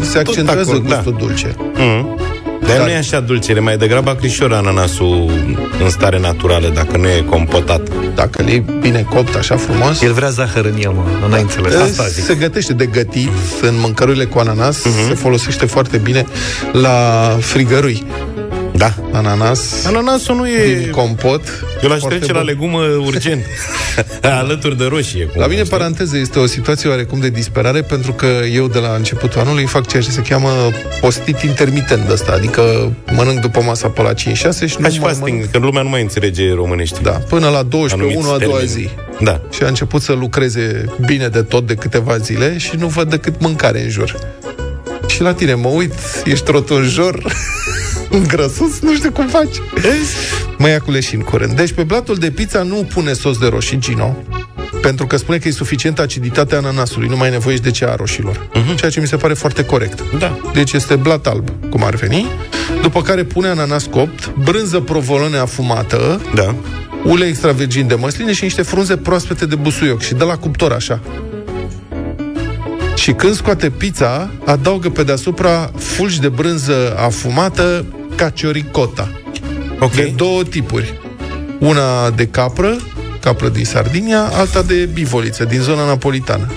se 0.00 0.18
accentuează 0.18 0.70
acolo, 0.70 0.88
da. 0.88 0.94
gustul 0.94 1.16
dulce. 1.18 1.54
Mm. 1.74 2.18
Dar 2.66 2.78
nu 2.78 2.88
e 2.88 2.96
așa 2.96 3.20
dulce, 3.20 3.52
e 3.52 3.60
mai 3.60 3.76
degrabă 3.76 4.10
acrișor 4.10 4.52
ananasul 4.52 5.30
în 5.82 5.90
stare 5.90 6.18
naturală, 6.18 6.68
dacă 6.74 6.96
nu 6.96 7.06
e 7.06 7.24
compotat. 7.30 7.88
Dacă 8.14 8.42
e 8.42 8.62
bine 8.80 9.06
copt 9.10 9.34
așa 9.34 9.56
frumos. 9.56 10.00
El 10.00 10.12
vrea 10.12 10.28
zahăr 10.28 10.64
în 10.64 10.76
el, 10.82 10.90
mă, 10.90 11.26
n-ai 11.28 11.40
înțeles. 11.40 11.74
Asta 11.74 12.06
zic. 12.06 12.24
Se 12.24 12.34
gătește 12.34 12.72
de 12.72 12.86
gătit 12.86 13.30
în 13.60 13.74
mâncărurile 13.80 14.24
cu 14.24 14.38
ananas, 14.38 14.80
se 14.80 15.14
folosește 15.14 15.66
foarte 15.66 15.96
bine 15.96 16.26
la 16.72 17.36
frigărui. 17.40 18.04
Da. 18.78 18.94
Ananas. 19.12 19.84
Ananasul 19.86 20.34
nu 20.36 20.48
e... 20.48 20.78
Din 20.78 20.90
compot. 20.90 21.42
Eu 21.82 21.88
l-aș 21.88 21.98
Foarte 21.98 22.16
trece 22.16 22.32
la 22.32 22.38
bun. 22.38 22.48
legumă 22.48 22.80
urgent. 23.04 23.44
Alături 24.22 24.76
de 24.78 24.84
roșie. 24.84 25.24
Cum 25.24 25.40
La 25.40 25.46
mine, 25.46 25.62
paranteză, 25.62 26.16
este 26.16 26.38
o 26.38 26.46
situație 26.46 26.88
oarecum 26.88 27.20
de 27.20 27.28
disperare 27.30 27.82
pentru 27.82 28.12
că 28.12 28.26
eu 28.52 28.68
de 28.68 28.78
la 28.78 28.94
începutul 28.96 29.40
anului 29.40 29.64
fac 29.66 29.86
ceea 29.86 30.02
ce 30.02 30.10
se 30.10 30.20
cheamă 30.20 30.50
postit 31.00 31.40
intermitent 31.42 32.06
de 32.06 32.12
ăsta, 32.12 32.32
adică 32.32 32.92
mănânc 33.12 33.40
după 33.40 33.62
masa 33.62 33.88
pe 33.88 34.02
la 34.02 34.12
5-6 34.12 34.14
și 34.14 34.34
Ca 34.34 34.48
nu 34.58 34.66
și 34.66 34.78
mai 34.80 34.90
fasting, 34.98 35.28
mănânc. 35.28 35.50
că 35.50 35.58
lumea 35.58 35.82
nu 35.82 35.88
mai 35.88 36.02
înțelege 36.02 36.54
românește. 36.54 36.98
Da, 37.02 37.10
până 37.10 37.48
la 37.48 37.62
12, 37.62 37.94
Anumiți 37.94 38.18
1 38.18 38.26
a 38.34 38.38
doua 38.38 38.58
termeni. 38.58 38.68
zi. 38.68 38.88
Da. 39.24 39.40
Și 39.52 39.62
a 39.62 39.66
început 39.66 40.02
să 40.02 40.12
lucreze 40.12 40.84
bine 41.06 41.28
de 41.28 41.42
tot 41.42 41.66
de 41.66 41.74
câteva 41.74 42.16
zile 42.16 42.58
și 42.58 42.70
nu 42.78 42.86
văd 42.86 43.10
decât 43.10 43.40
mâncare 43.40 43.82
în 43.82 43.88
jur. 43.88 44.16
Și 45.08 45.20
la 45.22 45.34
tine 45.34 45.54
mă 45.54 45.68
uit, 45.68 45.92
ești 46.24 46.50
rotunjor, 46.50 47.22
îngrăsus, 48.10 48.80
nu 48.80 48.94
știu 48.94 49.10
cum 49.10 49.26
faci. 49.26 49.56
Mă 50.58 50.68
ia 50.68 50.80
cu 50.80 50.90
leșin 50.90 51.20
curând. 51.20 51.52
Deci 51.52 51.72
pe 51.72 51.84
platul 51.84 52.14
de 52.16 52.30
pizza 52.30 52.62
nu 52.62 52.74
pune 52.94 53.12
sos 53.12 53.38
de 53.38 53.46
roșii 53.46 53.78
Gino, 53.78 54.16
pentru 54.82 55.06
că 55.06 55.16
spune 55.16 55.38
că 55.38 55.48
e 55.48 55.50
suficientă 55.50 56.02
aciditatea 56.02 56.58
ananasului, 56.58 57.08
nu 57.08 57.16
mai 57.16 57.26
ai 57.26 57.32
nevoie 57.32 57.56
și 57.56 57.62
de 57.62 57.70
cea 57.70 57.90
a 57.90 57.94
roșilor. 57.94 58.48
Ceea 58.76 58.90
ce 58.90 59.00
mi 59.00 59.06
se 59.06 59.16
pare 59.16 59.34
foarte 59.34 59.64
corect. 59.64 60.02
Da. 60.18 60.38
Deci 60.52 60.72
este 60.72 60.96
blat 60.96 61.26
alb, 61.26 61.48
cum 61.70 61.84
ar 61.84 61.94
veni. 61.94 62.26
După 62.82 63.02
care 63.02 63.24
pune 63.24 63.48
ananas 63.48 63.84
copt, 63.90 64.32
brânză 64.44 64.80
provolone 64.80 65.36
afumată, 65.36 66.20
Da. 66.34 66.54
ulei 67.04 67.28
extra 67.28 67.52
virgin 67.52 67.86
de 67.86 67.94
măsline 67.94 68.32
și 68.32 68.42
niște 68.44 68.62
frunze 68.62 68.96
proaspete 68.96 69.46
de 69.46 69.54
busuioc 69.54 70.02
și 70.02 70.14
de 70.14 70.24
la 70.24 70.36
cuptor 70.36 70.72
așa. 70.72 71.00
Și 73.08 73.14
când 73.14 73.34
scoate 73.34 73.70
pizza, 73.70 74.30
adaugă 74.44 74.88
pe 74.90 75.02
deasupra 75.02 75.70
fulgi 75.76 76.20
de 76.20 76.28
brânză 76.28 76.96
afumată 76.98 77.84
cacioricota. 78.14 79.10
Ok. 79.78 79.94
De 79.94 80.12
două 80.16 80.42
tipuri. 80.42 80.98
Una 81.58 82.10
de 82.10 82.26
capră, 82.26 82.76
capră 83.20 83.48
din 83.48 83.64
Sardinia, 83.64 84.30
alta 84.32 84.62
de 84.62 84.88
bivoliță, 84.92 85.44
din 85.44 85.60
zona 85.60 85.84
napolitană. 85.86 86.52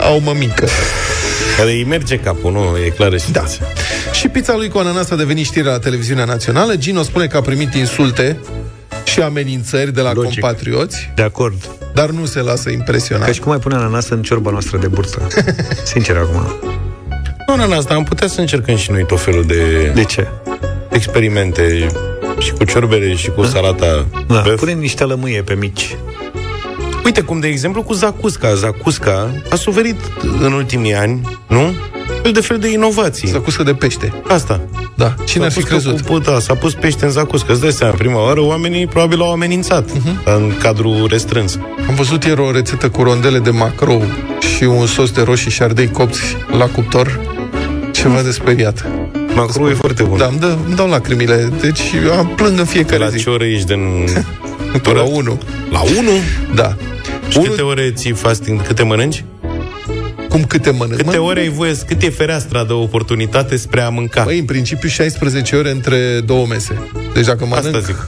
Au 0.00 0.20
mămică. 0.20 0.66
Care 1.56 1.70
îi 1.70 1.84
merge 1.84 2.18
capul, 2.18 2.52
nu? 2.52 2.76
E 2.86 2.88
clară 2.88 3.16
și 3.16 3.32
Da. 3.32 3.44
Și 4.12 4.28
pizza 4.28 4.56
lui 4.56 4.68
cu 4.68 4.78
ananas 4.78 5.10
a 5.10 5.16
devenit 5.16 5.44
știre 5.44 5.68
la 5.68 5.78
televiziunea 5.78 6.24
națională. 6.24 6.76
Gino 6.76 7.02
spune 7.02 7.26
că 7.26 7.36
a 7.36 7.40
primit 7.40 7.74
insulte 7.74 8.40
și 9.16 9.22
amenințări 9.22 9.92
de 9.92 10.00
la 10.00 10.12
Logic. 10.12 10.40
compatrioți, 10.40 11.10
De 11.14 11.22
acord. 11.22 11.68
dar 11.94 12.10
nu 12.10 12.24
se 12.24 12.40
lasă 12.40 12.70
impresionat. 12.70 13.26
Ca 13.26 13.32
și 13.32 13.40
cum 13.40 13.52
ai 13.52 13.58
pune 13.58 13.74
ananas 13.74 14.08
în 14.08 14.22
ciorba 14.22 14.50
noastră 14.50 14.78
de 14.78 14.86
burtă. 14.86 15.26
Sincer 15.92 16.16
acum. 16.16 16.46
Nu, 17.46 17.52
ananas, 17.54 17.84
dar 17.84 17.96
am 17.96 18.04
putea 18.04 18.26
să 18.28 18.40
încercăm 18.40 18.76
și 18.76 18.90
noi 18.90 19.06
tot 19.06 19.20
felul 19.20 19.44
de 19.44 19.90
De 19.94 20.04
ce? 20.04 20.26
experimente 20.90 21.86
și 22.38 22.52
cu 22.52 22.64
ciorbele 22.64 23.14
și 23.14 23.30
cu 23.30 23.42
salata 23.44 24.06
Da, 24.26 24.40
băf. 24.46 24.58
pune 24.58 24.72
niște 24.72 25.04
lămâie 25.04 25.42
pe 25.42 25.54
mici. 25.54 25.96
Uite, 27.06 27.20
cum 27.20 27.40
de 27.40 27.48
exemplu 27.48 27.82
cu 27.82 27.92
Zacusca. 27.92 28.54
Zacusca 28.54 29.30
a 29.50 29.54
suferit 29.56 29.96
în 30.40 30.52
ultimii 30.52 30.94
ani, 30.94 31.20
nu? 31.48 31.74
Fel 32.22 32.32
de 32.32 32.40
fel 32.40 32.58
de 32.58 32.70
inovații. 32.72 33.28
Zacuscă 33.28 33.62
de 33.62 33.74
pește. 33.74 34.12
Asta. 34.28 34.60
Da, 34.94 35.14
cine 35.26 35.44
ar 35.44 35.50
fi 35.52 35.60
S-a 35.60 35.66
pus 35.68 35.68
crezut? 35.82 36.00
Cu, 36.00 36.18
da, 36.18 36.38
s-a 36.38 36.54
pus 36.54 36.74
pește 36.74 37.04
în 37.04 37.10
Zacusca. 37.10 37.52
Îți 37.52 37.60
dai 37.62 37.70
seama, 37.72 37.94
prima 37.94 38.22
oară 38.24 38.40
oamenii 38.40 38.86
probabil 38.86 39.18
l-au 39.18 39.32
amenințat 39.32 39.92
Mhm. 39.92 40.20
în 40.24 40.52
cadrul 40.58 41.06
restrâns. 41.10 41.58
Am 41.88 41.94
văzut 41.94 42.24
ieri 42.24 42.40
o 42.40 42.50
rețetă 42.50 42.88
cu 42.88 43.02
rondele 43.02 43.38
de 43.38 43.50
macrou 43.50 44.02
și 44.56 44.62
un 44.64 44.86
sos 44.86 45.10
de 45.10 45.22
roșii 45.22 45.50
și 45.50 45.62
ardei 45.62 45.90
copți 45.90 46.20
la 46.58 46.66
cuptor. 46.66 47.20
Ceva 47.92 48.22
de 48.22 48.30
speriat. 48.30 48.86
Macrou 49.34 49.68
e 49.68 49.74
foarte 49.74 50.02
bun. 50.02 50.18
Da, 50.18 50.26
îmi, 50.26 50.38
dă, 50.38 50.56
îmi 50.66 50.76
dau 50.76 50.88
lacrimile. 50.88 51.50
Deci 51.60 51.80
eu 52.04 52.12
am 52.12 52.26
plâng 52.36 52.58
în 52.58 52.64
fiecare 52.64 52.98
La 52.98 53.08
zi. 53.08 53.18
ce 53.18 53.30
oră 53.30 53.44
ești 53.44 53.66
din... 53.66 53.80
Pe 54.82 54.92
la 54.92 55.02
1. 55.02 55.38
La 55.70 55.80
1? 55.80 55.90
Da. 56.54 56.76
Și 57.28 57.38
câte 57.38 57.62
ore 57.62 57.90
ții 57.92 58.12
fasting? 58.12 58.62
Câte 58.66 58.82
mănânci? 58.82 59.24
Cum 60.28 60.44
câte 60.44 60.70
mănânc? 60.70 60.96
Câte 61.02 61.16
Mă- 61.18 61.22
ore 61.24 61.40
ai 61.40 61.48
voie? 61.48 61.74
Cât 61.86 62.02
e 62.02 62.10
fereastra 62.10 62.64
de 62.64 62.72
oportunitate 62.72 63.56
spre 63.56 63.80
a 63.80 63.88
mânca? 63.88 64.22
Măi, 64.24 64.38
în 64.38 64.44
principiu 64.44 64.88
16 64.88 65.56
ore 65.56 65.70
între 65.70 66.20
două 66.24 66.46
mese. 66.46 66.88
Deci 67.14 67.24
dacă 67.26 67.44
mănânc 67.46 67.66
Asta 67.74 67.78
zic. 67.78 68.06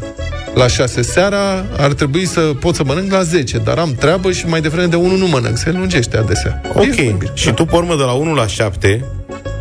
la 0.54 0.66
6 0.68 1.02
seara, 1.02 1.64
ar 1.78 1.92
trebui 1.92 2.26
să 2.26 2.40
pot 2.40 2.74
să 2.74 2.84
mănânc 2.84 3.12
la 3.12 3.22
10, 3.22 3.58
dar 3.58 3.78
am 3.78 3.94
treabă 3.94 4.32
și 4.32 4.46
mai 4.46 4.60
devreme 4.60 4.86
de 4.86 4.96
1 4.96 5.16
nu 5.16 5.26
mănânc. 5.26 5.56
Se 5.58 5.70
lungește 5.70 6.16
adesea. 6.16 6.60
E 6.64 6.68
Ok. 6.68 6.74
posibil. 6.86 7.30
Și 7.34 7.52
tu, 7.52 7.64
pe 7.64 7.76
urmă, 7.76 7.96
de 7.96 8.02
la 8.02 8.12
1 8.12 8.34
la 8.34 8.46
7, 8.46 9.04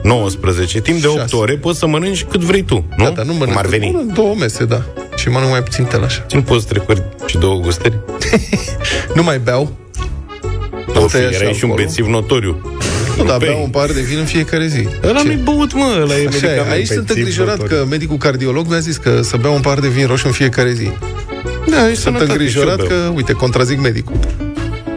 19, 0.07 0.79
timp 0.81 1.01
de 1.01 1.07
8 1.07 1.19
Șase. 1.19 1.35
ore, 1.35 1.53
poți 1.57 1.79
să 1.79 1.87
mănânci 1.87 2.23
cât 2.23 2.41
vrei 2.41 2.63
tu, 2.63 2.85
nu? 2.97 3.03
Gata, 3.03 3.21
nu 3.23 3.31
mănânc. 3.31 3.47
Cum 3.49 3.57
ar 3.57 3.65
veni. 3.65 3.91
Mănânc 3.91 4.13
două 4.13 4.35
mese, 4.39 4.65
da. 4.65 4.81
Și 5.15 5.29
mănânc 5.29 5.51
mai 5.51 5.63
puțin 5.63 5.83
tel 5.85 6.03
așa. 6.03 6.25
Nu 6.31 6.41
poți 6.41 6.67
trecări 6.67 7.03
și 7.25 7.37
două 7.37 7.59
gustări? 7.59 7.93
Nu 9.15 9.23
mai 9.23 9.39
beau. 9.39 9.77
O 10.87 10.91
Tot 10.91 11.03
fi, 11.11 11.17
tăia 11.17 11.29
și 11.31 11.35
erai 11.35 11.53
și 11.53 11.63
un 11.63 11.69
alcoolul. 11.69 11.85
bețiv 11.85 12.05
notoriu. 12.05 12.61
Nu, 13.17 13.23
dar 13.23 13.37
bei. 13.37 13.47
beau 13.47 13.63
un 13.63 13.69
pahar 13.69 13.91
de 13.91 14.01
vin 14.01 14.17
în 14.17 14.25
fiecare 14.25 14.67
zi. 14.67 14.87
Ăla 15.03 15.19
Ce? 15.21 15.27
mi-e 15.27 15.39
băut, 15.43 15.73
mă, 15.73 15.97
ăla 16.01 16.17
e 16.17 16.27
Așa 16.27 16.37
e. 16.37 16.41
medicament. 16.41 16.71
Aici 16.71 16.87
sunt 16.87 16.99
bețiv 16.99 17.17
îngrijorat 17.17 17.57
notoriu. 17.57 17.77
că 17.77 17.85
medicul 17.89 18.17
cardiolog 18.17 18.67
mi-a 18.67 18.79
zis 18.79 18.97
că 18.97 19.21
să 19.21 19.37
beau 19.37 19.53
un 19.53 19.61
pahar 19.61 19.79
de 19.79 19.87
vin 19.87 20.07
roșu 20.07 20.27
în 20.27 20.33
fiecare 20.33 20.71
zi. 20.73 20.89
Da, 21.69 21.81
aici 21.83 21.97
Sunt 21.97 22.19
îngrijorat 22.19 22.87
că, 22.87 23.11
uite, 23.15 23.31
contrazic 23.33 23.79
medicul. 23.81 24.15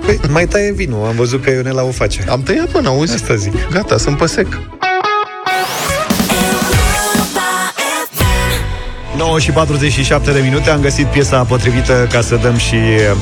Păi, 0.06 0.20
mai 0.28 0.46
taie 0.46 0.72
vinul. 0.72 1.06
Am 1.06 1.14
văzut 1.16 1.42
că 1.44 1.50
Ionela 1.50 1.82
o 1.82 1.90
face. 1.90 2.24
Am 2.28 2.42
tăiat, 2.42 2.72
mă, 2.72 2.80
n-auzi? 2.80 3.14
Asta 3.14 3.34
zic. 3.34 3.52
Gata, 3.70 3.96
sunt 3.98 4.16
pe 4.16 4.26
sec. 4.26 4.46
9 9.20 9.38
și 9.38 9.50
47 9.50 10.30
de 10.30 10.40
minute 10.42 10.70
Am 10.70 10.80
găsit 10.80 11.06
piesa 11.06 11.42
potrivită 11.42 12.08
ca 12.12 12.20
să 12.20 12.38
dăm 12.42 12.56
și 12.56 12.74
uh, 12.74 13.16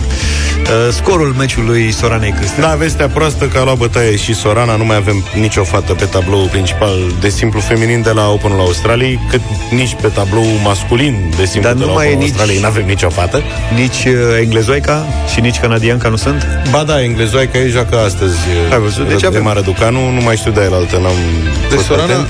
Scorul 0.91 1.35
meciului 1.39 1.93
Soranei 1.93 2.35
Câstea 2.41 2.63
Da, 2.69 2.75
vestea 2.75 3.09
proastă 3.09 3.45
că 3.45 3.59
a 3.59 3.65
luat 3.65 3.77
bătaie 3.77 4.17
și 4.17 4.35
Sorana, 4.35 4.77
nu 4.77 4.85
mai 4.85 4.97
avem 4.97 5.25
nicio 5.35 5.63
fată 5.65 5.93
pe 5.95 6.05
tabloul 6.05 6.49
principal 6.49 6.97
de 7.21 7.29
simplu 7.29 7.61
feminin 7.61 8.03
de 8.03 8.11
la 8.11 8.29
Openul 8.31 8.59
Australiei, 8.61 9.21
cât 9.31 9.41
nici 9.71 9.97
pe 10.03 10.09
tabloul 10.09 10.59
masculin 10.65 11.33
de 11.37 11.45
simplu 11.45 11.69
Dar 11.71 11.73
de 11.79 11.85
nu 11.85 11.87
la 11.87 11.93
mai 11.93 12.05
e 12.05 12.09
Openul 12.09 12.23
nici- 12.25 12.31
Australiei, 12.31 12.61
nu 12.61 12.67
avem 12.67 12.87
nicio 12.87 13.09
fată. 13.09 13.43
Nici 13.75 14.05
uh, 14.05 14.15
englezoica 14.41 15.07
și 15.35 15.41
nici 15.41 15.59
canadianca 15.61 16.09
nu 16.09 16.17
sunt 16.17 16.47
Ba 16.71 16.83
da, 16.83 17.03
englezoica 17.03 17.59
e 17.59 17.69
joacă 17.69 17.99
astăzi. 17.99 18.37
Ai 18.73 18.79
văzut? 18.79 19.05
Deci 19.07 19.15
Deci 19.15 19.25
avem- 19.25 19.39
Emma 19.41 19.53
Răducanu, 19.53 20.11
nu 20.11 20.21
mai 20.21 20.37
știu 20.37 20.51
de 20.51 20.61
el 20.65 20.75
altă, 20.75 20.97
n-am 21.03 21.13
Deci 21.69 21.79
fost 21.79 21.87
Sorana- 21.91 22.03
atent. 22.03 22.29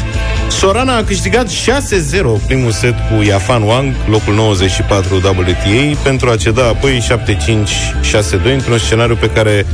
Sorana 0.48 0.96
a 0.96 1.04
câștigat 1.04 1.48
6-0 1.48 1.52
primul 2.46 2.70
set 2.70 2.94
cu 2.94 3.22
Yafan 3.22 3.62
Wang, 3.62 3.94
locul 4.10 4.34
94 4.34 5.16
WTA, 5.16 5.98
pentru 6.02 6.30
a 6.30 6.36
ceda 6.36 6.66
apoi 6.66 7.06
7-5-6-2 8.50 8.52
într-un 8.52 8.78
scenariu 8.78 9.16
pe 9.16 9.30
care 9.30 9.66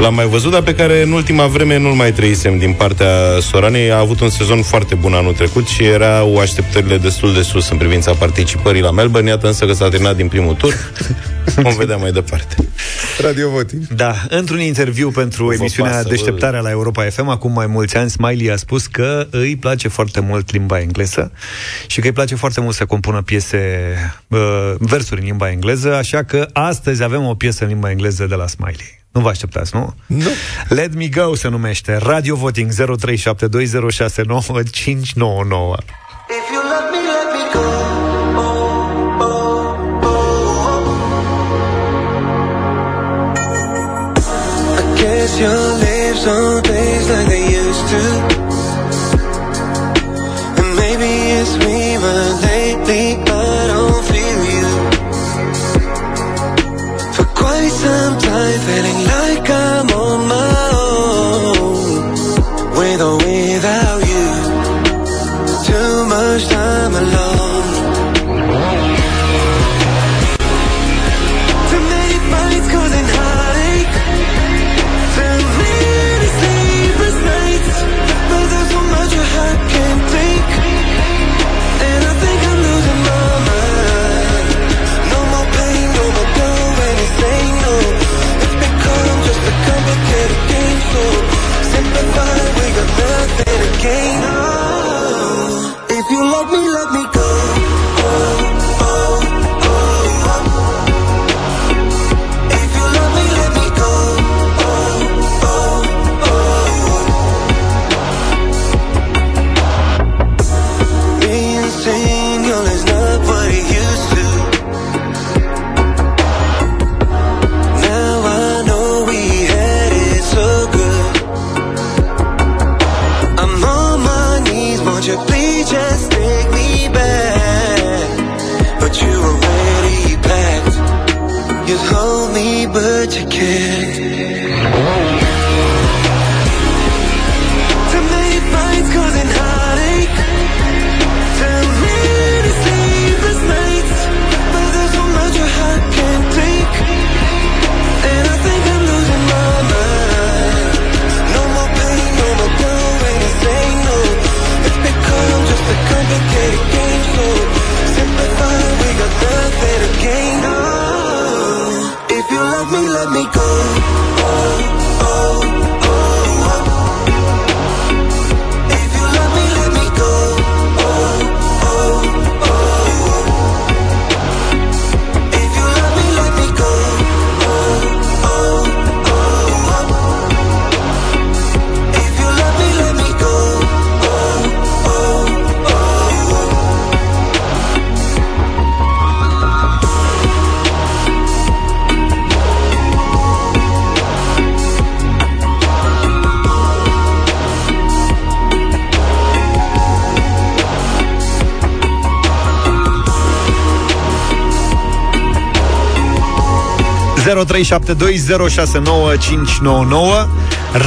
l-am 0.00 0.14
mai 0.14 0.26
văzut, 0.26 0.50
dar 0.50 0.62
pe 0.62 0.74
care 0.74 1.02
în 1.02 1.12
ultima 1.12 1.46
vreme 1.46 1.78
nu-l 1.78 1.92
mai 1.92 2.12
trăisem 2.12 2.58
din 2.58 2.72
partea 2.72 3.40
Soranei. 3.40 3.90
A 3.90 3.98
avut 3.98 4.20
un 4.20 4.28
sezon 4.28 4.62
foarte 4.62 4.94
bun 4.94 5.12
anul 5.12 5.32
trecut 5.32 5.66
și 5.66 5.84
erau 5.84 6.38
așteptările 6.38 6.98
destul 6.98 7.34
de 7.34 7.42
sus 7.42 7.70
în 7.70 7.76
privința 7.76 8.12
participării 8.12 8.80
la 8.80 8.90
Melbourne. 8.90 9.30
Iată 9.30 9.46
însă 9.46 9.66
că 9.66 9.72
s-a 9.72 9.88
terminat 9.88 10.16
din 10.16 10.28
primul 10.28 10.54
tur. 10.54 10.74
Vom 11.62 11.76
vedea 11.76 11.96
mai 11.96 12.12
departe. 12.12 12.56
Radio 13.20 13.48
Voting. 13.48 13.86
Da, 13.86 14.14
într-un 14.28 14.60
interviu 14.60 15.10
pentru 15.10 15.52
emisiunea 15.52 15.92
pasă, 15.92 16.02
bă. 16.04 16.08
Deșteptarea 16.08 16.60
la 16.60 16.70
Europa 16.70 17.02
FM, 17.02 17.28
acum 17.28 17.52
mai 17.52 17.66
mulți 17.66 17.96
ani, 17.96 18.10
Smiley 18.10 18.50
a 18.50 18.56
spus 18.56 18.86
că 18.86 19.26
îi 19.30 19.56
place 19.56 19.88
foarte 19.88 20.20
mult 20.20 20.52
limba 20.52 20.80
engleză 20.80 21.32
și 21.86 22.00
că 22.00 22.06
îi 22.06 22.12
place 22.12 22.34
foarte 22.34 22.60
mult 22.60 22.74
să 22.74 22.84
compună 22.84 23.22
piese, 23.22 23.94
uh, 24.28 24.74
versuri 24.78 25.20
în 25.20 25.26
limba 25.26 25.50
engleză, 25.50 25.94
așa 25.94 26.22
că 26.22 26.48
astăzi 26.52 27.02
avem 27.02 27.24
o 27.24 27.34
piesă 27.34 27.64
în 27.64 27.70
limba 27.70 27.90
engleză 27.90 28.26
de 28.26 28.34
la 28.34 28.46
Smiley. 28.46 28.95
Nu 29.16 29.22
vă 29.22 29.28
așteptați, 29.28 29.74
nu? 29.74 29.94
Nu. 30.06 30.28
Let 30.68 30.94
Me 30.94 31.08
Go 31.08 31.34
se 31.34 31.48
numește. 31.48 31.96
Radio 31.96 32.36
Voting 32.36 32.70
0372069599. 32.72 32.76
If 32.76 32.82
you 36.52 36.60
let 36.72 36.84
me, 36.92 37.00
let 37.12 37.26
me 37.34 37.42
go. 37.52 37.64
I 44.78 44.80
guess 45.00 45.30
your 45.40 45.60
lips 45.82 46.20
don't 46.24 46.65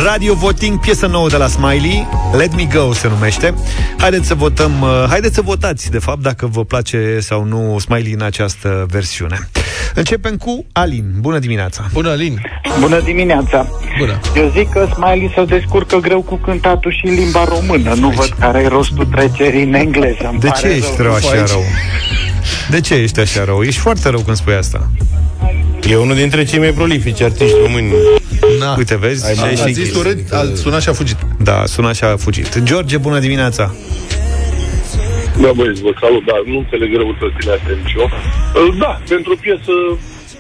Radio 0.04 0.34
Voting, 0.34 0.80
piesă 0.80 1.08
nouă 1.08 1.30
de 1.30 1.38
la 1.38 1.48
Smiley 1.48 2.08
Let 2.34 2.56
Me 2.56 2.68
Go 2.74 2.94
se 2.94 3.08
numește 3.08 3.54
Haideți 3.98 4.28
să 4.28 4.34
votăm, 4.36 4.82
uh, 4.82 5.06
haideți 5.10 5.36
să 5.36 5.42
votați 5.42 5.92
De 5.92 6.00
fapt, 6.00 6.22
dacă 6.22 6.48
vă 6.48 6.64
place 6.64 7.18
sau 7.20 7.44
nu 7.44 7.80
Smiley 7.80 8.12
în 8.12 8.22
această 8.22 8.86
versiune 8.90 9.50
Începem 9.94 10.36
cu 10.38 10.66
Alin, 10.72 11.14
bună 11.20 11.40
dimineața 11.40 11.86
Bună, 11.94 12.10
Alin 12.10 12.42
Bună 12.80 13.00
dimineața! 13.00 13.68
Bună! 14.00 14.20
Eu 14.36 14.52
zic 14.56 14.70
că 14.70 14.88
Smiley 14.94 15.32
se 15.36 15.46
descurcă 15.46 15.98
greu 15.98 16.22
cu 16.22 16.36
cântatul 16.36 16.92
și 16.92 17.06
în 17.06 17.14
limba 17.14 17.44
română. 17.44 17.94
Nu 17.94 18.10
văd 18.10 18.36
care 18.40 18.60
e 18.62 18.68
rostul 18.68 19.06
trecerii 19.06 19.64
în 19.64 19.74
engleză. 19.74 20.28
Îmi 20.32 20.40
De 20.40 20.48
pare 20.48 20.68
ce 20.68 20.76
ești 20.76 21.02
rău 21.02 21.14
așa 21.14 21.30
Aici. 21.30 21.48
rău? 21.48 21.64
De 22.70 22.82
ce 22.82 22.94
ești 22.94 23.20
așa 23.20 23.44
rău? 23.44 23.62
Ești 23.62 23.80
foarte 23.80 24.10
rău 24.10 24.20
când 24.20 24.38
spui 24.38 24.54
asta 24.54 24.90
E 25.90 25.96
unul 25.96 26.16
dintre 26.16 26.44
cei 26.44 26.60
mai 26.60 26.72
prolifici 26.72 27.22
artiști 27.22 27.56
români. 27.66 27.92
Na. 28.60 28.76
Uite, 28.78 28.98
vezi? 28.98 29.26
Ai- 29.28 29.36
Și- 29.36 29.42
a- 29.60 29.64
a 29.64 29.68
și- 29.68 29.74
zis 29.74 29.96
urât, 29.96 30.32
a 30.32 30.52
sunat 30.56 30.82
și 30.82 30.90
a 30.90 30.94
fugit. 30.94 31.18
Da, 31.44 31.64
sună 31.66 31.94
și 31.94 32.04
a 32.04 32.16
fugit 32.16 32.64
George, 32.64 32.98
bună 32.98 33.20
dimineața 33.20 33.74
Da, 35.42 35.52
băieți, 35.56 35.82
vă 35.82 35.92
salut, 36.00 36.26
dar 36.26 36.42
nu 36.46 36.58
înțeleg 36.58 36.96
răutățile 36.96 37.52
astea 37.52 37.76
nici 37.84 37.94
eu. 37.98 38.04
Uh, 38.68 38.78
Da, 38.80 39.02
pentru 39.08 39.32
o 39.32 39.36
piesă, 39.42 39.74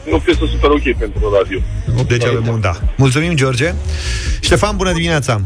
e 0.07 0.13
o 0.13 0.17
piesă 0.17 0.39
super 0.53 0.69
ok 0.69 0.97
pentru 0.97 1.19
radio. 1.37 1.59
Deci 2.07 2.25
avem 2.25 2.47
un 2.47 2.61
da 2.61 2.73
Mulțumim, 2.95 3.35
George 3.35 3.73
Ștefan, 4.41 4.75
bună 4.77 4.91
dimineața 4.91 5.41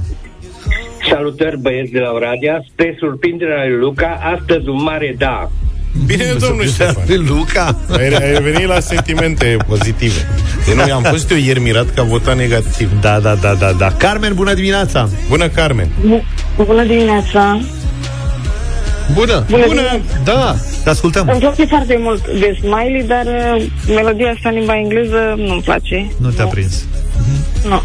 Salutări 1.09 1.59
băieți 1.59 1.91
de 1.91 1.99
la 1.99 2.11
Oradea, 2.11 2.63
spre 2.71 2.95
surprinderea 2.99 3.65
lui 3.67 3.77
Luca, 3.77 4.19
astăzi 4.37 4.67
un 4.67 4.81
mare 4.83 5.15
da. 5.17 5.51
Bine, 6.05 6.35
domnul 6.39 6.67
Ștefan. 6.67 7.03
Luca. 7.27 7.75
Ai, 7.97 8.07
ai 8.07 8.41
venit 8.41 8.67
la 8.67 8.79
sentimente 8.79 9.57
pozitive. 9.67 10.27
De 10.67 10.73
noi 10.75 10.91
am 10.91 11.03
fost 11.03 11.31
eu 11.31 11.37
ieri 11.37 11.59
mirat 11.59 11.93
că 11.93 12.01
a 12.01 12.03
votat 12.03 12.35
negativ. 12.37 12.91
Da, 13.01 13.19
da, 13.19 13.35
da, 13.35 13.53
da, 13.53 13.71
da. 13.71 13.91
Carmen, 13.91 14.33
bună 14.33 14.53
dimineața! 14.53 15.09
Bună, 15.29 15.47
Carmen! 15.47 15.89
Bună 16.55 16.83
dimineața! 16.83 17.59
Bună! 19.13 19.45
Bună! 19.49 19.65
Bună! 19.65 20.01
Da, 20.23 20.55
te 20.83 20.89
ascultăm. 20.89 21.27
Îmi 21.27 21.39
place 21.39 21.65
foarte 21.65 21.97
mult 21.99 22.27
de 22.27 22.57
Smiley, 22.59 23.03
dar 23.07 23.25
uh, 23.25 23.65
melodia 23.87 24.31
asta 24.31 24.49
în 24.49 24.55
limba 24.55 24.77
engleză 24.77 25.33
nu-mi 25.37 25.61
place. 25.61 26.11
Nu 26.17 26.29
te-a 26.29 26.45
prins. 26.45 26.85
Nu. 27.67 27.81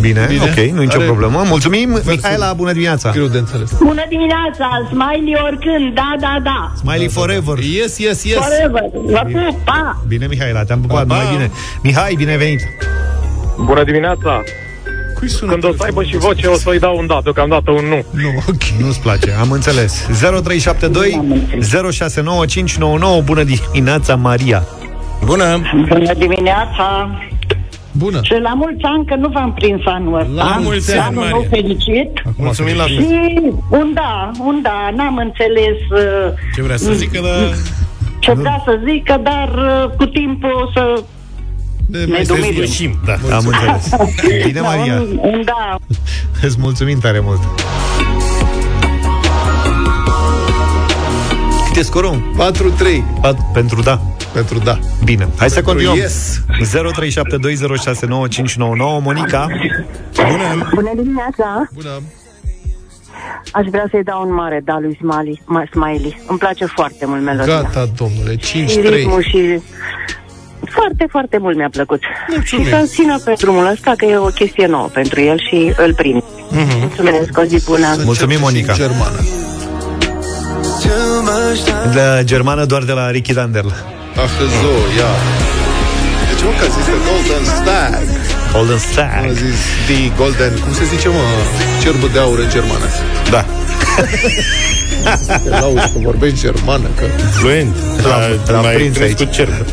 Bine, 0.00 0.26
Bine. 0.28 0.42
ok, 0.42 0.72
nu 0.72 0.80
nicio 0.80 0.96
Are- 0.96 1.04
problemă. 1.04 1.42
Mulțumim, 1.46 2.00
Mihaela, 2.06 2.52
bună 2.52 2.72
dimineața! 2.72 3.10
Greu 3.10 3.26
de 3.26 3.38
înțeles. 3.38 3.70
Bună 3.82 4.04
dimineața, 4.08 4.68
Smiley 4.90 5.36
oricând, 5.44 5.94
da, 5.94 6.14
da, 6.20 6.38
da. 6.42 6.72
Smiley 6.76 7.08
forever. 7.08 7.58
Yes, 7.58 7.98
yes, 7.98 8.24
yes. 8.24 8.36
Forever, 8.38 8.82
vă 8.92 9.22
pup, 9.32 9.58
pa! 9.64 10.02
Bine, 10.06 10.26
Mihaela, 10.26 10.64
te-am 10.64 10.80
pupat, 10.80 11.06
mai 11.06 11.26
bine. 11.32 11.50
Mihai, 11.82 12.14
bine 12.16 12.36
venit! 12.36 12.60
Bună 13.64 13.84
dimineața! 13.84 14.42
Cui 15.14 15.28
sună 15.28 15.50
Când 15.50 15.64
o 15.64 15.72
să 15.76 15.82
aibă 15.84 16.02
și 16.02 16.16
voce, 16.16 16.46
o 16.46 16.54
să-i 16.56 16.78
dau 16.78 16.96
un 16.96 17.06
da, 17.06 17.20
deocamdată 17.22 17.70
un 17.70 17.84
nu. 17.84 18.04
Nu, 18.10 18.28
ok. 18.48 18.62
Nu-ți 18.80 19.00
place, 19.00 19.30
am 19.40 19.50
înțeles. 19.50 20.06
0372 20.20 21.22
069599 21.92 23.20
Bună 23.20 23.42
dimineața, 23.42 24.14
Maria! 24.14 24.62
Bună! 25.24 25.60
Bună 25.88 26.12
dimineața! 26.18 27.10
Bună! 27.98 28.20
Și 28.22 28.34
la 28.42 28.52
mulți 28.54 28.82
ani 28.82 29.06
că 29.06 29.14
nu 29.14 29.28
v-am 29.28 29.52
prins 29.52 29.80
anul 29.84 30.20
ăsta. 30.20 30.32
La 30.32 30.58
mulți 30.62 30.92
ani, 30.92 31.00
Anul 31.00 31.14
Maria. 31.20 31.30
nou 31.36 31.46
fericit. 31.50 32.22
Mulțumim 32.36 32.76
la 32.76 32.82
fel. 32.82 32.92
Și 33.02 33.40
un 33.70 33.90
da, 33.94 34.30
un 34.44 34.60
da, 34.62 34.90
n-am 34.96 35.16
înțeles 35.16 35.78
uh, 35.90 36.32
Ce 36.54 36.62
vrea 36.62 36.76
să 36.76 36.92
zică, 36.92 37.20
dar... 37.22 37.54
ce 38.18 38.32
vrea 38.32 38.62
să 38.64 38.80
zică, 38.88 39.20
dar 39.22 39.48
uh, 39.48 39.90
cu 39.96 40.04
timpul 40.06 40.50
o 40.66 40.70
să 40.74 41.02
ne 41.86 42.04
mai 42.06 42.22
dumirim. 42.22 42.52
sfârșim, 42.52 42.98
da, 43.04 43.36
am 43.36 43.44
înțeles. 43.46 43.90
Bine, 44.46 44.60
Da, 44.60 44.66
Maria! 44.66 44.94
un, 44.94 45.18
un 45.22 45.42
da. 45.44 45.76
Îți 46.42 46.56
mulțumim 46.60 46.98
tare 46.98 47.20
mult! 47.24 47.40
Cât 51.66 51.76
e 51.76 51.82
scorul? 51.82 52.22
4-3 53.20 53.22
Pentru 53.52 53.82
da 53.82 54.00
Pentru 54.34 54.58
da 54.58 54.78
Bine, 55.04 55.28
hai 55.38 55.48
să 55.50 55.54
Pentru 55.62 55.72
continuăm 55.72 55.96
yes. 55.96 56.40
0372069599 59.00 59.02
Monica 59.02 59.46
Bună! 60.16 60.70
Bună 60.74 60.90
dimineața! 60.96 61.68
Bună! 61.74 62.02
Aș 63.52 63.66
vrea 63.70 63.86
să-i 63.90 64.02
dau 64.02 64.22
un 64.28 64.34
mare 64.34 64.62
da 64.64 64.78
lui 64.80 64.98
Smiley. 65.00 65.42
Ma- 65.42 65.70
Smiley. 65.70 66.22
Îmi 66.26 66.38
place 66.38 66.64
foarte 66.64 67.06
mult 67.06 67.22
melodia. 67.22 67.60
Gata, 67.60 67.88
domnule, 67.96 68.36
5-3 68.36 68.40
Și 68.42 68.80
ritmul 68.80 69.22
și... 69.22 69.60
Foarte, 70.70 71.06
foarte 71.10 71.38
mult 71.38 71.56
mi-a 71.56 71.68
plăcut. 71.70 72.00
Mulțumim. 72.28 72.64
Și 72.64 72.70
să 72.70 72.82
țină 72.86 73.18
pe 73.24 73.32
drumul 73.38 73.66
ăsta, 73.66 73.94
că 73.96 74.04
e 74.04 74.16
o 74.16 74.26
chestie 74.26 74.66
nouă 74.66 74.88
pentru 74.88 75.20
el 75.20 75.38
și 75.38 75.72
îl 75.76 75.94
prind. 75.94 76.22
Mhm. 76.50 76.78
Mulțumesc, 76.78 77.38
o 77.38 77.42
zi 77.42 77.64
bună! 77.64 77.86
Mulțumim, 78.04 78.40
Monica 78.40 78.72
Germană 78.72 79.20
De 81.92 82.24
germană 82.24 82.64
doar 82.64 82.82
de 82.82 82.92
la 82.92 83.10
Ricky 83.10 83.32
Dander 83.32 83.64
Ach, 84.22 84.30
zo, 84.60 84.74
ia 84.98 85.10
Deci 86.28 86.42
mă, 86.44 86.50
că 86.58 86.64
a 86.68 86.70
zis 86.76 86.84
de 86.92 86.96
Golden 87.08 87.44
Stag 87.58 88.04
Golden 88.52 88.78
Stag 88.78 89.24
A 89.30 89.32
zis 89.42 89.60
The 89.88 90.00
Golden, 90.16 90.52
cum 90.64 90.72
se 90.74 90.84
zice, 90.84 91.08
mă, 91.08 91.24
cerbul 91.82 92.10
de 92.12 92.18
aur 92.18 92.38
în 92.38 92.48
germană 92.48 92.88
Da 93.30 93.44
Te 95.44 95.48
lauzi 95.62 95.92
că 95.92 95.98
vorbești 96.02 96.38
germană 96.40 96.88
că... 96.98 97.04
Fluent 97.38 97.74
L-am- 98.02 98.40
l-am 98.46 98.62
mai 98.62 98.74
prins 98.74 98.96
crescut 98.96 99.26
aici. 99.26 99.34
cerb. 99.36 99.52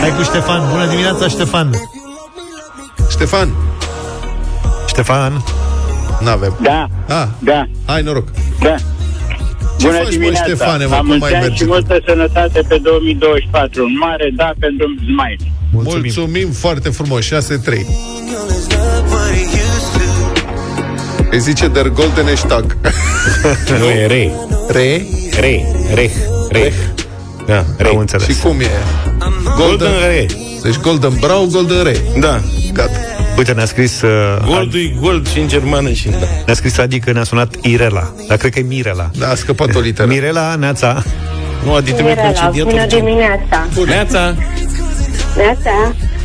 Hai 0.00 0.14
cu 0.16 0.22
Ștefan. 0.22 0.68
Bună 0.70 0.86
dimineața, 0.86 1.28
Ștefan. 1.28 1.70
Ștefan. 3.10 3.54
Ștefan. 4.94 5.44
N-avem. 6.20 6.56
Da. 6.62 6.86
Ah, 7.08 7.26
da. 7.38 7.68
Hai 7.86 8.02
noroc. 8.02 8.28
Da. 8.60 8.74
Ce 9.78 9.86
Bună 9.86 9.92
faci, 9.96 10.04
mă, 10.04 10.10
dimineața. 10.10 10.44
Ștefane, 10.44 10.84
mă, 10.84 10.90
La 10.90 10.96
cum 10.96 11.06
mulți 11.06 11.20
mai 11.22 11.32
ani 11.32 11.40
merge 11.40 11.56
și 11.56 11.62
tu? 11.62 11.68
multă 11.68 11.96
sănătate 12.06 12.60
pe 12.68 12.76
2024. 12.82 13.82
Un 13.84 13.96
mare 14.00 14.30
da 14.36 14.52
pentru 14.58 14.86
Smile. 14.98 15.36
Mulțumim, 15.72 16.00
Mulțumim 16.00 16.50
foarte 16.50 16.88
frumos. 16.88 17.24
6-3. 17.24 17.86
Îi 21.30 21.40
zice 21.40 21.66
Der 21.68 21.88
Golden 21.88 22.24
Hashtag. 22.26 22.76
Nu, 23.78 23.84
e 23.90 24.06
Re. 24.06 24.30
Re? 24.68 25.06
Re. 25.40 25.64
Reh. 25.94 26.10
Reh. 26.50 26.72
Da, 27.46 27.64
Re. 27.76 27.88
Am 27.88 27.96
înțeles. 27.96 28.26
Și 28.26 28.40
cum 28.42 28.60
e? 28.60 28.70
Golden 29.56 29.92
Re. 30.06 30.26
Deci 30.62 30.76
Golden 30.78 31.12
Brown, 31.20 31.48
Golden 31.50 31.82
Re. 31.82 31.96
Da. 32.20 32.40
Gata. 32.72 32.90
Uite, 33.36 33.52
ne-a 33.52 33.64
scris... 33.64 34.00
Uh, 34.02 34.10
Goldul 34.46 34.80
e 34.80 34.94
gold 35.00 35.28
și 35.28 35.38
în 35.38 35.48
germană 35.48 35.90
și 35.92 36.06
în 36.06 36.12
da. 36.12 36.26
Ne-a 36.46 36.54
scris 36.54 36.78
Adi 36.78 36.98
că 36.98 37.12
ne-a 37.12 37.24
sunat 37.24 37.54
Irela. 37.62 38.12
Dar 38.28 38.36
cred 38.36 38.52
că 38.52 38.58
e 38.58 38.62
Mirela. 38.62 39.10
Da, 39.18 39.28
a 39.30 39.34
scăpat 39.34 39.74
o 39.74 39.80
literă. 39.80 40.08
Mirela, 40.08 40.54
Neața. 40.54 41.02
Nu, 41.64 41.74
Adi, 41.74 41.92
trebuie 41.92 42.14
Mirela, 42.14 42.32
concediat 42.32 42.66
bună 42.66 42.80
orice. 42.80 42.96
dimineața. 42.96 43.66
Neața. 43.86 44.34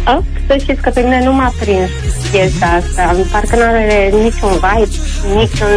Neața. 0.10 0.18
Oh, 0.18 0.24
să 0.48 0.56
știți 0.64 0.82
că 0.82 0.90
pe 0.94 1.02
mine 1.02 1.22
nu 1.24 1.34
m-a 1.34 1.54
prins 1.60 1.90
piesa 2.32 2.66
asta. 2.80 3.16
Parcă 3.32 3.56
nu 3.56 3.62
are 3.62 4.10
niciun 4.24 4.52
vibe, 4.66 4.96
niciun 5.36 5.76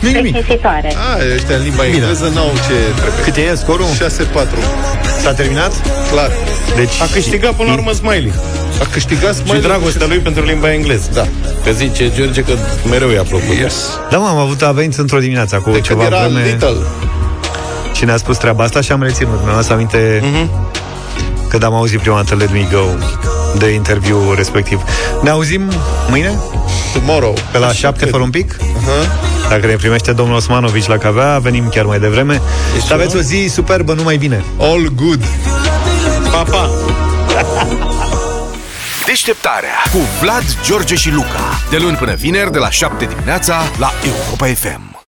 plictisitoare. 0.00 0.92
A, 1.10 1.18
ăștia 1.34 1.56
în 1.56 1.62
limba 1.62 1.84
engleză 1.86 2.30
n-au 2.34 2.50
ce 2.66 2.74
trebuie. 3.00 3.22
Cât 3.24 3.36
e 3.36 3.54
scorul? 3.54 3.86
6-4. 3.86 3.88
S-a 5.22 5.32
terminat? 5.32 5.72
Clar. 6.10 6.30
Deci... 6.76 7.00
A 7.02 7.06
câștigat 7.12 7.52
până 7.52 7.68
la 7.68 7.74
urmă 7.74 7.90
Smiley. 7.92 8.32
A 8.82 8.86
câștigat 8.92 9.34
Și 9.34 9.40
Smiley. 9.40 9.60
dragostea 9.62 10.06
lui 10.06 10.18
pentru 10.18 10.44
limba 10.44 10.72
engleză. 10.72 11.10
Da. 11.14 11.26
Că 11.64 11.70
zice 11.70 12.10
George 12.16 12.42
că 12.42 12.52
mereu 12.90 13.10
i-a 13.10 13.22
plăcut. 13.22 13.56
Yes. 13.62 13.74
Da, 14.10 14.16
mă, 14.18 14.26
am 14.28 14.36
avut 14.36 14.62
avenți 14.62 15.00
într-o 15.00 15.18
dimineață 15.18 15.56
cu 15.56 15.70
De 15.70 15.80
ceva 15.80 16.02
când 16.02 16.12
era 16.12 16.26
vreme 16.26 16.44
little. 16.50 16.76
și 17.92 18.04
ne-a 18.04 18.16
spus 18.16 18.36
treaba 18.36 18.64
asta 18.64 18.80
și 18.80 18.92
am 18.92 19.02
reținut. 19.02 19.40
Mi-am 19.44 19.54
adus 19.54 19.68
aminte 19.68 20.20
Mhm. 20.22 20.50
Când 21.48 21.62
am 21.62 21.74
auzit 21.74 22.00
prima 22.00 22.16
dată 22.16 22.34
Let 22.34 22.52
Me 22.52 22.66
Go 22.72 22.84
de 23.58 23.68
interviu 23.68 24.32
respectiv. 24.34 24.82
Ne 25.22 25.30
auzim 25.30 25.62
mâine? 26.08 26.38
Tomorrow. 26.92 27.36
Pe 27.52 27.58
la 27.58 27.72
7 27.72 28.04
fără 28.04 28.22
un 28.22 28.30
pic? 28.30 28.56
Uh-huh. 28.56 29.48
Dacă 29.48 29.66
ne 29.66 29.74
primește 29.74 30.12
domnul 30.12 30.36
Osmanovici 30.36 30.86
la 30.86 30.96
cavea, 30.96 31.38
venim 31.38 31.68
chiar 31.68 31.84
mai 31.84 31.98
devreme. 31.98 32.40
Să 32.86 32.94
aveți 32.94 33.16
o 33.16 33.20
zi 33.20 33.48
superbă, 33.52 33.92
numai 33.92 34.16
bine. 34.16 34.44
All 34.58 34.92
good. 34.94 35.24
Pa, 36.30 36.42
pa! 36.42 36.70
Deșteptarea 39.06 39.82
cu 39.92 39.98
Vlad, 40.20 40.44
George 40.64 40.94
și 40.94 41.10
Luca. 41.10 41.60
De 41.70 41.76
luni 41.76 41.96
până 41.96 42.14
vineri, 42.14 42.52
de 42.52 42.58
la 42.58 42.70
7 42.70 43.04
dimineața, 43.04 43.62
la 43.78 43.92
Europa 44.04 44.46
FM. 44.46 44.97